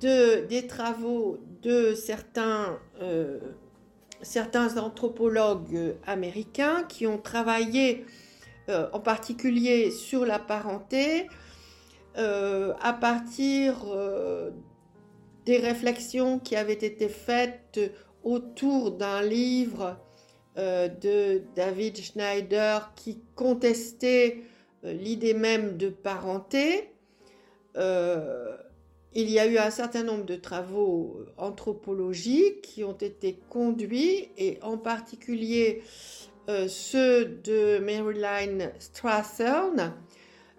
de, 0.00 0.46
des 0.46 0.68
travaux 0.68 1.38
de 1.62 1.94
euh, 2.38 3.40
certains 4.22 4.78
anthropologues 4.78 5.96
américains 6.06 6.84
qui 6.88 7.06
ont 7.06 7.18
travaillé 7.18 8.06
en 8.68 8.98
particulier 8.98 9.92
sur 9.92 10.26
la 10.26 10.40
parenté, 10.40 11.28
euh, 12.18 12.72
à 12.80 12.94
partir 12.94 13.84
euh, 13.88 14.50
des 15.44 15.58
réflexions 15.58 16.38
qui 16.38 16.56
avaient 16.56 16.72
été 16.72 17.10
faites 17.10 17.78
autour 18.24 18.92
d'un 18.92 19.20
livre 19.20 19.98
euh, 20.56 20.88
de 20.88 21.42
David 21.54 21.98
Schneider 21.98 22.94
qui 22.96 23.20
contestait 23.34 24.44
l'idée 24.82 25.34
même 25.34 25.76
de 25.76 25.90
parenté. 25.90 26.90
il 27.76 29.30
y 29.30 29.38
a 29.38 29.46
eu 29.46 29.58
un 29.58 29.70
certain 29.70 30.02
nombre 30.02 30.24
de 30.24 30.36
travaux 30.36 31.20
anthropologiques 31.36 32.62
qui 32.62 32.82
ont 32.82 32.96
été 32.96 33.38
conduits 33.50 34.30
et 34.38 34.58
en 34.62 34.78
particulier 34.78 35.82
ceux 36.68 37.24
de 37.24 37.78
Marilyn 37.78 38.70
Strathern 38.78 39.92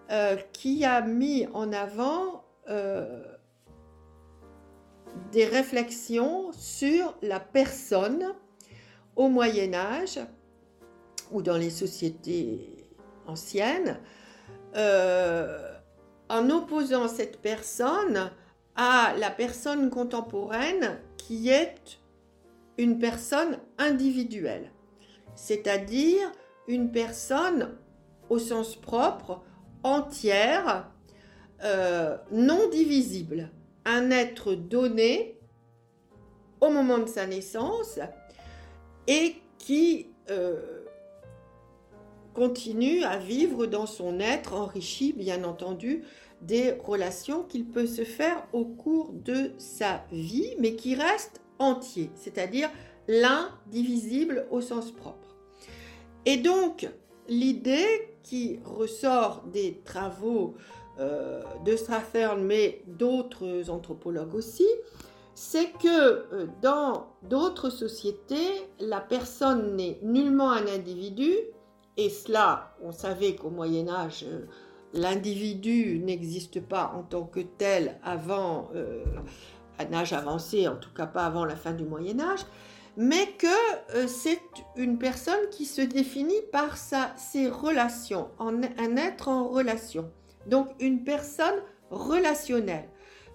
euh, 0.09 0.37
qui 0.53 0.85
a 0.85 1.01
mis 1.01 1.47
en 1.53 1.73
avant 1.73 2.45
euh, 2.69 3.23
des 5.31 5.45
réflexions 5.45 6.51
sur 6.53 7.15
la 7.21 7.39
personne 7.39 8.33
au 9.15 9.27
Moyen 9.27 9.73
Âge 9.73 10.19
ou 11.31 11.41
dans 11.41 11.57
les 11.57 11.69
sociétés 11.69 12.89
anciennes, 13.25 13.99
euh, 14.75 15.73
en 16.29 16.49
opposant 16.49 17.07
cette 17.07 17.41
personne 17.41 18.31
à 18.75 19.13
la 19.17 19.31
personne 19.31 19.89
contemporaine 19.89 20.99
qui 21.17 21.49
est 21.49 21.99
une 22.77 22.99
personne 22.99 23.59
individuelle, 23.77 24.71
c'est-à-dire 25.35 26.31
une 26.67 26.91
personne 26.91 27.77
au 28.29 28.39
sens 28.39 28.75
propre 28.75 29.41
entière, 29.87 30.89
euh, 31.63 32.17
non 32.31 32.69
divisible, 32.69 33.49
un 33.85 34.11
être 34.11 34.53
donné 34.53 35.39
au 36.61 36.69
moment 36.69 36.99
de 36.99 37.07
sa 37.07 37.25
naissance 37.25 37.99
et 39.07 39.35
qui 39.57 40.07
euh, 40.29 40.83
continue 42.33 43.03
à 43.03 43.17
vivre 43.17 43.65
dans 43.65 43.85
son 43.85 44.19
être 44.19 44.53
enrichi, 44.53 45.13
bien 45.13 45.43
entendu, 45.43 46.03
des 46.41 46.73
relations 46.73 47.43
qu'il 47.43 47.65
peut 47.65 47.87
se 47.87 48.03
faire 48.03 48.45
au 48.53 48.65
cours 48.65 49.11
de 49.13 49.51
sa 49.57 50.03
vie, 50.11 50.53
mais 50.59 50.75
qui 50.75 50.93
reste 50.95 51.41
entier, 51.57 52.11
c'est-à-dire 52.15 52.69
l'indivisible 53.07 54.45
au 54.51 54.61
sens 54.61 54.91
propre. 54.91 55.35
Et 56.25 56.37
donc, 56.37 56.87
l'idée 57.29 58.16
qui 58.27 58.59
ressort 58.65 59.43
des 59.53 59.81
travaux 59.85 60.55
euh, 60.99 61.41
de 61.65 61.75
Strathern, 61.75 62.43
mais 62.43 62.81
d'autres 62.87 63.69
anthropologues 63.69 64.35
aussi, 64.35 64.67
c'est 65.33 65.71
que 65.71 66.47
dans 66.61 67.07
d'autres 67.23 67.69
sociétés, 67.69 68.67
la 68.79 68.99
personne 68.99 69.75
n'est 69.75 69.99
nullement 70.01 70.51
un 70.51 70.65
individu, 70.67 71.31
et 71.95 72.09
cela, 72.09 72.75
on 72.81 72.91
savait 72.91 73.35
qu'au 73.35 73.51
Moyen 73.51 73.87
Âge, 73.87 74.25
l'individu 74.93 75.99
n'existe 75.99 76.59
pas 76.59 76.91
en 76.95 77.03
tant 77.03 77.23
que 77.23 77.41
tel 77.41 77.99
avant 78.03 78.71
un 79.79 79.93
âge 79.93 80.13
avancé, 80.13 80.67
en 80.67 80.75
tout 80.75 80.93
cas 80.93 81.05
pas 81.05 81.25
avant 81.25 81.45
la 81.45 81.55
fin 81.55 81.73
du 81.73 81.83
Moyen 81.83 82.19
Âge, 82.19 82.41
mais 82.97 83.27
que 83.37 83.47
euh, 83.95 84.07
c'est 84.07 84.41
une 84.75 84.97
personne 84.97 85.49
qui 85.51 85.65
se 85.65 85.81
définit 85.81 86.41
par 86.51 86.77
sa, 86.77 87.13
ses 87.15 87.47
relations, 87.47 88.29
un 88.39 88.97
être 88.97 89.27
en 89.27 89.47
relation. 89.47 90.11
Donc 90.47 90.69
une 90.79 91.03
personne 91.03 91.61
relationnelle, 91.91 92.89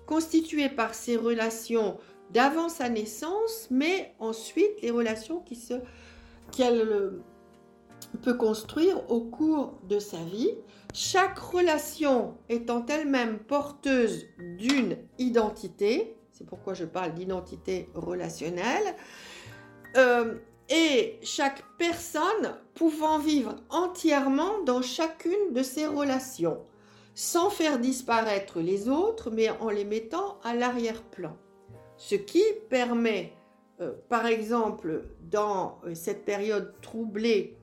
constituée 0.07 0.69
par 0.69 0.95
ses 0.95 1.17
relations 1.17 1.99
d'avant 2.33 2.69
sa 2.69 2.89
naissance, 2.89 3.69
mais 3.71 4.15
ensuite 4.19 4.83
les 4.83 4.91
relations 4.91 5.45
qu'elle 6.51 6.81
euh, 6.81 7.23
peut 8.23 8.35
construire 8.35 9.11
au 9.11 9.21
cours 9.21 9.79
de 9.89 9.99
sa 9.99 10.19
vie, 10.19 10.51
chaque 10.93 11.39
relation 11.39 12.37
étant 12.49 12.85
elle-même 12.87 13.39
porteuse 13.39 14.27
d'une 14.59 14.97
identité, 15.19 16.17
c'est 16.33 16.47
pourquoi 16.47 16.75
je 16.75 16.85
parle 16.85 17.15
d'identité 17.15 17.89
relationnelle, 17.95 18.97
euh, 19.97 20.35
et 20.69 21.19
chaque 21.23 21.63
personne 21.79 22.55
pouvant 22.75 23.19
vivre 23.19 23.57
entièrement 23.71 24.63
dans 24.65 24.83
chacune 24.83 25.53
de 25.53 25.63
ces 25.63 25.87
relations, 25.87 26.59
sans 27.15 27.51
faire 27.51 27.79
disparaître 27.79 28.61
les 28.61 28.89
autres, 28.89 29.31
mais 29.31 29.51
en 29.51 29.69
les 29.69 29.85
mettant 29.85 30.39
à 30.45 30.55
l'arrière-plan. 30.55 31.37
Ce 31.97 32.15
qui 32.15 32.43
permet, 32.71 33.33
euh, 33.81 33.93
par 34.09 34.27
exemple, 34.27 35.05
dans 35.21 35.79
euh, 35.85 35.95
cette 35.95 36.25
période 36.25 36.73
troublée, 36.81 37.59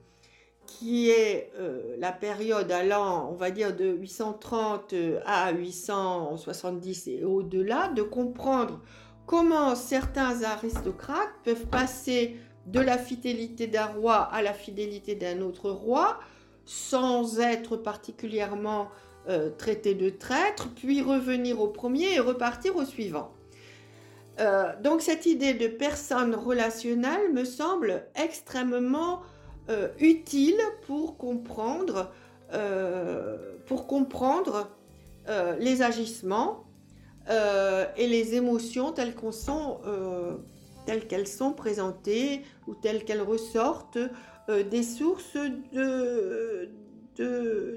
qui 0.66 1.10
est 1.10 1.52
la 1.98 2.12
période 2.12 2.72
allant, 2.72 3.28
on 3.32 3.34
va 3.34 3.50
dire, 3.50 3.76
de 3.76 3.86
830 3.86 4.94
à 5.26 5.52
870 5.52 7.08
et 7.08 7.24
au-delà, 7.24 7.88
de 7.88 8.04
comprendre 8.04 8.80
comment 9.30 9.76
certains 9.76 10.42
aristocrates 10.42 11.30
peuvent 11.44 11.68
passer 11.68 12.38
de 12.66 12.80
la 12.80 12.98
fidélité 12.98 13.68
d'un 13.68 13.86
roi 13.86 14.16
à 14.16 14.42
la 14.42 14.54
fidélité 14.54 15.14
d'un 15.14 15.42
autre 15.42 15.70
roi 15.70 16.20
sans 16.66 17.40
être 17.40 17.78
particulièrement 17.78 18.88
euh, 19.28 19.52
traités 19.52 19.94
de 19.94 20.10
traître, 20.10 20.70
puis 20.74 21.04
revenir 21.04 21.62
au 21.62 21.68
premier 21.68 22.16
et 22.16 22.20
repartir 22.20 22.76
au 22.76 22.86
suivant. 22.86 23.32
Euh, 24.40 24.74
donc 24.82 25.04
cette 25.04 25.28
idée 25.28 25.54
de 25.54 25.68
personne 25.68 26.34
relationnelle 26.34 27.32
me 27.32 27.46
semble 27.46 28.08
extrêmement 28.16 29.22
euh, 29.70 29.90
utile 30.00 30.60
pour 30.88 31.18
comprendre, 31.18 32.12
pour 33.68 33.86
comprendre 33.86 34.72
les 35.60 35.84
agissements 35.84 36.64
euh, 37.30 37.86
et 37.96 38.08
les 38.08 38.36
émotions 38.36 38.92
telles 38.92 39.14
sont, 39.32 39.80
euh, 39.86 40.38
telles 40.86 41.08
qu'elles 41.08 41.28
sont 41.28 41.54
présentées 41.54 42.44
ou 42.68 42.76
telles 42.76 43.06
qu'elles 43.06 43.22
ressortent 43.22 44.00
euh, 44.50 44.64
des 44.64 44.84
sources 44.84 45.38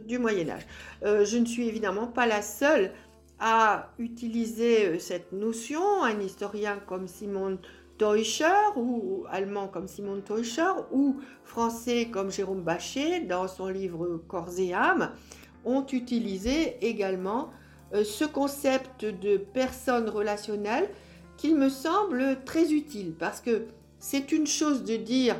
du 0.06 0.18
Moyen 0.18 0.48
Âge. 0.48 0.66
je 1.02 1.36
ne 1.36 1.44
suis 1.44 1.68
évidemment 1.68 2.06
pas 2.06 2.26
la 2.26 2.42
seule 2.42 2.92
à 3.40 3.90
utiliser 3.98 4.98
cette 5.00 5.32
notion. 5.32 6.04
Un 6.04 6.20
historien 6.20 6.78
comme 6.86 7.08
Simon 7.08 7.58
Teuscher, 7.98 8.46
ou 8.76 9.24
allemand 9.28 9.68
comme 9.68 9.88
Simon 9.88 10.20
Teuscher, 10.20 10.72
ou 10.92 11.20
français 11.44 12.08
comme 12.10 12.30
Jérôme 12.30 12.62
Bachet, 12.62 13.20
dans 13.20 13.48
son 13.48 13.66
livre 13.66 14.22
Corps 14.28 14.58
et 14.58 14.72
âme, 14.72 15.12
ont 15.64 15.84
utilisé 15.86 16.78
également 16.80 17.50
ce 17.92 18.24
concept 18.24 19.04
de 19.04 19.36
personne 19.36 20.08
relationnelle 20.08 20.88
qu'il 21.36 21.56
me 21.56 21.68
semble 21.68 22.38
très 22.44 22.72
utile 22.72 23.14
parce 23.18 23.40
que 23.40 23.66
c'est 23.98 24.32
une 24.32 24.46
chose 24.46 24.84
de 24.84 24.96
dire 24.96 25.36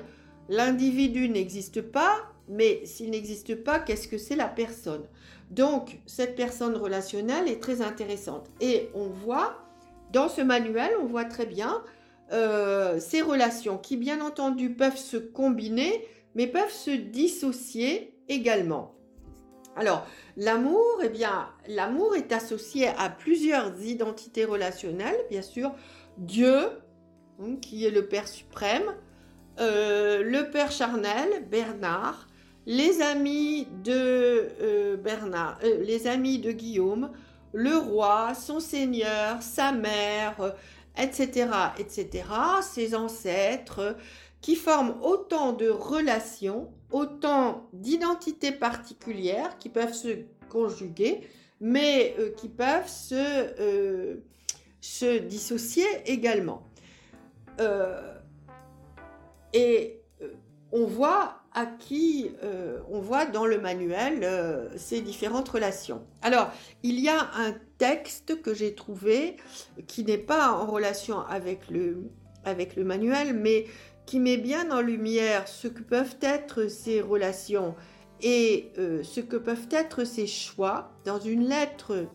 l'individu 0.49 1.29
n'existe 1.29 1.81
pas, 1.81 2.16
mais 2.49 2.85
s'il 2.85 3.11
n'existe 3.11 3.55
pas, 3.57 3.79
qu'est-ce 3.79 4.09
que 4.09 4.19
c'est 4.19 4.37
la 4.37 4.49
personne? 4.49 5.03
Donc, 5.51 6.01
cette 6.07 6.37
personne 6.37 6.77
relationnelle 6.77 7.49
est 7.49 7.61
très 7.61 7.83
intéressante. 7.83 8.49
Et 8.61 8.89
on 8.95 9.07
voit, 9.07 9.57
dans 10.12 10.29
ce 10.29 10.41
manuel, 10.41 10.93
on 11.01 11.07
voit 11.07 11.24
très 11.24 11.47
bien 11.47 11.83
euh, 12.33 12.99
ces 12.99 13.20
relations 13.20 13.79
qui, 13.79 13.97
bien 13.97 14.20
entendu, 14.20 14.70
peuvent 14.70 14.97
se 14.97 15.16
combiner, 15.16 16.07
mais 16.35 16.47
peuvent 16.47 16.73
se 16.73 16.91
dissocier 16.91 18.15
également. 18.29 18.95
Alors, 19.77 20.07
l'amour, 20.36 21.01
eh 21.03 21.09
bien, 21.09 21.49
l'amour 21.66 22.15
est 22.15 22.32
associé 22.32 22.89
à 22.89 23.09
plusieurs 23.09 23.81
identités 23.81 24.44
relationnelles, 24.44 25.19
bien 25.31 25.43
sûr. 25.43 25.73
Dieu, 26.19 26.59
hein, 27.40 27.57
qui 27.61 27.86
est 27.86 27.90
le 27.90 28.07
Père 28.07 28.28
suprême, 28.28 28.94
euh, 29.61 30.23
le 30.23 30.51
Père 30.51 30.70
charnel, 30.70 31.47
Bernard, 31.51 32.28
les 32.66 33.01
amis 33.01 33.66
de 33.82 34.49
euh, 34.61 34.97
Bernard, 34.97 35.59
euh, 35.65 35.82
les 35.82 36.07
amis 36.07 36.39
de 36.39 36.53
Guillaume, 36.53 37.11
le 37.55 37.77
roi, 37.77 38.35
son 38.35 38.61
seigneur, 38.61 39.43
sa 39.43 39.73
mère, 39.73 40.55
etc., 40.99 41.49
etc., 41.78 42.24
ses 42.62 42.94
ancêtres, 42.94 43.97
qui 44.43 44.56
forment 44.56 44.97
autant 45.02 45.52
de 45.52 45.69
relations, 45.70 46.69
autant 46.90 47.69
d'identités 47.73 48.52
particulières 48.52 49.56
qui 49.59 49.69
peuvent 49.70 49.94
se 49.94 50.19
conjuguer, 50.51 51.27
mais 51.60 52.14
euh, 52.19 52.32
qui 52.32 52.48
peuvent 52.48 52.89
se, 52.89 53.14
euh, 53.14 54.16
se 54.81 55.19
dissocier 55.19 55.86
également. 56.06 56.69
Euh, 57.60 58.14
et 59.55 60.01
on 60.73 60.86
voit 60.86 61.39
à 61.55 61.66
qui 61.66 62.31
on 62.90 63.01
voit 63.01 63.27
dans 63.27 63.44
le 63.44 63.60
manuel 63.60 64.70
ces 64.77 65.02
différentes 65.02 65.51
relations. 65.51 66.02
Alors, 66.23 66.51
il 66.82 66.98
y 66.98 67.10
a 67.10 67.31
un 67.35 67.55
texte 67.77 68.40
que 68.40 68.55
j'ai 68.55 68.74
trouvé 68.74 69.36
qui 69.86 70.02
n'est 70.02 70.16
pas 70.16 70.52
en 70.52 70.64
relation 70.64 71.20
avec 71.20 71.69
le, 71.69 72.09
avec 72.47 72.74
le 72.74 72.85
manuel, 72.85 73.35
mais 73.35 73.66
qui 74.07 74.20
met 74.20 74.37
bien 74.37 74.70
en 74.70 74.81
lumière 74.81 75.49
ce 75.49 75.69
que 75.69 75.83
peuvent 75.83 76.16
être 76.20 76.69
ces 76.69 77.01
relations 77.01 77.74
et 78.20 78.73
euh, 78.79 79.03
ce 79.03 79.20
que 79.20 79.37
peuvent 79.37 79.69
être 79.70 80.05
ces 80.05 80.27
choix 80.27 80.93
dans 81.05 81.19
une 81.19 81.49
lettre 81.49 82.07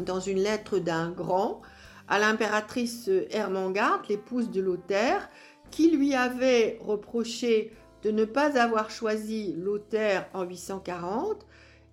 dans 0.00 0.20
une 0.20 0.38
lettre 0.38 0.78
d'un 0.78 1.10
grand 1.10 1.62
à 2.08 2.18
l'impératrice 2.18 3.10
Hermangarde, 3.30 4.02
l'épouse 4.08 4.50
de 4.50 4.60
Lothaire, 4.60 5.28
qui 5.70 5.90
lui 5.90 6.14
avait 6.14 6.78
reproché 6.80 7.72
de 8.02 8.10
ne 8.10 8.24
pas 8.24 8.60
avoir 8.60 8.90
choisi 8.90 9.54
Lothaire 9.56 10.28
en 10.32 10.44
840, 10.44 11.46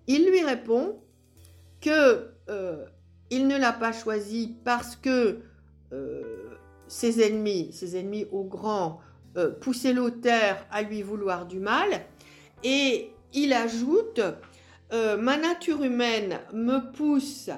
il 0.06 0.26
lui 0.26 0.42
répond 0.42 1.00
que 1.80 2.30
euh, 2.48 2.86
il 3.30 3.48
ne 3.48 3.58
l'a 3.58 3.72
pas 3.72 3.92
choisi 3.92 4.56
parce 4.64 4.96
que 4.96 5.40
euh, 5.92 6.45
ses 6.88 7.24
ennemis, 7.26 7.70
ses 7.72 7.96
ennemis 7.96 8.26
au 8.32 8.44
grand, 8.44 9.00
euh, 9.36 9.50
poussaient 9.50 9.92
Lothaire 9.92 10.66
à 10.70 10.82
lui 10.82 11.02
vouloir 11.02 11.46
du 11.46 11.58
mal. 11.58 12.06
Et 12.64 13.10
il 13.34 13.52
ajoute, 13.52 14.20
euh, 14.92 15.16
ma 15.16 15.36
nature 15.36 15.82
humaine 15.82 16.40
me 16.52 16.92
pousse 16.92 17.50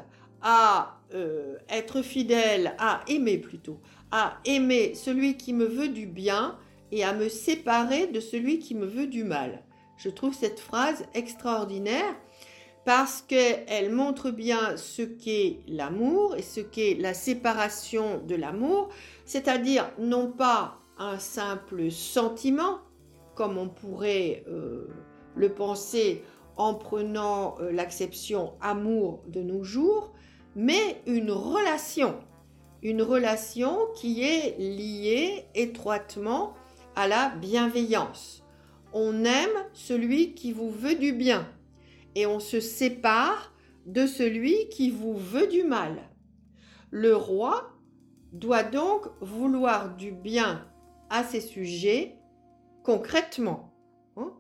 à 0.42 0.98
euh, 1.14 1.56
être 1.68 2.02
fidèle, 2.02 2.74
à 2.78 3.00
aimer 3.08 3.38
plutôt, 3.38 3.80
à 4.10 4.38
aimer 4.44 4.94
celui 4.94 5.36
qui 5.36 5.52
me 5.52 5.66
veut 5.66 5.88
du 5.88 6.06
bien 6.06 6.58
et 6.90 7.04
à 7.04 7.12
me 7.12 7.28
séparer 7.28 8.06
de 8.06 8.20
celui 8.20 8.58
qui 8.58 8.74
me 8.74 8.86
veut 8.86 9.06
du 9.06 9.24
mal. 9.24 9.62
Je 9.98 10.08
trouve 10.08 10.34
cette 10.34 10.60
phrase 10.60 11.04
extraordinaire 11.14 12.14
parce 12.84 13.22
qu'elle 13.22 13.90
montre 13.90 14.30
bien 14.30 14.76
ce 14.76 15.02
qu'est 15.02 15.58
l'amour 15.68 16.36
et 16.36 16.42
ce 16.42 16.60
qu'est 16.60 16.96
la 16.98 17.12
séparation 17.12 18.22
de 18.26 18.34
l'amour, 18.34 18.88
c'est-à-dire 19.28 19.92
non 19.98 20.32
pas 20.32 20.78
un 20.96 21.18
simple 21.18 21.90
sentiment, 21.90 22.78
comme 23.34 23.58
on 23.58 23.68
pourrait 23.68 24.42
euh, 24.48 24.88
le 25.36 25.50
penser 25.50 26.24
en 26.56 26.72
prenant 26.72 27.56
euh, 27.60 27.70
l'acception 27.70 28.54
amour 28.62 29.22
de 29.28 29.42
nos 29.42 29.62
jours, 29.62 30.14
mais 30.56 31.02
une 31.06 31.30
relation, 31.30 32.18
une 32.82 33.02
relation 33.02 33.76
qui 33.96 34.22
est 34.22 34.56
liée 34.58 35.44
étroitement 35.54 36.54
à 36.96 37.06
la 37.06 37.28
bienveillance. 37.28 38.42
On 38.94 39.26
aime 39.26 39.66
celui 39.74 40.32
qui 40.32 40.52
vous 40.52 40.70
veut 40.70 40.94
du 40.94 41.12
bien 41.12 41.46
et 42.14 42.24
on 42.24 42.40
se 42.40 42.60
sépare 42.60 43.52
de 43.84 44.06
celui 44.06 44.70
qui 44.70 44.90
vous 44.90 45.18
veut 45.18 45.48
du 45.48 45.64
mal. 45.64 46.08
Le 46.90 47.14
roi 47.14 47.77
doit 48.32 48.62
donc 48.62 49.06
vouloir 49.20 49.94
du 49.96 50.12
bien 50.12 50.66
à 51.10 51.24
ses 51.24 51.40
sujets 51.40 52.16
concrètement 52.82 53.72
hein, 54.16 54.32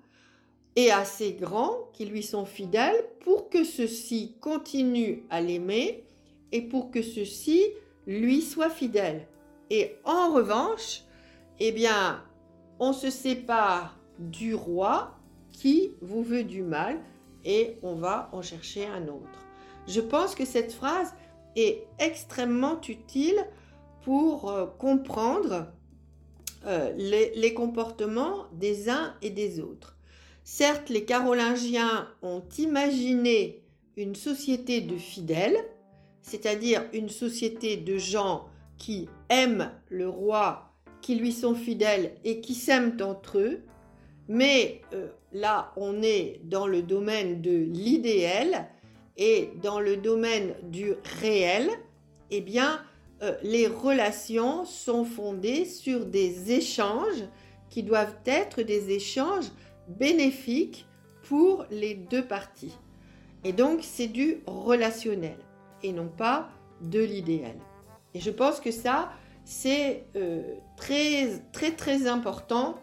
et 0.76 0.90
à 0.90 1.04
ses 1.04 1.32
grands 1.32 1.88
qui 1.92 2.06
lui 2.06 2.22
sont 2.22 2.44
fidèles 2.44 3.04
pour 3.20 3.48
que 3.50 3.64
ceux-ci 3.64 4.36
continuent 4.40 5.20
à 5.30 5.40
l'aimer 5.40 6.04
et 6.52 6.62
pour 6.62 6.90
que 6.90 7.02
ceux-ci 7.02 7.62
lui 8.06 8.40
soient 8.40 8.70
fidèles. 8.70 9.26
Et 9.70 9.96
en 10.04 10.32
revanche, 10.32 11.02
eh 11.60 11.72
bien, 11.72 12.22
on 12.78 12.92
se 12.92 13.10
sépare 13.10 13.98
du 14.18 14.54
roi 14.54 15.18
qui 15.52 15.92
vous 16.00 16.22
veut 16.22 16.44
du 16.44 16.62
mal 16.62 17.00
et 17.44 17.76
on 17.82 17.94
va 17.94 18.30
en 18.32 18.42
chercher 18.42 18.86
un 18.86 19.08
autre. 19.08 19.46
Je 19.86 20.00
pense 20.00 20.34
que 20.34 20.44
cette 20.44 20.72
phrase 20.72 21.14
est 21.56 21.86
extrêmement 21.98 22.80
utile 22.88 23.44
euh, 24.10 24.66
comprendre 24.78 25.66
euh, 26.66 26.92
les, 26.96 27.54
comportements 27.54 28.46
des 28.52 28.88
uns 28.88 29.14
et 29.22 29.30
des 29.30 29.60
autres. 29.60 29.96
Certes, 30.44 30.88
les 30.88 31.04
Carolingiens 31.04 32.08
ont 32.22 32.42
imaginé 32.58 33.62
une 33.96 34.14
société 34.14 34.80
de 34.80 34.96
fidèles, 34.96 35.58
c'est-à-dire 36.22 36.84
une 36.94 37.10
société 37.10 37.76
de 37.76 37.98
gens 37.98 38.46
qui 38.78 39.08
aiment 39.28 39.70
le 39.90 40.08
roi, 40.08 40.72
qui 41.02 41.16
lui 41.16 41.32
sont 41.32 41.54
fidèles 41.54 42.14
et 42.24 42.40
qui 42.40 42.54
s'aiment 42.54 42.96
entre 43.02 43.38
eux, 43.38 43.60
mais 44.28 44.80
euh, 44.94 45.08
là, 45.32 45.72
on 45.76 46.02
est 46.02 46.40
dans 46.44 46.66
le 46.66 46.82
domaine 46.82 47.42
de 47.42 47.56
l'idéal 47.56 48.68
et 49.16 49.50
dans 49.62 49.80
le 49.80 49.96
domaine 49.96 50.54
du 50.62 50.94
réel, 51.20 51.68
eh 52.30 52.40
bien, 52.40 52.80
euh, 53.22 53.34
les 53.42 53.66
relations 53.66 54.64
sont 54.64 55.04
fondées 55.04 55.64
sur 55.64 56.06
des 56.06 56.52
échanges 56.52 57.24
qui 57.68 57.82
doivent 57.82 58.16
être 58.24 58.62
des 58.62 58.90
échanges 58.90 59.50
bénéfiques 59.88 60.86
pour 61.24 61.66
les 61.70 61.94
deux 61.94 62.24
parties. 62.24 62.76
Et 63.44 63.52
donc, 63.52 63.80
c'est 63.82 64.06
du 64.06 64.38
relationnel 64.46 65.36
et 65.82 65.92
non 65.92 66.08
pas 66.08 66.48
de 66.80 67.00
l'idéal. 67.00 67.56
Et 68.14 68.20
je 68.20 68.30
pense 68.30 68.60
que 68.60 68.70
ça, 68.70 69.10
c'est 69.44 70.04
euh, 70.16 70.42
très, 70.76 71.42
très, 71.52 71.72
très 71.72 72.06
important. 72.06 72.78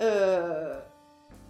Euh, 0.00 0.78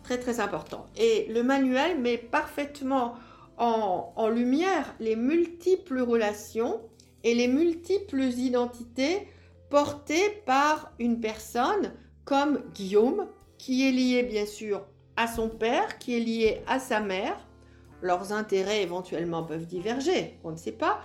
très, 0.02 0.18
très 0.18 0.40
important. 0.40 0.86
Et 0.96 1.26
le 1.32 1.42
manuel 1.42 2.00
met 2.00 2.18
parfaitement 2.18 3.14
en 3.56 4.28
lumière 4.28 4.96
les 4.98 5.14
multiples 5.14 6.00
relations 6.00 6.80
et 7.24 7.34
les 7.34 7.48
multiples 7.48 8.22
identités 8.22 9.26
portées 9.70 10.42
par 10.46 10.92
une 10.98 11.20
personne 11.20 11.92
comme 12.24 12.62
Guillaume, 12.74 13.26
qui 13.58 13.88
est 13.88 13.92
lié 13.92 14.22
bien 14.22 14.46
sûr 14.46 14.82
à 15.16 15.26
son 15.26 15.48
père, 15.48 15.98
qui 15.98 16.16
est 16.16 16.20
lié 16.20 16.62
à 16.66 16.78
sa 16.78 17.00
mère. 17.00 17.36
Leurs 18.02 18.32
intérêts 18.32 18.82
éventuellement 18.82 19.42
peuvent 19.42 19.66
diverger, 19.66 20.38
on 20.44 20.52
ne 20.52 20.56
sait 20.56 20.72
pas. 20.72 21.00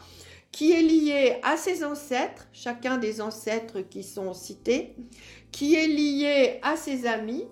Qui 0.51 0.71
est 0.71 0.81
lié 0.81 1.37
à 1.43 1.57
ses 1.57 1.85
ancêtres, 1.85 2.47
chacun 2.51 2.97
des 2.97 3.21
ancêtres 3.21 3.81
qui 3.81 4.03
sont 4.03 4.33
cités, 4.33 4.95
qui 5.51 5.75
est 5.75 5.87
lié 5.87 6.59
à 6.63 6.75
ses 6.75 7.05
amis, 7.05 7.45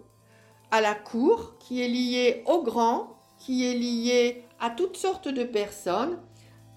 à 0.72 0.82
la 0.82 0.96
cour, 0.96 1.58
qui 1.60 1.82
est 1.82 1.88
lié 1.88 2.44
aux 2.48 2.64
grands, 2.64 3.18
qui 3.38 3.66
est 3.66 3.76
lié 3.76 4.44
à 4.60 4.72
toutes 4.72 4.98
sortes 4.98 5.28
de 5.28 5.44
personnes, 5.44 6.20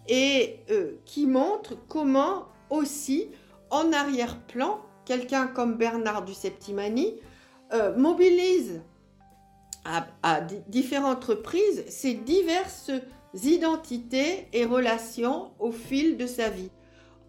et 0.08 0.60
euh, 0.70 0.92
qui 1.04 1.26
montre 1.26 1.76
comment 1.88 2.46
aussi 2.68 3.28
en 3.70 3.92
arrière-plan, 3.92 4.80
quelqu'un 5.04 5.46
comme 5.46 5.76
Bernard 5.76 6.24
du 6.24 6.34
Septimani 6.34 7.14
euh, 7.72 7.96
mobilise 7.96 8.82
à, 9.84 10.40
différentes 10.68 11.24
reprises 11.24 11.84
ces 11.88 12.14
diverses 12.14 12.90
identités 13.42 14.48
et 14.52 14.64
relations 14.64 15.52
au 15.58 15.72
fil 15.72 16.16
de 16.16 16.26
sa 16.26 16.50
vie. 16.50 16.70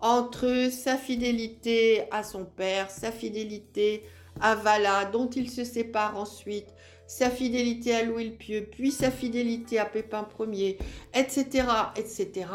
Entre 0.01 0.69
sa 0.71 0.97
fidélité 0.97 2.05
à 2.11 2.23
son 2.23 2.43
père, 2.43 2.89
sa 2.89 3.11
fidélité 3.11 4.03
à 4.39 4.55
Vala, 4.55 5.05
dont 5.05 5.29
il 5.29 5.49
se 5.49 5.63
sépare 5.63 6.17
ensuite, 6.17 6.73
sa 7.11 7.29
fidélité 7.29 7.93
à 7.93 8.03
Louis 8.03 8.29
le 8.29 8.35
Pieux, 8.35 8.69
puis 8.71 8.89
sa 8.89 9.11
fidélité 9.11 9.79
à 9.79 9.85
Pépin 9.85 10.25
Ier, 10.49 10.77
etc., 11.13 11.67
etc., 11.97 12.45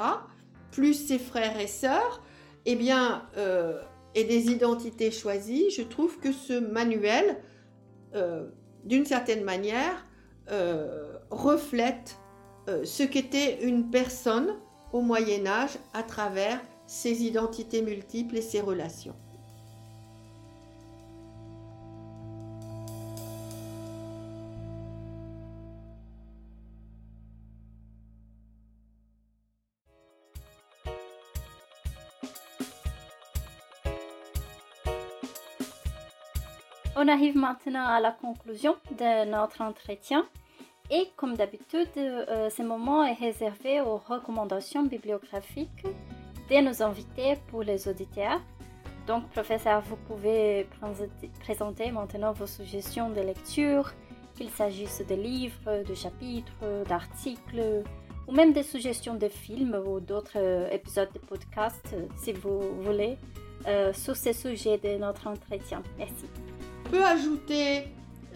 plus 0.71 0.95
ses 0.95 1.19
frères 1.19 1.61
et 1.61 1.67
sœurs, 1.67 2.23
eh 2.65 2.75
bien, 2.75 3.29
euh, 3.37 3.83
et 4.15 4.25
des 4.25 4.47
identités 4.47 5.11
choisies, 5.11 5.71
je 5.73 5.83
trouve 5.83 6.19
que 6.21 6.33
ce 6.33 6.59
manuel, 6.59 7.37
euh, 8.15 8.49
d'une 8.85 9.05
certaine 9.05 9.45
manière, 9.45 10.07
euh, 10.51 11.19
reflète 11.31 12.17
ce 12.83 13.03
qu'était 13.03 13.63
une 13.63 13.91
personne 13.91 14.57
au 14.93 15.03
Moyen 15.03 15.47
Âge 15.47 15.79
à 15.93 16.03
travers 16.03 16.61
ses 16.87 17.25
identités 17.25 17.83
multiples 17.83 18.39
et 18.39 18.43
ses 18.43 18.63
relations. 18.63 19.15
On 36.99 37.09
arrive 37.09 37.37
maintenant 37.37 37.85
à 37.85 38.01
la 38.01 38.11
conclusion 38.11 38.75
de 38.91 39.29
notre 39.31 39.61
entretien. 39.61 40.25
Et 40.91 41.09
comme 41.17 41.37
d'habitude, 41.37 41.91
euh, 41.99 42.49
ce 42.49 42.63
moment 42.63 43.05
est 43.05 43.13
réservé 43.13 43.83
aux 43.83 43.99
recommandations 43.99 44.83
bibliographiques 44.83 45.85
de 46.49 46.61
nos 46.63 46.83
invités 46.83 47.35
pour 47.49 47.63
les 47.65 47.87
auditeurs. 47.87 48.41
Donc, 49.07 49.29
professeur, 49.29 49.83
vous 49.83 49.97
pouvez 50.09 50.67
présenter 51.41 51.91
maintenant 51.91 52.33
vos 52.33 52.47
suggestions 52.47 53.11
de 53.11 53.21
lecture, 53.21 53.93
qu'il 54.35 54.49
s'agisse 54.49 55.03
de 55.07 55.15
livres, 55.15 55.85
de 55.87 55.95
chapitres, 55.95 56.85
d'articles, 56.89 57.83
ou 58.27 58.33
même 58.33 58.55
des 58.55 58.63
suggestions 58.63 59.17
de 59.17 59.29
films 59.29 59.79
ou 59.87 60.01
d'autres 60.01 60.39
euh, 60.39 60.71
épisodes 60.71 61.13
de 61.13 61.19
podcast, 61.19 61.95
si 62.17 62.33
vous 62.33 62.61
voulez, 62.81 63.19
euh, 63.67 63.93
sur 63.93 64.17
ces 64.17 64.33
sujets 64.33 64.79
de 64.79 64.97
notre 64.97 65.27
entretien. 65.27 65.83
Merci 65.99 66.25
peut 66.91 67.05
ajouter 67.05 67.85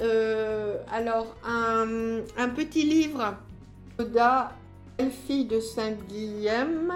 euh, 0.01 0.77
alors 0.93 1.35
un, 1.45 2.49
petit 2.55 2.85
livre 2.85 3.35
Oda, 3.99 4.53
fille 5.27 5.47
de 5.47 5.61
Saint-Guilhem 5.61 6.93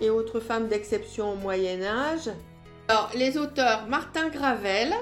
et 0.00 0.10
autres 0.10 0.40
femmes 0.40 0.68
d'exception 0.68 1.32
au 1.32 1.36
Moyen 1.36 1.82
Âge. 1.82 2.30
Alors 2.88 3.10
les 3.14 3.38
auteurs 3.38 3.86
Martin 3.88 4.28
Gravel, 4.28 4.92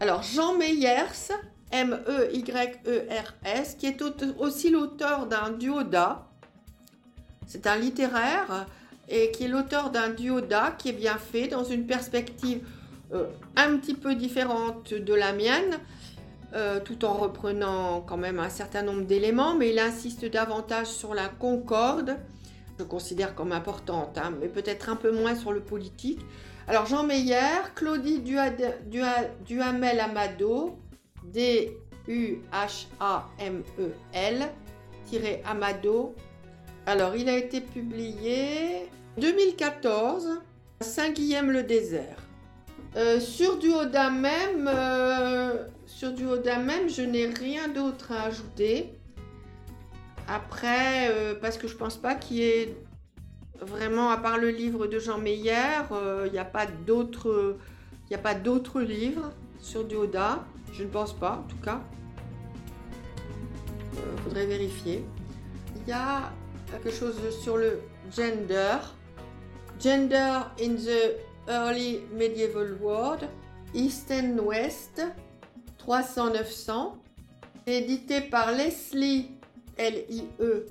alors 0.00 0.22
Jean 0.22 0.56
Meyers, 0.56 1.32
M-E-Y-E-R-S, 1.70 3.76
qui 3.78 3.86
est 3.86 4.02
aussi 4.38 4.70
l'auteur 4.70 5.26
d'un 5.26 5.50
duoda. 5.50 6.26
C'est 7.46 7.66
un 7.66 7.76
littéraire 7.76 8.66
et 9.08 9.30
qui 9.30 9.44
est 9.44 9.48
l'auteur 9.48 9.90
d'un 9.90 10.10
duoda 10.10 10.74
qui 10.78 10.90
est 10.90 10.92
bien 10.92 11.16
fait 11.16 11.48
dans 11.48 11.64
une 11.64 11.86
perspective 11.86 12.66
un 13.56 13.76
petit 13.78 13.94
peu 13.94 14.14
différente 14.14 14.92
de 14.92 15.14
la 15.14 15.32
mienne, 15.32 15.78
euh, 16.54 16.80
tout 16.80 17.04
en 17.04 17.12
reprenant 17.14 18.00
quand 18.00 18.16
même 18.16 18.38
un 18.38 18.48
certain 18.48 18.82
nombre 18.82 19.02
d'éléments, 19.02 19.54
mais 19.54 19.70
il 19.70 19.78
insiste 19.78 20.24
davantage 20.24 20.86
sur 20.86 21.14
la 21.14 21.28
concorde, 21.28 22.16
je 22.78 22.84
considère 22.84 23.34
comme 23.34 23.52
importante, 23.52 24.16
hein, 24.16 24.32
mais 24.40 24.48
peut-être 24.48 24.88
un 24.88 24.96
peu 24.96 25.10
moins 25.10 25.34
sur 25.34 25.52
le 25.52 25.60
politique. 25.60 26.20
Alors 26.66 26.86
Jean 26.86 27.02
Meyer, 27.02 27.62
Claudie 27.74 28.20
Duhamel 28.20 30.00
Amado, 30.00 30.78
D-U-H-A-M-E-L, 31.24 31.76
Amado. 35.44 36.14
Alors 36.86 37.16
il 37.16 37.28
a 37.28 37.36
été 37.36 37.60
publié 37.60 38.88
2014 39.18 40.40
Saint-Guilhem-le-Désert. 40.80 42.27
Euh, 42.96 43.20
sur 43.20 43.58
du 43.58 43.70
Oda 43.70 44.10
même, 44.10 44.68
euh, 44.72 45.64
sur 45.86 46.12
du 46.12 46.24
même, 46.24 46.88
je 46.88 47.02
n'ai 47.02 47.26
rien 47.26 47.68
d'autre 47.68 48.12
à 48.12 48.24
ajouter. 48.24 48.94
Après, 50.26 51.10
euh, 51.10 51.34
parce 51.40 51.58
que 51.58 51.68
je 51.68 51.76
pense 51.76 51.96
pas 51.96 52.14
qu'il 52.14 52.38
y 52.38 52.42
ait 52.42 52.76
vraiment, 53.60 54.10
à 54.10 54.16
part 54.16 54.38
le 54.38 54.50
livre 54.50 54.86
de 54.86 54.98
Jean 54.98 55.18
Meyer, 55.18 55.84
il 56.26 56.32
n'y 56.32 56.38
a 56.38 56.44
pas 56.44 56.66
d'autres, 56.66 57.56
il 58.10 58.14
a 58.14 58.18
pas 58.18 58.34
d'autres 58.34 58.80
livres 58.80 59.32
sur 59.60 59.84
du 59.84 59.96
Oda. 59.96 60.44
Je 60.72 60.82
ne 60.82 60.88
pense 60.88 61.12
pas, 61.12 61.44
en 61.44 61.48
tout 61.48 61.62
cas. 61.62 61.80
Il 63.92 64.22
faudrait 64.22 64.46
vérifier. 64.46 65.04
Il 65.76 65.88
y 65.88 65.92
a 65.92 66.32
quelque 66.70 66.90
chose 66.90 67.16
sur 67.42 67.56
le 67.56 67.80
gender. 68.14 68.76
Gender 69.80 70.40
in 70.60 70.74
the 70.74 71.27
Early 71.48 72.02
Medieval 72.12 72.76
World, 72.80 73.28
East 73.74 74.10
and 74.10 74.38
West, 74.40 75.02
300-900, 75.86 76.94
édité 77.66 78.20
par 78.20 78.52
Leslie, 78.52 79.30
L-I-E, 79.76 80.66